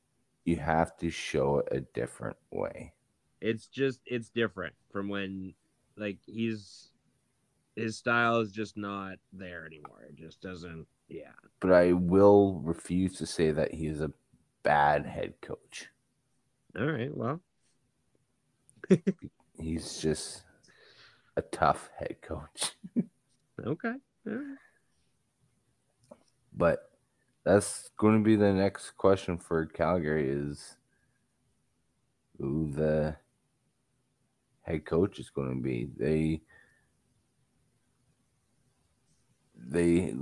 you 0.44 0.57
have 0.57 0.96
to 0.99 1.11
show 1.11 1.59
it 1.59 1.68
a 1.70 1.80
different 1.80 2.36
way. 2.51 2.92
It's 3.40 3.66
just 3.66 4.01
it's 4.05 4.30
different 4.30 4.74
from 4.90 5.09
when 5.09 5.55
like 5.96 6.18
he's 6.26 6.90
his 7.76 7.96
style 7.96 8.40
is 8.40 8.51
just 8.51 8.76
not 8.76 9.18
there 9.32 9.64
anymore. 9.64 10.07
It 10.09 10.16
just 10.16 10.40
doesn't. 10.40 10.86
Yeah. 11.09 11.32
But 11.61 11.72
I 11.72 11.92
will 11.92 12.61
refuse 12.64 13.14
to 13.18 13.26
say 13.26 13.53
that 13.53 13.74
he's 13.74 14.01
a 14.01 14.11
bad 14.62 15.07
head 15.07 15.34
coach. 15.40 15.88
All 16.78 16.86
right. 16.86 17.16
Well, 17.16 17.40
he's 19.61 19.99
just 19.99 20.42
a 21.36 21.42
tough 21.42 21.90
head 21.99 22.16
coach. 22.20 22.76
okay. 23.66 23.94
But 26.53 26.88
that's 27.49 27.88
going 27.96 28.18
to 28.18 28.22
be 28.22 28.36
the 28.36 28.53
next 28.53 28.90
question 28.99 29.38
for 29.38 29.64
Calgary 29.64 30.28
is 30.28 30.76
who 32.38 32.70
the 32.70 33.16
head 34.61 34.84
coach 34.84 35.18
is 35.18 35.30
going 35.30 35.57
to 35.57 35.62
be. 35.62 35.88
They 35.96 36.42
they 39.57 40.14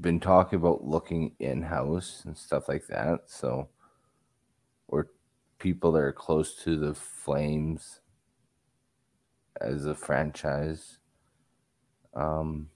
been 0.00 0.20
talking 0.20 0.60
about 0.60 0.84
looking 0.84 1.32
in 1.40 1.60
house 1.62 2.22
and 2.24 2.36
stuff 2.36 2.68
like 2.68 2.86
that. 2.86 3.22
So, 3.26 3.68
or 4.86 5.08
people 5.58 5.90
that 5.92 6.02
are 6.02 6.12
close 6.12 6.54
to 6.62 6.76
the 6.76 6.94
Flames 6.94 8.00
as 9.60 9.86
a 9.86 9.94
franchise. 9.96 10.98
Um, 12.14 12.68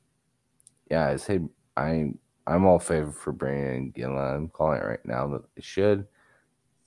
yeah, 0.90 1.06
I 1.06 1.16
say 1.16 1.38
I 1.76 2.14
I'm 2.48 2.64
all 2.64 2.78
favor 2.78 3.12
for 3.12 3.32
bringing 3.32 3.76
in 3.76 3.90
Gillen. 3.90 4.16
I'm 4.16 4.48
calling 4.48 4.78
it 4.78 4.84
right 4.84 5.04
now 5.04 5.26
that 5.28 5.42
they 5.54 5.60
should, 5.60 6.06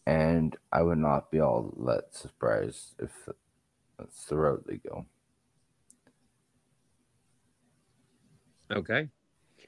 and 0.08 0.56
I 0.72 0.82
would 0.82 0.98
not 0.98 1.30
be 1.30 1.40
all 1.40 1.72
that 1.86 2.16
surprised 2.16 2.96
if 3.00 3.12
that's 4.00 4.26
the 4.26 4.38
road 4.38 4.64
they 4.66 4.78
go. 4.78 5.06
Okay. 8.72 9.08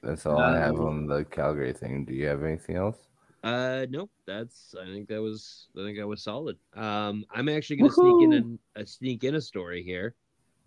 That's 0.02 0.26
all 0.26 0.40
um, 0.40 0.54
I 0.54 0.58
have 0.58 0.80
um, 0.80 0.86
on 0.86 1.06
the 1.06 1.24
Calgary 1.24 1.72
thing. 1.72 2.04
Do 2.04 2.12
you 2.12 2.26
have 2.26 2.42
anything 2.42 2.76
else? 2.76 2.98
Uh, 3.44 3.86
nope. 3.88 4.10
That's 4.26 4.74
I 4.80 4.86
think 4.86 5.06
that 5.08 5.22
was 5.22 5.68
I 5.78 5.84
think 5.84 5.98
that 5.98 6.08
was 6.08 6.22
solid. 6.22 6.56
Um, 6.74 7.24
I'm 7.32 7.48
actually 7.48 7.76
gonna 7.76 7.92
Woo-hoo! 7.96 8.18
sneak 8.18 8.42
in 8.42 8.58
a, 8.74 8.80
a, 8.80 8.86
sneak 8.86 9.22
in 9.22 9.36
a 9.36 9.40
story 9.40 9.82
here. 9.84 10.14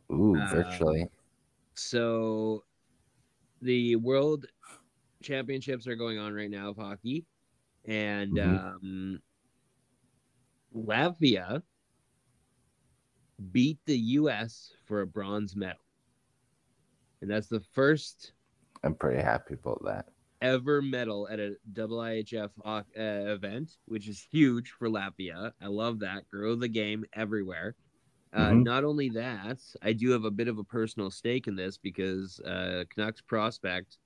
Ooh, 0.09 0.39
uh, 0.39 0.47
virtually. 0.47 1.07
So, 1.73 2.63
the 3.61 3.97
World 3.97 4.45
Championships 5.27 5.87
are 5.87 5.95
going 5.95 6.17
on 6.17 6.33
right 6.33 6.49
now 6.49 6.69
of 6.69 6.77
hockey, 6.77 7.25
and 7.85 8.33
mm-hmm. 8.33 8.85
um, 8.85 9.19
Latvia 10.75 11.61
beat 13.51 13.79
the 13.85 13.97
U.S. 13.97 14.73
for 14.85 15.01
a 15.01 15.07
bronze 15.07 15.55
medal 15.55 15.77
and 17.21 17.29
that's 17.29 17.47
the 17.47 17.59
first. 17.59 18.33
I'm 18.83 18.95
pretty 18.95 19.21
happy 19.21 19.55
about 19.55 19.83
that. 19.85 20.05
Ever 20.41 20.81
medal 20.81 21.27
at 21.31 21.39
a 21.39 21.55
IIHF 21.73 22.49
uh, 22.63 22.81
event, 22.95 23.71
which 23.85 24.07
is 24.07 24.27
huge 24.31 24.71
for 24.77 24.87
Latvia. 24.87 25.51
I 25.61 25.67
love 25.67 25.99
that. 25.99 26.27
Grow 26.29 26.55
the 26.55 26.67
game 26.67 27.05
everywhere. 27.13 27.75
Uh, 28.33 28.49
mm-hmm. 28.49 28.63
Not 28.63 28.83
only 28.83 29.09
that, 29.09 29.57
I 29.81 29.93
do 29.93 30.11
have 30.11 30.25
a 30.25 30.31
bit 30.31 30.47
of 30.47 30.59
a 30.59 30.63
personal 30.63 31.09
stake 31.09 31.47
in 31.47 31.55
this 31.55 31.77
because 31.77 32.39
uh, 32.41 32.83
Canucks 32.93 33.21
prospect 33.21 33.97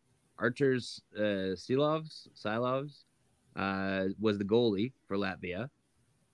Arturs 0.42 1.02
uh, 1.16 1.54
Silovs, 1.56 2.28
Silovs 2.36 3.04
uh, 3.56 4.06
was 4.20 4.38
the 4.38 4.44
goalie 4.44 4.92
for 5.08 5.16
Latvia. 5.18 5.70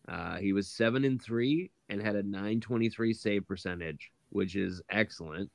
Uh, 0.08 0.38
he 0.38 0.54
was 0.54 0.68
seven 0.70 1.04
and 1.04 1.22
three 1.22 1.70
and 1.90 2.02
had 2.02 2.16
a 2.16 2.24
923 2.24 3.14
save 3.14 3.46
percentage, 3.48 4.12
which 4.30 4.56
is 4.56 4.82
excellent. 4.90 5.52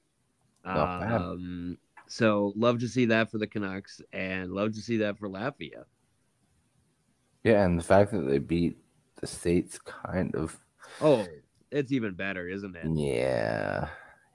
Um, 0.65 1.79
so 2.07 2.53
love 2.55 2.79
to 2.81 2.89
see 2.89 3.07
that 3.07 3.31
for 3.31 3.39
the 3.39 3.47
Canucks, 3.47 4.01
and 4.13 4.53
love 4.53 4.73
to 4.75 4.81
see 4.81 4.99
that 4.99 5.19
for 5.19 5.29
Latvia. 5.29 5.85
Yeah, 7.43 7.65
and 7.65 7.79
the 7.79 7.83
fact 7.83 8.13
that 8.13 8.21
they 8.29 8.39
beat 8.39 8.77
the 9.21 9.27
states 9.27 9.79
kind 9.79 10.35
of 10.35 10.59
Oh, 11.01 11.27
it's 11.71 11.91
even 11.91 12.13
better, 12.15 12.49
isn't 12.49 12.77
it? 12.77 12.87
yeah. 12.95 13.89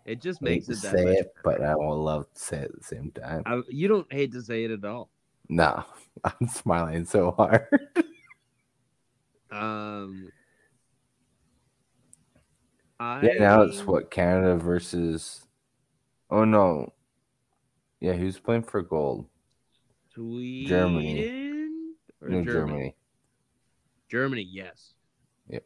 It 0.07 0.21
just 0.21 0.41
makes 0.41 0.69
it 0.69 0.81
that 0.81 0.93
say 0.93 1.17
it, 1.17 1.33
but. 1.43 1.61
I 1.61 1.75
won't 1.75 1.99
love 1.99 2.33
to 2.33 2.39
say 2.39 2.57
it 2.59 2.71
at 2.71 2.77
the 2.77 2.83
same 2.83 3.11
time. 3.11 3.43
I, 3.45 3.61
you 3.67 3.87
don't 3.87 4.11
hate 4.11 4.31
to 4.31 4.41
say 4.41 4.63
it 4.63 4.71
at 4.71 4.85
all. 4.85 5.09
No, 5.49 5.83
I'm 6.23 6.47
smiling 6.47 7.05
so 7.05 7.31
hard. 7.31 7.67
Um, 9.49 10.27
I 12.99 13.21
yeah, 13.21 13.33
now 13.39 13.61
it's 13.61 13.85
what 13.85 14.11
Canada 14.11 14.57
versus. 14.57 15.45
Oh 16.29 16.43
no, 16.43 16.91
yeah, 18.01 18.13
who's 18.13 18.37
playing 18.39 18.63
for 18.63 18.81
gold? 18.81 19.25
Sweden 20.13 20.67
Germany. 20.67 21.69
or 22.21 22.29
No, 22.29 22.43
Germany? 22.43 22.45
Germany. 22.45 22.95
Germany, 24.09 24.47
yes. 24.51 24.93
Yep. 25.49 25.63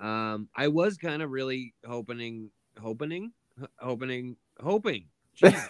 Um, 0.00 0.48
I 0.54 0.68
was 0.68 0.96
kind 0.96 1.20
of 1.22 1.30
really 1.30 1.74
hoping, 1.84 2.50
hoping, 2.80 3.32
hoping, 3.78 4.36
hoping, 4.60 5.06
Jesus, 5.34 5.68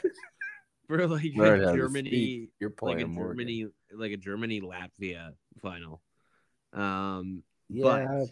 for 0.88 1.06
like 1.06 1.24
a 1.24 1.74
Germany. 1.74 2.50
You're 2.60 2.70
like 2.70 2.96
a 2.96 3.00
playing 3.00 3.10
Morgan. 3.12 3.38
Germany, 3.38 3.66
like 3.92 4.12
a 4.12 4.16
Germany 4.16 4.60
Latvia 4.60 5.32
final. 5.60 6.02
Um, 6.72 7.42
Yeah, 7.68 8.06
but 8.06 8.28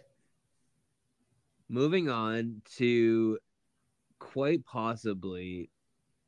moving 1.68 2.08
on 2.08 2.62
to 2.76 3.38
quite 4.18 4.64
possibly 4.64 5.70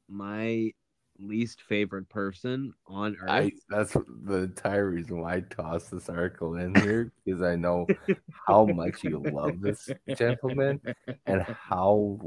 my 0.09 0.73
least 1.19 1.63
favorite 1.63 2.09
person 2.09 2.73
on 2.87 3.17
earth. 3.21 3.31
I 3.31 3.53
that's 3.69 3.93
the 4.25 4.37
entire 4.45 4.89
reason 4.91 5.21
why 5.21 5.37
I 5.37 5.41
tossed 5.41 5.91
this 5.91 6.09
article 6.09 6.57
in 6.57 6.75
here 6.75 7.13
because 7.25 7.43
I 7.43 7.57
know 7.57 7.87
how 8.47 8.67
much 8.67 9.03
you 9.03 9.19
love 9.19 9.61
this 9.61 9.89
gentleman 10.17 10.81
and 11.27 11.43
how 11.43 12.19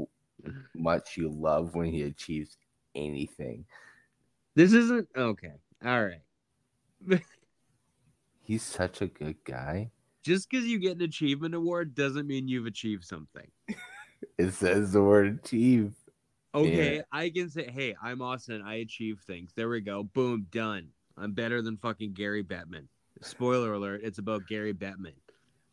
much 0.74 1.16
you 1.16 1.28
love 1.30 1.74
when 1.74 1.90
he 1.92 2.02
achieves 2.02 2.56
anything. 2.94 3.64
This 4.54 4.72
isn't 4.72 5.08
okay. 5.16 5.52
All 5.84 6.04
right. 6.04 6.22
He's 8.42 8.62
such 8.62 9.00
a 9.00 9.06
good 9.06 9.36
guy. 9.44 9.90
Just 10.22 10.50
because 10.50 10.66
you 10.66 10.78
get 10.78 10.96
an 10.96 11.02
achievement 11.02 11.54
award 11.54 11.94
doesn't 11.94 12.26
mean 12.26 12.48
you've 12.48 12.66
achieved 12.66 13.04
something. 13.04 13.48
It 14.36 14.52
says 14.52 14.92
the 14.92 15.02
word 15.02 15.40
achieve. 15.42 15.94
Okay, 16.54 16.96
Yeah. 16.96 17.02
I 17.12 17.30
can 17.30 17.48
say, 17.48 17.70
hey, 17.70 17.94
I'm 18.02 18.20
Austin. 18.20 18.62
I 18.62 18.76
achieve 18.76 19.20
things. 19.26 19.52
There 19.54 19.68
we 19.68 19.80
go. 19.80 20.02
Boom, 20.02 20.46
done. 20.50 20.88
I'm 21.16 21.32
better 21.32 21.62
than 21.62 21.76
fucking 21.78 22.12
Gary 22.12 22.42
Bettman. 22.42 22.86
Spoiler 23.22 23.72
alert, 23.74 24.00
it's 24.02 24.18
about 24.18 24.46
Gary 24.46 24.74
Bettman. 24.74 25.14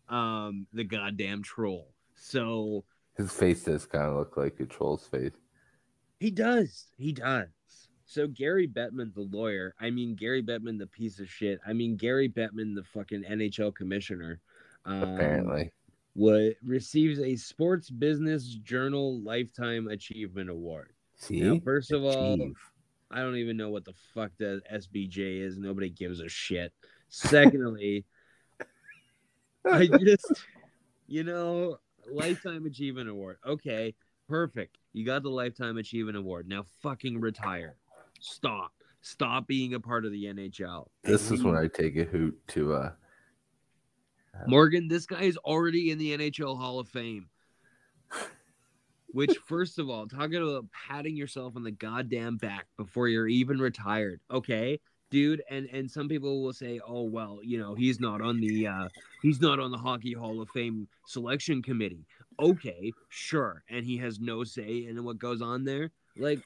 Um, 0.10 0.66
the 0.74 0.84
goddamn 0.86 1.44
troll. 1.44 1.90
So 2.16 2.84
His 3.18 3.32
face 3.32 3.64
does 3.64 3.86
kind 3.86 4.06
of 4.06 4.16
look 4.16 4.38
like 4.38 4.60
a 4.60 4.66
troll's 4.66 5.06
face. 5.08 5.32
he 6.20 6.32
does. 6.32 6.86
He 6.98 7.12
does. 7.12 7.48
So 8.06 8.28
Gary 8.28 8.68
Bettman, 8.68 9.14
the 9.14 9.28
lawyer. 9.30 9.74
I 9.82 9.90
mean 9.90 10.16
Gary 10.16 10.42
Bettman, 10.42 10.80
the 10.80 10.88
piece 10.88 11.20
of 11.20 11.30
shit. 11.30 11.60
I 11.68 11.74
mean 11.74 11.98
Gary 11.98 12.30
Bettman, 12.30 12.74
the 12.76 12.84
fucking 12.94 13.24
NHL 13.24 13.76
commissioner. 13.76 14.40
Um, 14.86 15.04
Apparently, 15.04 15.72
what 16.14 16.54
receives 16.64 17.20
a 17.20 17.36
Sports 17.36 17.90
Business 17.90 18.46
Journal 18.46 19.20
Lifetime 19.22 19.88
Achievement 19.90 20.50
Award. 20.50 20.94
see. 21.18 21.42
Now, 21.42 21.60
first 21.60 21.92
of 21.92 22.04
all, 22.04 22.38
I 23.12 23.20
don't 23.20 23.36
even 23.36 23.58
know 23.58 23.70
what 23.70 23.86
the 23.86 23.94
fuck 24.14 24.32
the 24.38 24.62
SBJ 24.74 25.42
is. 25.42 25.58
Nobody 25.58 25.90
gives 25.90 26.20
a 26.22 26.30
shit. 26.30 26.72
Secondly, 27.10 28.06
I 29.66 29.88
just, 29.88 30.46
you 31.08 31.24
know, 31.24 31.78
Lifetime 32.12 32.66
Achievement 32.66 33.10
Award. 33.10 33.38
Okay, 33.46 33.94
perfect. 34.28 34.78
You 34.94 35.06
got 35.06 35.24
the 35.24 35.30
Lifetime 35.30 35.78
Achievement 35.78 36.18
Award. 36.18 36.48
Now 36.48 36.66
fucking 36.82 37.20
retire. 37.20 37.76
Stop. 38.20 38.72
Stop 39.02 39.48
being 39.48 39.74
a 39.74 39.80
part 39.80 40.06
of 40.06 40.12
the 40.12 40.26
NHL. 40.26 40.88
this 41.04 41.32
is 41.32 41.44
when 41.44 41.56
I 41.56 41.68
take 41.68 41.96
a 41.98 42.04
hoot 42.04 42.38
to 42.50 42.74
uh 42.74 42.92
Morgan, 44.46 44.88
this 44.88 45.06
guy 45.06 45.24
is 45.24 45.38
already 45.38 45.90
in 45.90 45.98
the 45.98 46.16
NHL 46.16 46.58
Hall 46.58 46.80
of 46.80 46.88
Fame. 46.90 47.28
Which, 49.08 49.38
first 49.46 49.80
of 49.80 49.90
all, 49.90 50.06
talking 50.06 50.36
about 50.36 50.66
patting 50.72 51.16
yourself 51.16 51.56
on 51.56 51.64
the 51.64 51.72
goddamn 51.72 52.38
back 52.38 52.68
before 52.76 53.08
you're 53.08 53.28
even 53.28 53.58
retired, 53.58 54.20
okay, 54.30 54.80
dude. 55.10 55.42
And 55.50 55.68
and 55.72 55.90
some 55.90 56.08
people 56.08 56.42
will 56.42 56.54
say, 56.54 56.80
oh 56.86 57.04
well, 57.04 57.40
you 57.44 57.60
know, 57.60 57.76
he's 57.76 58.00
not 58.00 58.22
on 58.22 58.40
the 58.40 58.68
uh, 58.68 58.90
he's 59.22 59.42
not 59.42 59.60
on 59.60 59.72
the 59.72 59.78
Hockey 59.78 60.14
Hall 60.14 60.42
of 60.42 60.50
Fame 60.50 60.88
selection 61.06 61.62
committee. 61.62 62.06
Okay, 62.40 62.92
sure, 63.10 63.64
and 63.70 63.86
he 63.86 63.98
has 63.98 64.20
no 64.20 64.44
say 64.44 64.86
in 64.88 65.04
what 65.04 65.18
goes 65.18 65.42
on 65.42 65.64
there. 65.64 65.92
Like, 66.18 66.42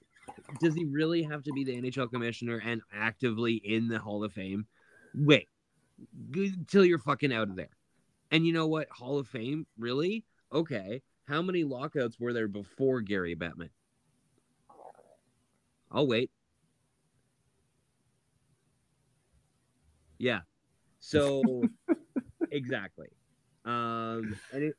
does 0.60 0.76
he 0.76 0.86
really 0.86 1.24
have 1.24 1.44
to 1.44 1.52
be 1.54 1.64
the 1.64 1.82
NHL 1.82 2.12
commissioner 2.12 2.62
and 2.66 2.82
actively 2.94 3.56
in 3.56 3.88
the 3.88 4.00
Hall 4.00 4.24
of 4.24 4.34
Fame? 4.34 4.66
Wait, 5.14 5.50
g- 6.32 6.56
till 6.68 6.86
you're 6.86 7.00
fucking 7.00 7.34
out 7.34 7.50
of 7.50 7.56
there. 7.56 7.76
And 8.32 8.46
you 8.48 8.54
know 8.54 8.68
what? 8.68 8.88
Hall 8.90 9.20
of 9.20 9.28
Fame, 9.28 9.68
really? 9.78 10.24
Okay. 10.54 11.02
How 11.28 11.42
many 11.42 11.64
lockouts 11.64 12.20
were 12.20 12.34
there 12.34 12.48
before 12.48 13.02
Gary 13.02 13.36
Bettman? 13.36 13.70
I'll 15.92 16.08
wait. 16.08 16.32
Yeah. 20.22 20.42
So 21.00 21.70
exactly. 22.52 23.08
Um 23.66 24.36
and 24.54 24.64
it, 24.64 24.76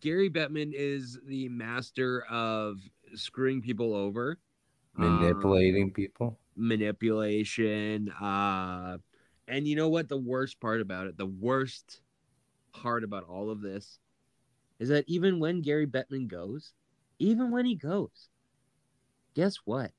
Gary 0.00 0.30
Bettman 0.30 0.72
is 0.74 1.18
the 1.26 1.48
master 1.48 2.24
of 2.30 2.78
screwing 3.14 3.62
people 3.62 3.94
over. 3.94 4.38
um, 4.96 5.02
manipulating 5.02 5.92
people. 5.92 6.38
manipulation 6.56 8.10
uh 8.10 8.96
and 9.48 9.68
you 9.68 9.76
know 9.76 9.88
what 9.88 10.08
the 10.08 10.16
worst 10.16 10.58
part 10.60 10.80
about 10.80 11.06
it 11.06 11.16
the 11.18 11.26
worst 11.26 12.00
part 12.72 13.04
about 13.04 13.24
all 13.24 13.50
of 13.50 13.60
this 13.60 13.98
is 14.78 14.88
that 14.88 15.04
even 15.06 15.38
when 15.38 15.60
gary 15.62 15.86
bettman 15.86 16.26
goes 16.28 16.72
even 17.18 17.50
when 17.50 17.64
he 17.66 17.74
goes 17.76 18.30
guess 19.34 19.56
what 19.66 19.92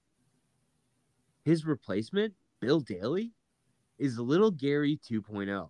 his 1.45 1.65
replacement 1.65 2.33
bill 2.59 2.79
daly 2.81 3.31
is 3.97 4.17
little 4.19 4.51
gary 4.51 4.99
2.0 5.09 5.69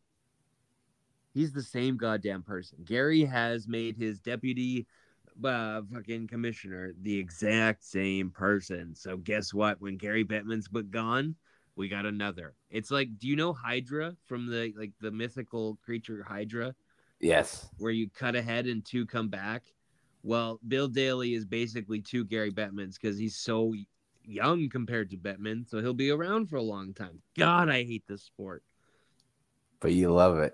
he's 1.34 1.52
the 1.52 1.64
same 1.64 1.98
goddamn 1.98 2.44
person 2.44 2.78
gary 2.86 3.24
has 3.24 3.68
made 3.68 3.96
his 3.96 4.20
deputy 4.20 4.88
uh, 5.44 5.82
fucking 5.94 6.28
commissioner 6.28 6.94
the 7.02 7.18
exact 7.18 7.84
same 7.84 8.32
person. 8.32 8.96
So 8.96 9.18
guess 9.18 9.54
what? 9.54 9.80
When 9.82 9.98
Gary 9.98 10.26
Bettman's 10.26 10.68
but 10.68 10.92
gone, 10.92 11.36
we 11.76 11.90
got 11.90 12.06
another. 12.06 12.56
It's 12.70 12.92
like, 12.92 13.10
do 13.20 13.28
you 13.28 13.36
know 13.36 13.54
Hydra 13.54 14.16
from 14.26 14.48
the 14.48 14.74
like 14.78 14.92
the 15.00 15.12
mythical 15.12 15.78
creature 15.84 16.26
Hydra, 16.28 16.74
Yes. 17.20 17.70
where 17.78 17.92
you 17.92 18.10
cut 18.10 18.36
ahead 18.36 18.66
and 18.66 18.84
two 18.84 19.06
come 19.06 19.30
back? 19.30 19.64
Well, 20.24 20.60
Bill 20.68 20.88
Daly 20.88 21.34
is 21.36 21.46
basically 21.46 22.02
two 22.02 22.26
Gary 22.26 22.52
Bettmans 22.52 22.96
because 23.00 23.18
he's 23.18 23.38
so 23.38 23.74
young 24.28 24.70
compared 24.70 25.10
to 25.12 25.18
Bettman, 25.18 25.68
so 25.68 25.82
he'll 25.82 25.94
be 25.94 26.12
around 26.12 26.50
for 26.50 26.58
a 26.58 26.62
long 26.62 26.94
time. 26.94 27.22
God, 27.38 27.70
I 27.70 27.84
hate 27.84 28.04
this 28.08 28.24
sport. 28.24 28.64
But 29.80 29.94
you 29.94 30.12
love 30.12 30.40
it. 30.40 30.54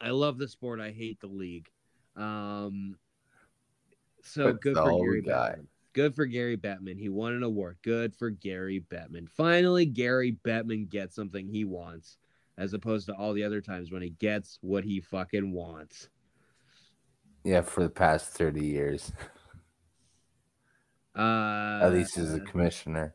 I 0.00 0.10
love 0.10 0.38
the 0.38 0.48
sport. 0.48 0.80
I 0.80 0.90
hate 0.90 1.20
the 1.20 1.28
league. 1.28 1.68
Um, 2.16 2.96
so 4.22 4.46
That's 4.46 4.58
good 4.58 4.76
for 4.76 4.98
Gary 4.98 5.22
got. 5.22 5.52
Bettman. 5.52 5.66
Good 5.92 6.14
for 6.14 6.24
Gary 6.26 6.56
Bettman. 6.56 6.98
He 6.98 7.08
won 7.08 7.34
an 7.34 7.42
award. 7.42 7.76
Good 7.82 8.14
for 8.14 8.30
Gary 8.30 8.82
Bettman. 8.90 9.28
Finally, 9.28 9.86
Gary 9.86 10.38
Bettman 10.44 10.88
gets 10.88 11.14
something 11.14 11.46
he 11.46 11.64
wants, 11.64 12.16
as 12.56 12.72
opposed 12.72 13.06
to 13.06 13.14
all 13.14 13.34
the 13.34 13.44
other 13.44 13.60
times 13.60 13.90
when 13.90 14.00
he 14.00 14.10
gets 14.10 14.58
what 14.62 14.84
he 14.84 15.00
fucking 15.00 15.52
wants. 15.52 16.08
Yeah, 17.44 17.60
for 17.60 17.82
the 17.82 17.90
past 17.90 18.32
30 18.32 18.64
years, 18.64 19.12
Uh, 21.16 21.80
at 21.82 21.92
least 21.92 22.16
as 22.18 22.34
a 22.34 22.40
commissioner. 22.40 23.14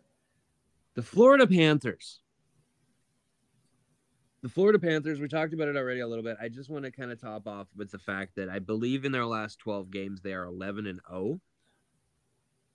the 0.93 1.01
Florida 1.01 1.47
Panthers. 1.47 2.19
The 4.43 4.49
Florida 4.49 4.77
Panthers, 4.77 5.19
we 5.19 5.27
talked 5.27 5.53
about 5.53 5.67
it 5.67 5.75
already 5.75 5.99
a 6.01 6.07
little 6.07 6.23
bit. 6.23 6.37
I 6.39 6.47
just 6.47 6.69
want 6.69 6.85
to 6.85 6.91
kind 6.91 7.11
of 7.11 7.19
top 7.19 7.47
off 7.47 7.67
with 7.75 7.89
the 7.91 7.97
fact 7.97 8.35
that 8.35 8.49
I 8.49 8.59
believe 8.59 9.03
in 9.03 9.11
their 9.11 9.25
last 9.25 9.57
12 9.59 9.89
games 9.89 10.21
they 10.21 10.33
are 10.33 10.45
11 10.45 10.85
and 10.85 10.99
0. 11.09 11.41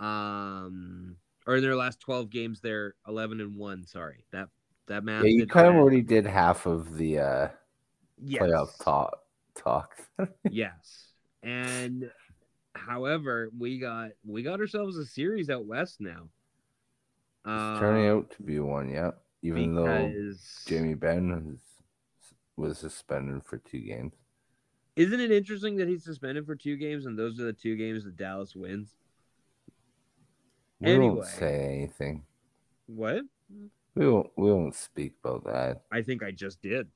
Um 0.00 1.16
or 1.46 1.56
in 1.56 1.62
their 1.62 1.76
last 1.76 2.00
12 2.00 2.30
games 2.30 2.60
they're 2.60 2.94
11 3.06 3.40
and 3.40 3.56
1, 3.56 3.86
sorry. 3.86 4.24
That 4.32 4.48
that 4.88 5.04
math 5.04 5.24
Yeah, 5.24 5.30
you 5.30 5.46
kind 5.46 5.68
of 5.68 5.76
already 5.76 6.02
did 6.02 6.26
half 6.26 6.66
of 6.66 6.96
the 6.96 7.18
uh, 7.20 7.48
yes. 8.20 8.42
playoff 8.42 8.82
talk. 8.82 9.18
Talk. 9.54 9.96
yes. 10.50 11.12
And 11.42 12.10
however, 12.74 13.50
we 13.56 13.78
got 13.78 14.10
we 14.24 14.42
got 14.42 14.60
ourselves 14.60 14.96
a 14.96 15.04
series 15.06 15.50
out 15.50 15.66
west 15.66 16.00
now. 16.00 16.28
It's 17.44 17.78
turning 17.78 18.08
Um, 18.08 18.18
out 18.18 18.30
to 18.32 18.42
be 18.42 18.58
one, 18.60 18.88
yeah. 18.90 19.12
Even 19.42 19.74
though 19.74 20.16
Jamie 20.66 20.94
Benn 20.94 21.46
was, 21.46 21.60
was 22.56 22.78
suspended 22.78 23.44
for 23.44 23.58
two 23.58 23.80
games. 23.80 24.14
Isn't 24.96 25.20
it 25.20 25.30
interesting 25.30 25.76
that 25.76 25.88
he's 25.88 26.04
suspended 26.04 26.46
for 26.46 26.54
two 26.54 26.76
games 26.76 27.06
and 27.06 27.18
those 27.18 27.38
are 27.40 27.44
the 27.44 27.52
two 27.52 27.76
games 27.76 28.04
that 28.04 28.16
Dallas 28.16 28.54
wins? 28.54 28.94
We 30.80 30.88
Anyway. 30.88 31.14
won't 31.16 31.26
say 31.26 31.64
anything. 31.76 32.26
What? 32.86 33.24
We 33.94 34.08
won't. 34.08 34.30
We 34.36 34.52
won't 34.52 34.74
speak 34.74 35.14
about 35.22 35.44
that. 35.44 35.82
I 35.90 36.02
think 36.02 36.22
I 36.22 36.30
just 36.32 36.60
did. 36.62 36.88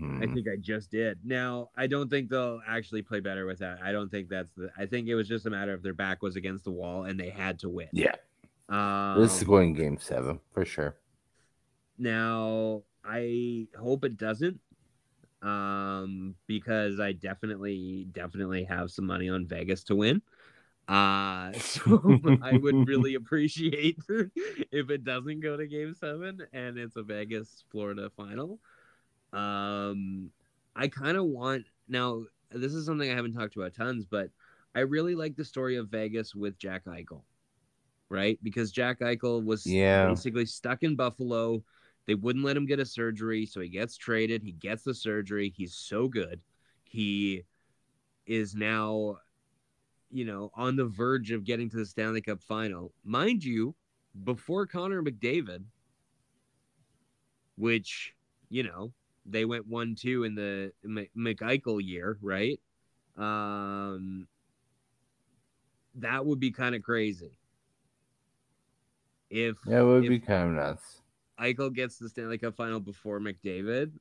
Hmm. 0.00 0.22
I 0.22 0.26
think 0.26 0.48
I 0.48 0.56
just 0.56 0.90
did. 0.90 1.18
Now, 1.24 1.70
I 1.76 1.86
don't 1.86 2.08
think 2.10 2.30
they'll 2.30 2.60
actually 2.66 3.02
play 3.02 3.20
better 3.20 3.46
with 3.46 3.58
that. 3.60 3.80
I 3.82 3.92
don't 3.92 4.10
think 4.10 4.28
that's 4.30 4.52
the. 4.54 4.70
I 4.76 4.86
think 4.86 5.08
it 5.08 5.14
was 5.14 5.28
just 5.28 5.46
a 5.46 5.50
matter 5.50 5.74
of 5.74 5.82
their 5.82 5.94
back 5.94 6.22
was 6.22 6.36
against 6.36 6.64
the 6.64 6.72
wall 6.72 7.04
and 7.04 7.20
they 7.20 7.30
had 7.30 7.58
to 7.60 7.68
win. 7.68 7.90
Yeah, 7.92 8.14
Um, 8.68 9.20
this 9.20 9.36
is 9.38 9.44
going 9.44 9.74
game 9.74 9.98
seven 9.98 10.40
for 10.52 10.64
sure. 10.64 10.96
Now, 11.98 12.82
I 13.04 13.68
hope 13.78 14.04
it 14.04 14.16
doesn't, 14.16 14.60
um, 15.42 16.34
because 16.46 17.00
I 17.00 17.12
definitely, 17.12 18.08
definitely 18.12 18.64
have 18.64 18.90
some 18.90 19.06
money 19.06 19.28
on 19.28 19.46
Vegas 19.46 19.84
to 19.84 19.96
win. 19.96 20.22
Uh, 20.88 21.52
so 21.58 22.38
I 22.42 22.56
would 22.58 22.80
really 22.88 23.14
appreciate 23.14 23.98
if 24.08 24.90
it 24.90 25.04
doesn't 25.04 25.40
go 25.40 25.56
to 25.56 25.66
Game 25.66 25.94
Seven 25.94 26.46
and 26.52 26.78
it's 26.78 26.96
a 26.96 27.02
Vegas 27.02 27.64
Florida 27.70 28.10
final. 28.16 28.60
Um, 29.32 30.30
I 30.74 30.88
kind 30.88 31.16
of 31.16 31.24
want 31.24 31.66
now. 31.88 32.24
This 32.50 32.74
is 32.74 32.84
something 32.86 33.10
I 33.10 33.14
haven't 33.14 33.34
talked 33.34 33.56
about 33.56 33.74
tons, 33.74 34.04
but 34.04 34.30
I 34.74 34.80
really 34.80 35.14
like 35.14 35.36
the 35.36 35.44
story 35.44 35.76
of 35.76 35.88
Vegas 35.88 36.34
with 36.34 36.58
Jack 36.58 36.84
Eichel, 36.86 37.22
right? 38.08 38.38
Because 38.42 38.72
Jack 38.72 39.00
Eichel 39.00 39.44
was 39.44 39.66
Yeah. 39.66 40.08
basically 40.08 40.46
stuck 40.46 40.82
in 40.82 40.96
Buffalo. 40.96 41.62
They 42.06 42.14
wouldn't 42.14 42.44
let 42.44 42.56
him 42.56 42.66
get 42.66 42.80
a 42.80 42.84
surgery, 42.86 43.46
so 43.46 43.60
he 43.60 43.68
gets 43.68 43.96
traded. 43.96 44.42
He 44.42 44.52
gets 44.52 44.82
the 44.82 44.94
surgery. 44.94 45.52
He's 45.56 45.74
so 45.74 46.08
good. 46.08 46.40
He 46.82 47.44
is 48.26 48.54
now, 48.54 49.18
you 50.10 50.24
know, 50.24 50.50
on 50.54 50.74
the 50.74 50.86
verge 50.86 51.30
of 51.30 51.44
getting 51.44 51.70
to 51.70 51.76
the 51.76 51.86
Stanley 51.86 52.20
Cup 52.20 52.42
final. 52.42 52.92
Mind 53.04 53.44
you, 53.44 53.74
before 54.24 54.66
Connor 54.66 55.02
McDavid, 55.02 55.62
which, 57.56 58.14
you 58.48 58.64
know, 58.64 58.92
they 59.26 59.44
went 59.44 59.66
1 59.66 59.94
2 59.94 60.24
in 60.24 60.34
the 60.34 60.72
McEichel 61.16 61.84
year, 61.84 62.18
right? 62.20 62.60
Um, 63.16 64.26
that 65.96 66.24
would 66.24 66.40
be 66.40 66.50
kind 66.50 66.74
of 66.74 66.82
crazy. 66.82 67.32
If 69.28 69.56
Yeah, 69.66 69.80
it 69.80 69.84
would 69.84 70.08
be 70.08 70.18
kind 70.18 70.50
of 70.50 70.56
nuts. 70.56 71.02
Eichel 71.38 71.72
gets 71.72 71.98
the 71.98 72.08
Stanley 72.08 72.38
Cup 72.38 72.56
final 72.56 72.80
before 72.80 73.18
McDavid, 73.20 73.92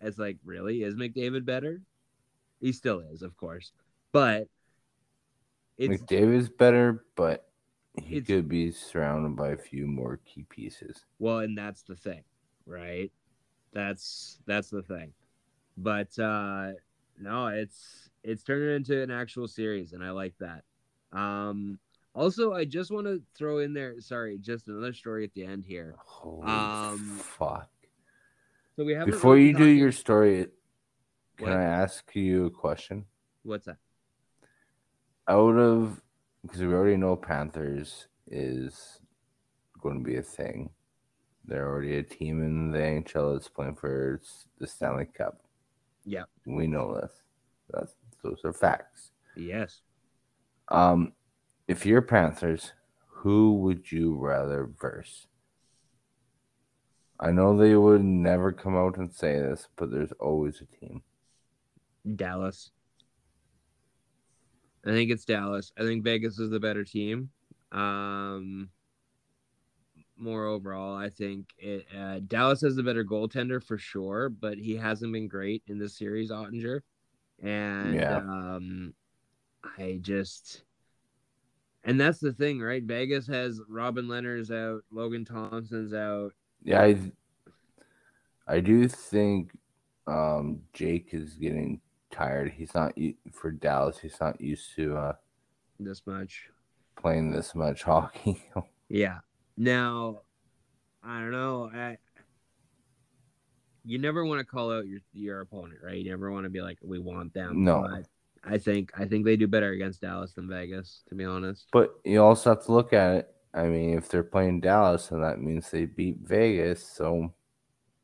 it's 0.00 0.18
like, 0.18 0.38
really? 0.44 0.82
Is 0.82 0.94
McDavid 0.94 1.44
better? 1.44 1.80
He 2.60 2.72
still 2.72 3.00
is, 3.00 3.22
of 3.22 3.36
course. 3.36 3.72
But 4.12 4.48
it's 5.76 6.02
McDavid's 6.02 6.48
better, 6.48 7.04
but 7.16 7.48
he 7.94 8.20
could 8.20 8.48
be 8.48 8.70
surrounded 8.70 9.36
by 9.36 9.50
a 9.50 9.56
few 9.56 9.86
more 9.86 10.20
key 10.24 10.44
pieces. 10.48 11.04
well, 11.18 11.38
and 11.40 11.56
that's 11.56 11.82
the 11.82 11.96
thing, 11.96 12.22
right? 12.66 13.10
That's 13.76 14.38
that's 14.46 14.70
the 14.70 14.80
thing. 14.80 15.12
But 15.76 16.18
uh 16.18 16.72
no, 17.20 17.48
it's 17.48 18.08
it's 18.24 18.42
turning 18.42 18.74
into 18.74 19.02
an 19.02 19.10
actual 19.10 19.46
series, 19.46 19.92
and 19.92 20.02
I 20.02 20.12
like 20.12 20.32
that. 20.40 20.64
Um 21.12 21.78
also 22.14 22.54
I 22.54 22.64
just 22.64 22.90
want 22.90 23.06
to 23.06 23.20
throw 23.36 23.58
in 23.58 23.74
there, 23.74 24.00
sorry, 24.00 24.38
just 24.38 24.68
another 24.68 24.94
story 24.94 25.24
at 25.24 25.34
the 25.34 25.44
end 25.44 25.66
here. 25.66 25.94
Holy 25.98 26.48
Um, 26.48 27.18
fuck! 27.18 27.68
So 28.76 28.84
we 28.86 28.94
have 28.94 29.04
Before 29.04 29.36
you 29.36 29.54
do 29.54 29.66
your 29.66 29.92
story, 29.92 30.46
can 31.36 31.48
What? 31.48 31.58
I 31.58 31.64
ask 31.64 32.16
you 32.16 32.46
a 32.46 32.50
question? 32.50 33.04
what's 33.42 33.66
that? 33.66 33.76
Out 35.28 35.58
of 35.58 36.00
because 36.40 36.62
we 36.62 36.72
already 36.72 36.96
know 36.96 37.14
Panthers 37.14 38.06
is 38.26 39.00
going 39.82 39.98
to 39.98 40.04
be 40.04 40.16
a 40.16 40.22
thing. 40.22 40.70
They're 41.46 41.68
already 41.68 41.96
a 41.96 42.02
team 42.02 42.42
in 42.42 42.70
the 42.70 42.78
NHL 42.78 43.34
that's 43.34 43.48
playing 43.48 43.76
for 43.76 44.20
the 44.58 44.66
Stanley 44.66 45.06
Cup. 45.06 45.40
Yeah. 46.04 46.24
we 46.44 46.66
know 46.66 46.94
this. 47.00 47.12
That's 47.70 47.94
those 48.22 48.40
are 48.44 48.52
facts. 48.52 49.10
Yes. 49.36 49.80
Um, 50.68 51.12
if 51.68 51.84
you're 51.86 52.02
Panthers, 52.02 52.72
who 53.08 53.54
would 53.54 53.90
you 53.90 54.16
rather 54.16 54.68
verse? 54.80 55.26
I 57.18 57.30
know 57.30 57.56
they 57.56 57.74
would 57.76 58.04
never 58.04 58.52
come 58.52 58.76
out 58.76 58.98
and 58.98 59.12
say 59.12 59.38
this, 59.38 59.68
but 59.76 59.90
there's 59.90 60.12
always 60.20 60.60
a 60.60 60.66
team. 60.66 61.02
Dallas. 62.14 62.70
I 64.84 64.90
think 64.90 65.10
it's 65.10 65.24
Dallas. 65.24 65.72
I 65.78 65.82
think 65.82 66.04
Vegas 66.04 66.38
is 66.38 66.50
the 66.50 66.60
better 66.60 66.84
team. 66.84 67.30
Um, 67.72 68.68
more 70.18 70.46
overall, 70.46 70.96
I 70.96 71.08
think 71.10 71.46
it, 71.58 71.86
uh, 71.96 72.20
Dallas 72.26 72.60
has 72.62 72.78
a 72.78 72.82
better 72.82 73.04
goaltender 73.04 73.62
for 73.62 73.78
sure, 73.78 74.28
but 74.28 74.58
he 74.58 74.76
hasn't 74.76 75.12
been 75.12 75.28
great 75.28 75.62
in 75.66 75.78
this 75.78 75.96
series, 75.98 76.30
Oettinger. 76.30 76.80
And 77.42 77.94
Yeah. 77.94 78.16
um, 78.18 78.94
I 79.78 79.98
just, 80.00 80.62
and 81.84 82.00
that's 82.00 82.18
the 82.18 82.32
thing, 82.32 82.60
right? 82.60 82.82
Vegas 82.82 83.26
has 83.26 83.60
Robin 83.68 84.06
Lehner's 84.06 84.50
out, 84.50 84.82
Logan 84.90 85.24
Thompson's 85.24 85.92
out. 85.92 86.32
Yeah, 86.62 86.82
I, 86.82 87.12
I 88.46 88.60
do 88.60 88.88
think 88.88 89.52
um, 90.06 90.62
Jake 90.72 91.08
is 91.12 91.34
getting 91.34 91.80
tired. 92.10 92.52
He's 92.52 92.74
not 92.74 92.94
for 93.32 93.50
Dallas. 93.50 93.98
He's 93.98 94.18
not 94.20 94.40
used 94.40 94.74
to 94.76 94.96
uh, 94.96 95.12
This 95.78 96.06
much, 96.06 96.48
playing 96.96 97.32
this 97.32 97.54
much 97.54 97.82
hockey. 97.84 98.42
Yeah. 98.88 99.18
Now, 99.56 100.20
I 101.02 101.20
don't 101.20 101.32
know. 101.32 101.70
I, 101.72 101.98
you 103.84 103.98
never 103.98 104.24
want 104.24 104.40
to 104.40 104.44
call 104.44 104.72
out 104.72 104.86
your 104.86 105.00
your 105.12 105.40
opponent, 105.40 105.80
right? 105.82 105.96
You 105.96 106.10
never 106.10 106.30
want 106.32 106.44
to 106.44 106.50
be 106.50 106.60
like, 106.60 106.78
we 106.82 106.98
want 106.98 107.32
them. 107.34 107.64
No. 107.64 107.86
But 107.88 108.06
I 108.44 108.58
think 108.58 108.92
I 108.98 109.04
think 109.06 109.24
they 109.24 109.36
do 109.36 109.46
better 109.46 109.70
against 109.72 110.00
Dallas 110.00 110.32
than 110.32 110.48
Vegas, 110.48 111.02
to 111.08 111.14
be 111.14 111.24
honest. 111.24 111.66
but 111.72 111.94
you 112.04 112.22
also 112.22 112.50
have 112.50 112.64
to 112.64 112.72
look 112.72 112.92
at 112.92 113.14
it. 113.16 113.28
I 113.54 113.64
mean, 113.64 113.96
if 113.96 114.08
they're 114.08 114.22
playing 114.22 114.60
Dallas, 114.60 115.06
then 115.08 115.22
that 115.22 115.40
means 115.40 115.70
they 115.70 115.86
beat 115.86 116.18
Vegas. 116.22 116.86
So 116.86 117.32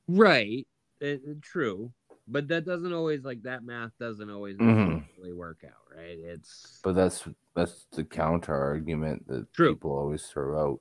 Right. 0.09 0.67
It, 1.01 1.21
it- 1.27 1.43
true. 1.43 1.93
But 2.29 2.47
that 2.49 2.65
doesn't 2.65 2.93
always 2.93 3.25
like 3.25 3.43
that 3.43 3.65
math 3.65 3.91
doesn't 3.99 4.31
always 4.31 4.57
Mhm. 4.57 5.01
necessarily 5.01 5.33
work 5.33 5.65
out, 5.67 5.95
right? 5.95 6.17
It's 6.19 6.81
But 6.85 6.95
that's 6.95 7.29
that's 7.55 7.87
the 7.93 8.05
counter 8.05 8.55
argument 8.55 9.27
that 9.27 9.53
True. 9.53 9.75
people 9.75 9.91
always 9.91 10.25
throw 10.29 10.59
out. 10.59 10.81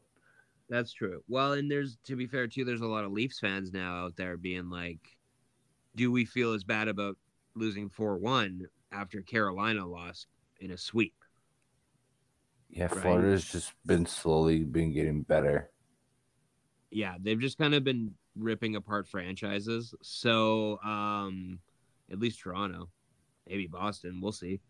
That's 0.72 0.94
true. 0.94 1.22
Well, 1.28 1.52
and 1.52 1.70
there's 1.70 1.98
to 2.06 2.16
be 2.16 2.28
fair 2.28 2.48
too, 2.48 2.64
there's 2.64 2.80
a 2.80 2.88
lot 2.88 3.04
of 3.04 3.12
Leafs 3.12 3.40
fans 3.40 3.74
now 3.74 4.06
out 4.06 4.16
there 4.16 4.38
being 4.38 4.70
like, 4.70 5.02
"Do 5.98 6.14
we 6.14 6.24
feel 6.24 6.54
as 6.54 6.64
bad 6.64 6.88
about 6.88 7.18
losing 7.56 7.90
four 7.90 8.18
one 8.18 8.68
after 8.90 9.22
Carolina 9.22 9.86
lost 9.86 10.28
in 10.62 10.72
a 10.72 10.78
sweep?" 10.78 11.14
Yeah, 12.70 12.88
Right. 12.88 13.02
Florida's 13.02 13.52
just 13.52 13.74
been 13.86 14.06
slowly 14.06 14.64
been 14.64 14.94
getting 14.94 15.24
better. 15.24 15.72
Yeah, 16.90 17.16
they've 17.20 17.40
just 17.40 17.58
kind 17.58 17.76
of 17.76 17.84
been 17.84 18.16
ripping 18.38 18.78
apart 18.78 19.10
franchises. 19.10 19.94
So, 20.02 20.80
um, 20.84 21.60
at 22.10 22.20
least 22.20 22.40
Toronto, 22.40 22.90
maybe 23.46 23.68
Boston, 23.68 24.22
we'll 24.22 24.32
see. 24.32 24.62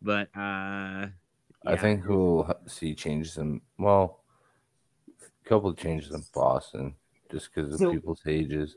But 0.00 0.28
uh, 0.36 1.08
I 1.66 1.76
think 1.76 2.06
we'll 2.06 2.48
see 2.66 2.94
changes 2.94 3.36
in 3.38 3.60
well, 3.76 4.17
couple 5.48 5.70
of 5.70 5.76
changes 5.76 6.12
in 6.12 6.22
Boston 6.34 6.94
just 7.30 7.52
because 7.54 7.72
of 7.72 7.80
So- 7.80 7.92
people's 7.92 8.22
ages. 8.26 8.76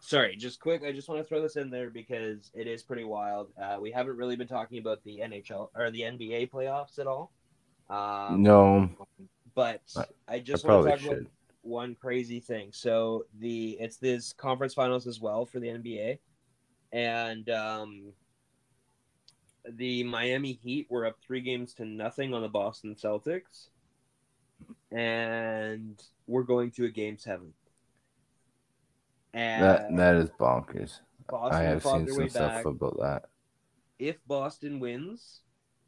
Sorry, 0.00 0.36
just 0.36 0.60
quick. 0.60 0.84
I 0.84 0.92
just 0.92 1.08
want 1.08 1.20
to 1.20 1.24
throw 1.24 1.42
this 1.42 1.56
in 1.56 1.68
there 1.68 1.90
because 1.90 2.50
it 2.54 2.66
is 2.68 2.82
pretty 2.82 3.02
wild. 3.04 3.52
Uh, 3.60 3.78
we 3.80 3.90
haven't 3.90 4.16
really 4.16 4.36
been 4.36 4.46
talking 4.46 4.78
about 4.78 5.02
the 5.02 5.18
NHL 5.20 5.70
or 5.74 5.90
the 5.90 6.02
NBA 6.02 6.46
playoffs 6.50 6.98
at 6.98 7.06
all. 7.08 7.32
Um, 7.90 8.42
no, 8.42 8.88
but 9.54 9.82
I- 9.96 10.00
I 10.28 10.34
I 10.34 10.38
just 10.40 10.64
want 10.64 10.84
to 10.86 10.90
talk 10.96 11.12
about 11.16 11.26
one 11.62 11.94
crazy 11.96 12.38
thing. 12.40 12.72
So 12.72 13.26
the 13.40 13.70
it's 13.80 13.96
this 13.96 14.32
conference 14.32 14.74
finals 14.74 15.06
as 15.08 15.20
well 15.20 15.44
for 15.44 15.58
the 15.60 15.68
NBA, 15.70 16.18
and 16.92 17.48
um, 17.50 18.12
the 19.68 20.04
Miami 20.04 20.52
Heat 20.52 20.86
were 20.90 21.06
up 21.06 21.18
three 21.20 21.40
games 21.40 21.74
to 21.74 21.84
nothing 21.84 22.32
on 22.32 22.42
the 22.42 22.48
Boston 22.48 22.94
Celtics, 22.94 23.70
and 24.90 26.02
we're 26.26 26.42
going 26.42 26.70
to 26.72 26.84
a 26.84 26.90
game 26.90 27.18
seven. 27.18 27.52
And 29.34 29.62
That 29.62 29.96
that 29.96 30.16
is 30.16 30.30
bonkers. 30.30 31.00
Boston 31.28 31.60
I 31.60 31.62
have 31.64 31.82
seen 31.82 32.08
some 32.08 32.28
stuff 32.28 32.64
about 32.64 32.98
that. 33.00 33.24
If 33.98 34.16
Boston 34.26 34.78
wins, 34.78 35.40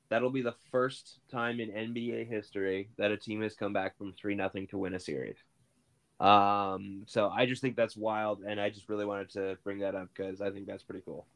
That'll 0.08 0.30
be 0.30 0.42
the 0.42 0.54
first 0.70 1.18
time 1.30 1.60
in 1.60 1.68
NBA 1.70 2.28
history 2.28 2.88
that 2.96 3.10
a 3.10 3.16
team 3.16 3.42
has 3.42 3.54
come 3.54 3.72
back 3.72 3.98
from 3.98 4.14
three 4.14 4.34
nothing 4.34 4.66
to 4.68 4.78
win 4.78 4.94
a 4.94 5.00
series. 5.00 5.36
Um, 6.18 7.02
so 7.06 7.28
I 7.28 7.46
just 7.46 7.60
think 7.60 7.76
that's 7.76 7.96
wild, 7.96 8.42
and 8.42 8.58
I 8.60 8.70
just 8.70 8.88
really 8.88 9.04
wanted 9.04 9.30
to 9.30 9.58
bring 9.64 9.80
that 9.80 9.94
up 9.94 10.08
because 10.14 10.40
I 10.40 10.50
think 10.50 10.66
that's 10.66 10.82
pretty 10.82 11.02
cool. 11.04 11.26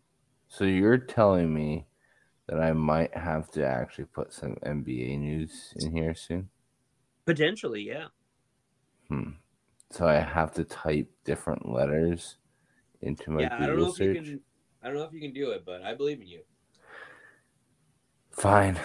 So 0.49 0.65
you're 0.65 0.99
telling 0.99 1.53
me 1.53 1.87
that 2.49 2.61
I 2.61 2.73
might 2.73 3.15
have 3.17 3.51
to 3.53 3.67
actually 3.67 4.07
put 4.07 4.33
some 4.33 4.57
NBA 4.65 5.19
news 5.19 5.75
in 5.77 5.95
here 5.95 6.15
soon? 6.15 6.49
Potentially, 7.25 7.83
yeah. 7.83 8.07
Hmm. 9.09 9.31
So 9.91 10.07
I 10.07 10.15
have 10.15 10.53
to 10.55 10.65
type 10.65 11.09
different 11.25 11.69
letters 11.69 12.39
into 13.03 13.31
my 13.31 13.43
yeah, 13.43 13.57
I 13.57 13.67
don't 13.67 13.77
Google 13.77 13.85
know 13.85 13.91
if 13.91 13.97
search. 13.97 14.17
you 14.17 14.23
can. 14.23 14.41
I 14.83 14.87
don't 14.89 14.97
know 14.97 15.05
if 15.05 15.13
you 15.13 15.21
can 15.21 15.33
do 15.33 15.51
it, 15.51 15.65
but 15.65 15.83
I 15.83 15.95
believe 15.95 16.21
in 16.21 16.27
you. 16.27 16.41
Fine, 18.31 18.81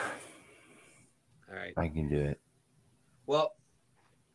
All 1.50 1.56
right. 1.56 1.74
I 1.78 1.88
can 1.88 2.10
do 2.10 2.20
it. 2.20 2.40
Well, 3.26 3.54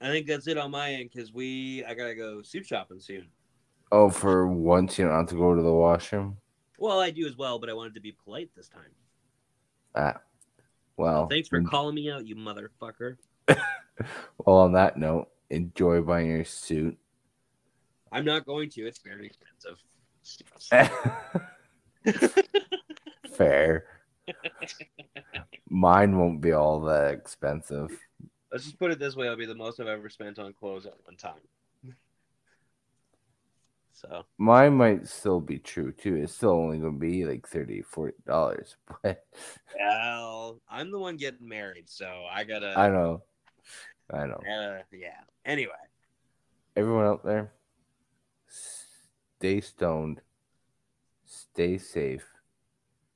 I 0.00 0.08
think 0.08 0.26
that's 0.26 0.48
it 0.48 0.56
on 0.56 0.70
my 0.70 0.94
end 0.94 1.10
because 1.12 1.32
we. 1.32 1.84
I 1.84 1.94
gotta 1.94 2.14
go 2.14 2.40
soup 2.42 2.64
shopping 2.64 2.98
soon. 2.98 3.28
Oh, 3.92 4.08
for 4.08 4.48
once 4.48 4.98
you 4.98 5.04
don't 5.04 5.14
have 5.14 5.28
to 5.28 5.34
go 5.34 5.54
to 5.54 5.60
the 5.60 5.72
washroom. 5.72 6.38
Well, 6.78 6.98
I 6.98 7.10
do 7.10 7.26
as 7.26 7.36
well, 7.36 7.58
but 7.58 7.68
I 7.68 7.74
wanted 7.74 7.94
to 7.94 8.00
be 8.00 8.16
polite 8.24 8.48
this 8.56 8.68
time. 8.68 8.90
Ah, 9.94 10.20
well. 10.96 11.28
Thanks 11.28 11.48
for 11.48 11.62
calling 11.62 11.94
me 11.94 12.10
out, 12.10 12.26
you 12.26 12.34
motherfucker. 12.34 13.16
Well, 14.38 14.56
on 14.56 14.72
that 14.72 14.96
note, 14.96 15.28
enjoy 15.50 16.02
buying 16.02 16.28
your 16.28 16.44
suit. 16.44 16.98
I'm 18.10 18.24
not 18.24 18.44
going 18.44 18.70
to. 18.70 18.86
It's 18.86 18.98
very 18.98 19.26
expensive. 19.26 19.82
Fair. 23.36 23.86
Mine 25.68 26.18
won't 26.18 26.40
be 26.40 26.52
all 26.52 26.80
that 26.82 27.12
expensive. 27.12 27.98
Let's 28.50 28.64
just 28.64 28.78
put 28.78 28.90
it 28.90 28.98
this 28.98 29.16
way: 29.16 29.26
it'll 29.26 29.38
be 29.38 29.46
the 29.46 29.54
most 29.54 29.80
I've 29.80 29.86
ever 29.86 30.08
spent 30.08 30.38
on 30.38 30.52
clothes 30.52 30.86
at 30.86 30.94
one 31.04 31.16
time. 31.16 31.40
So 33.92 34.24
Mine 34.36 34.74
might 34.74 35.06
still 35.06 35.40
be 35.40 35.58
true 35.58 35.92
too. 35.92 36.16
It's 36.16 36.34
still 36.34 36.50
only 36.50 36.78
gonna 36.78 36.98
be 36.98 37.24
like 37.24 37.46
30 37.46 37.82
40 37.82 38.14
dollars. 38.26 38.76
But 39.02 39.24
well, 39.78 40.60
I'm 40.68 40.90
the 40.90 40.98
one 40.98 41.16
getting 41.16 41.48
married, 41.48 41.88
so 41.88 42.24
I 42.30 42.44
gotta. 42.44 42.74
I 42.76 42.88
know. 42.88 43.22
I 44.12 44.26
know. 44.26 44.40
Uh, 44.46 44.82
yeah. 44.92 45.20
Anyway, 45.44 45.72
Everyone 46.74 47.04
out 47.04 47.22
there, 47.22 47.52
stay 48.48 49.60
stoned. 49.60 50.22
Stay 51.26 51.76
safe. 51.76 52.24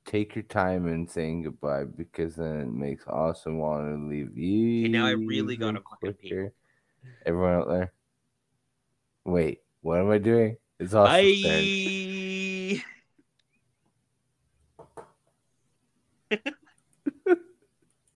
Take 0.05 0.35
your 0.35 0.43
time 0.43 0.87
in 0.87 1.07
saying 1.07 1.43
goodbye 1.43 1.85
because 1.85 2.35
then 2.35 2.61
it 2.61 2.71
makes 2.71 3.07
Austin 3.07 3.57
want 3.57 3.87
to 3.87 4.07
leave 4.07 4.37
you. 4.37 4.83
Okay, 4.83 4.89
now 4.89 5.07
I 5.07 5.11
really 5.11 5.57
gotta 5.57 5.81
fucking 5.89 6.13
pee. 6.13 6.49
Everyone 7.25 7.53
out 7.53 7.67
there. 7.67 7.93
Wait, 9.25 9.61
what 9.81 9.99
am 9.99 10.11
I 10.11 10.19
doing? 10.19 10.57
It's 10.79 10.91
turn. 10.91 11.05
bye. 11.05 12.83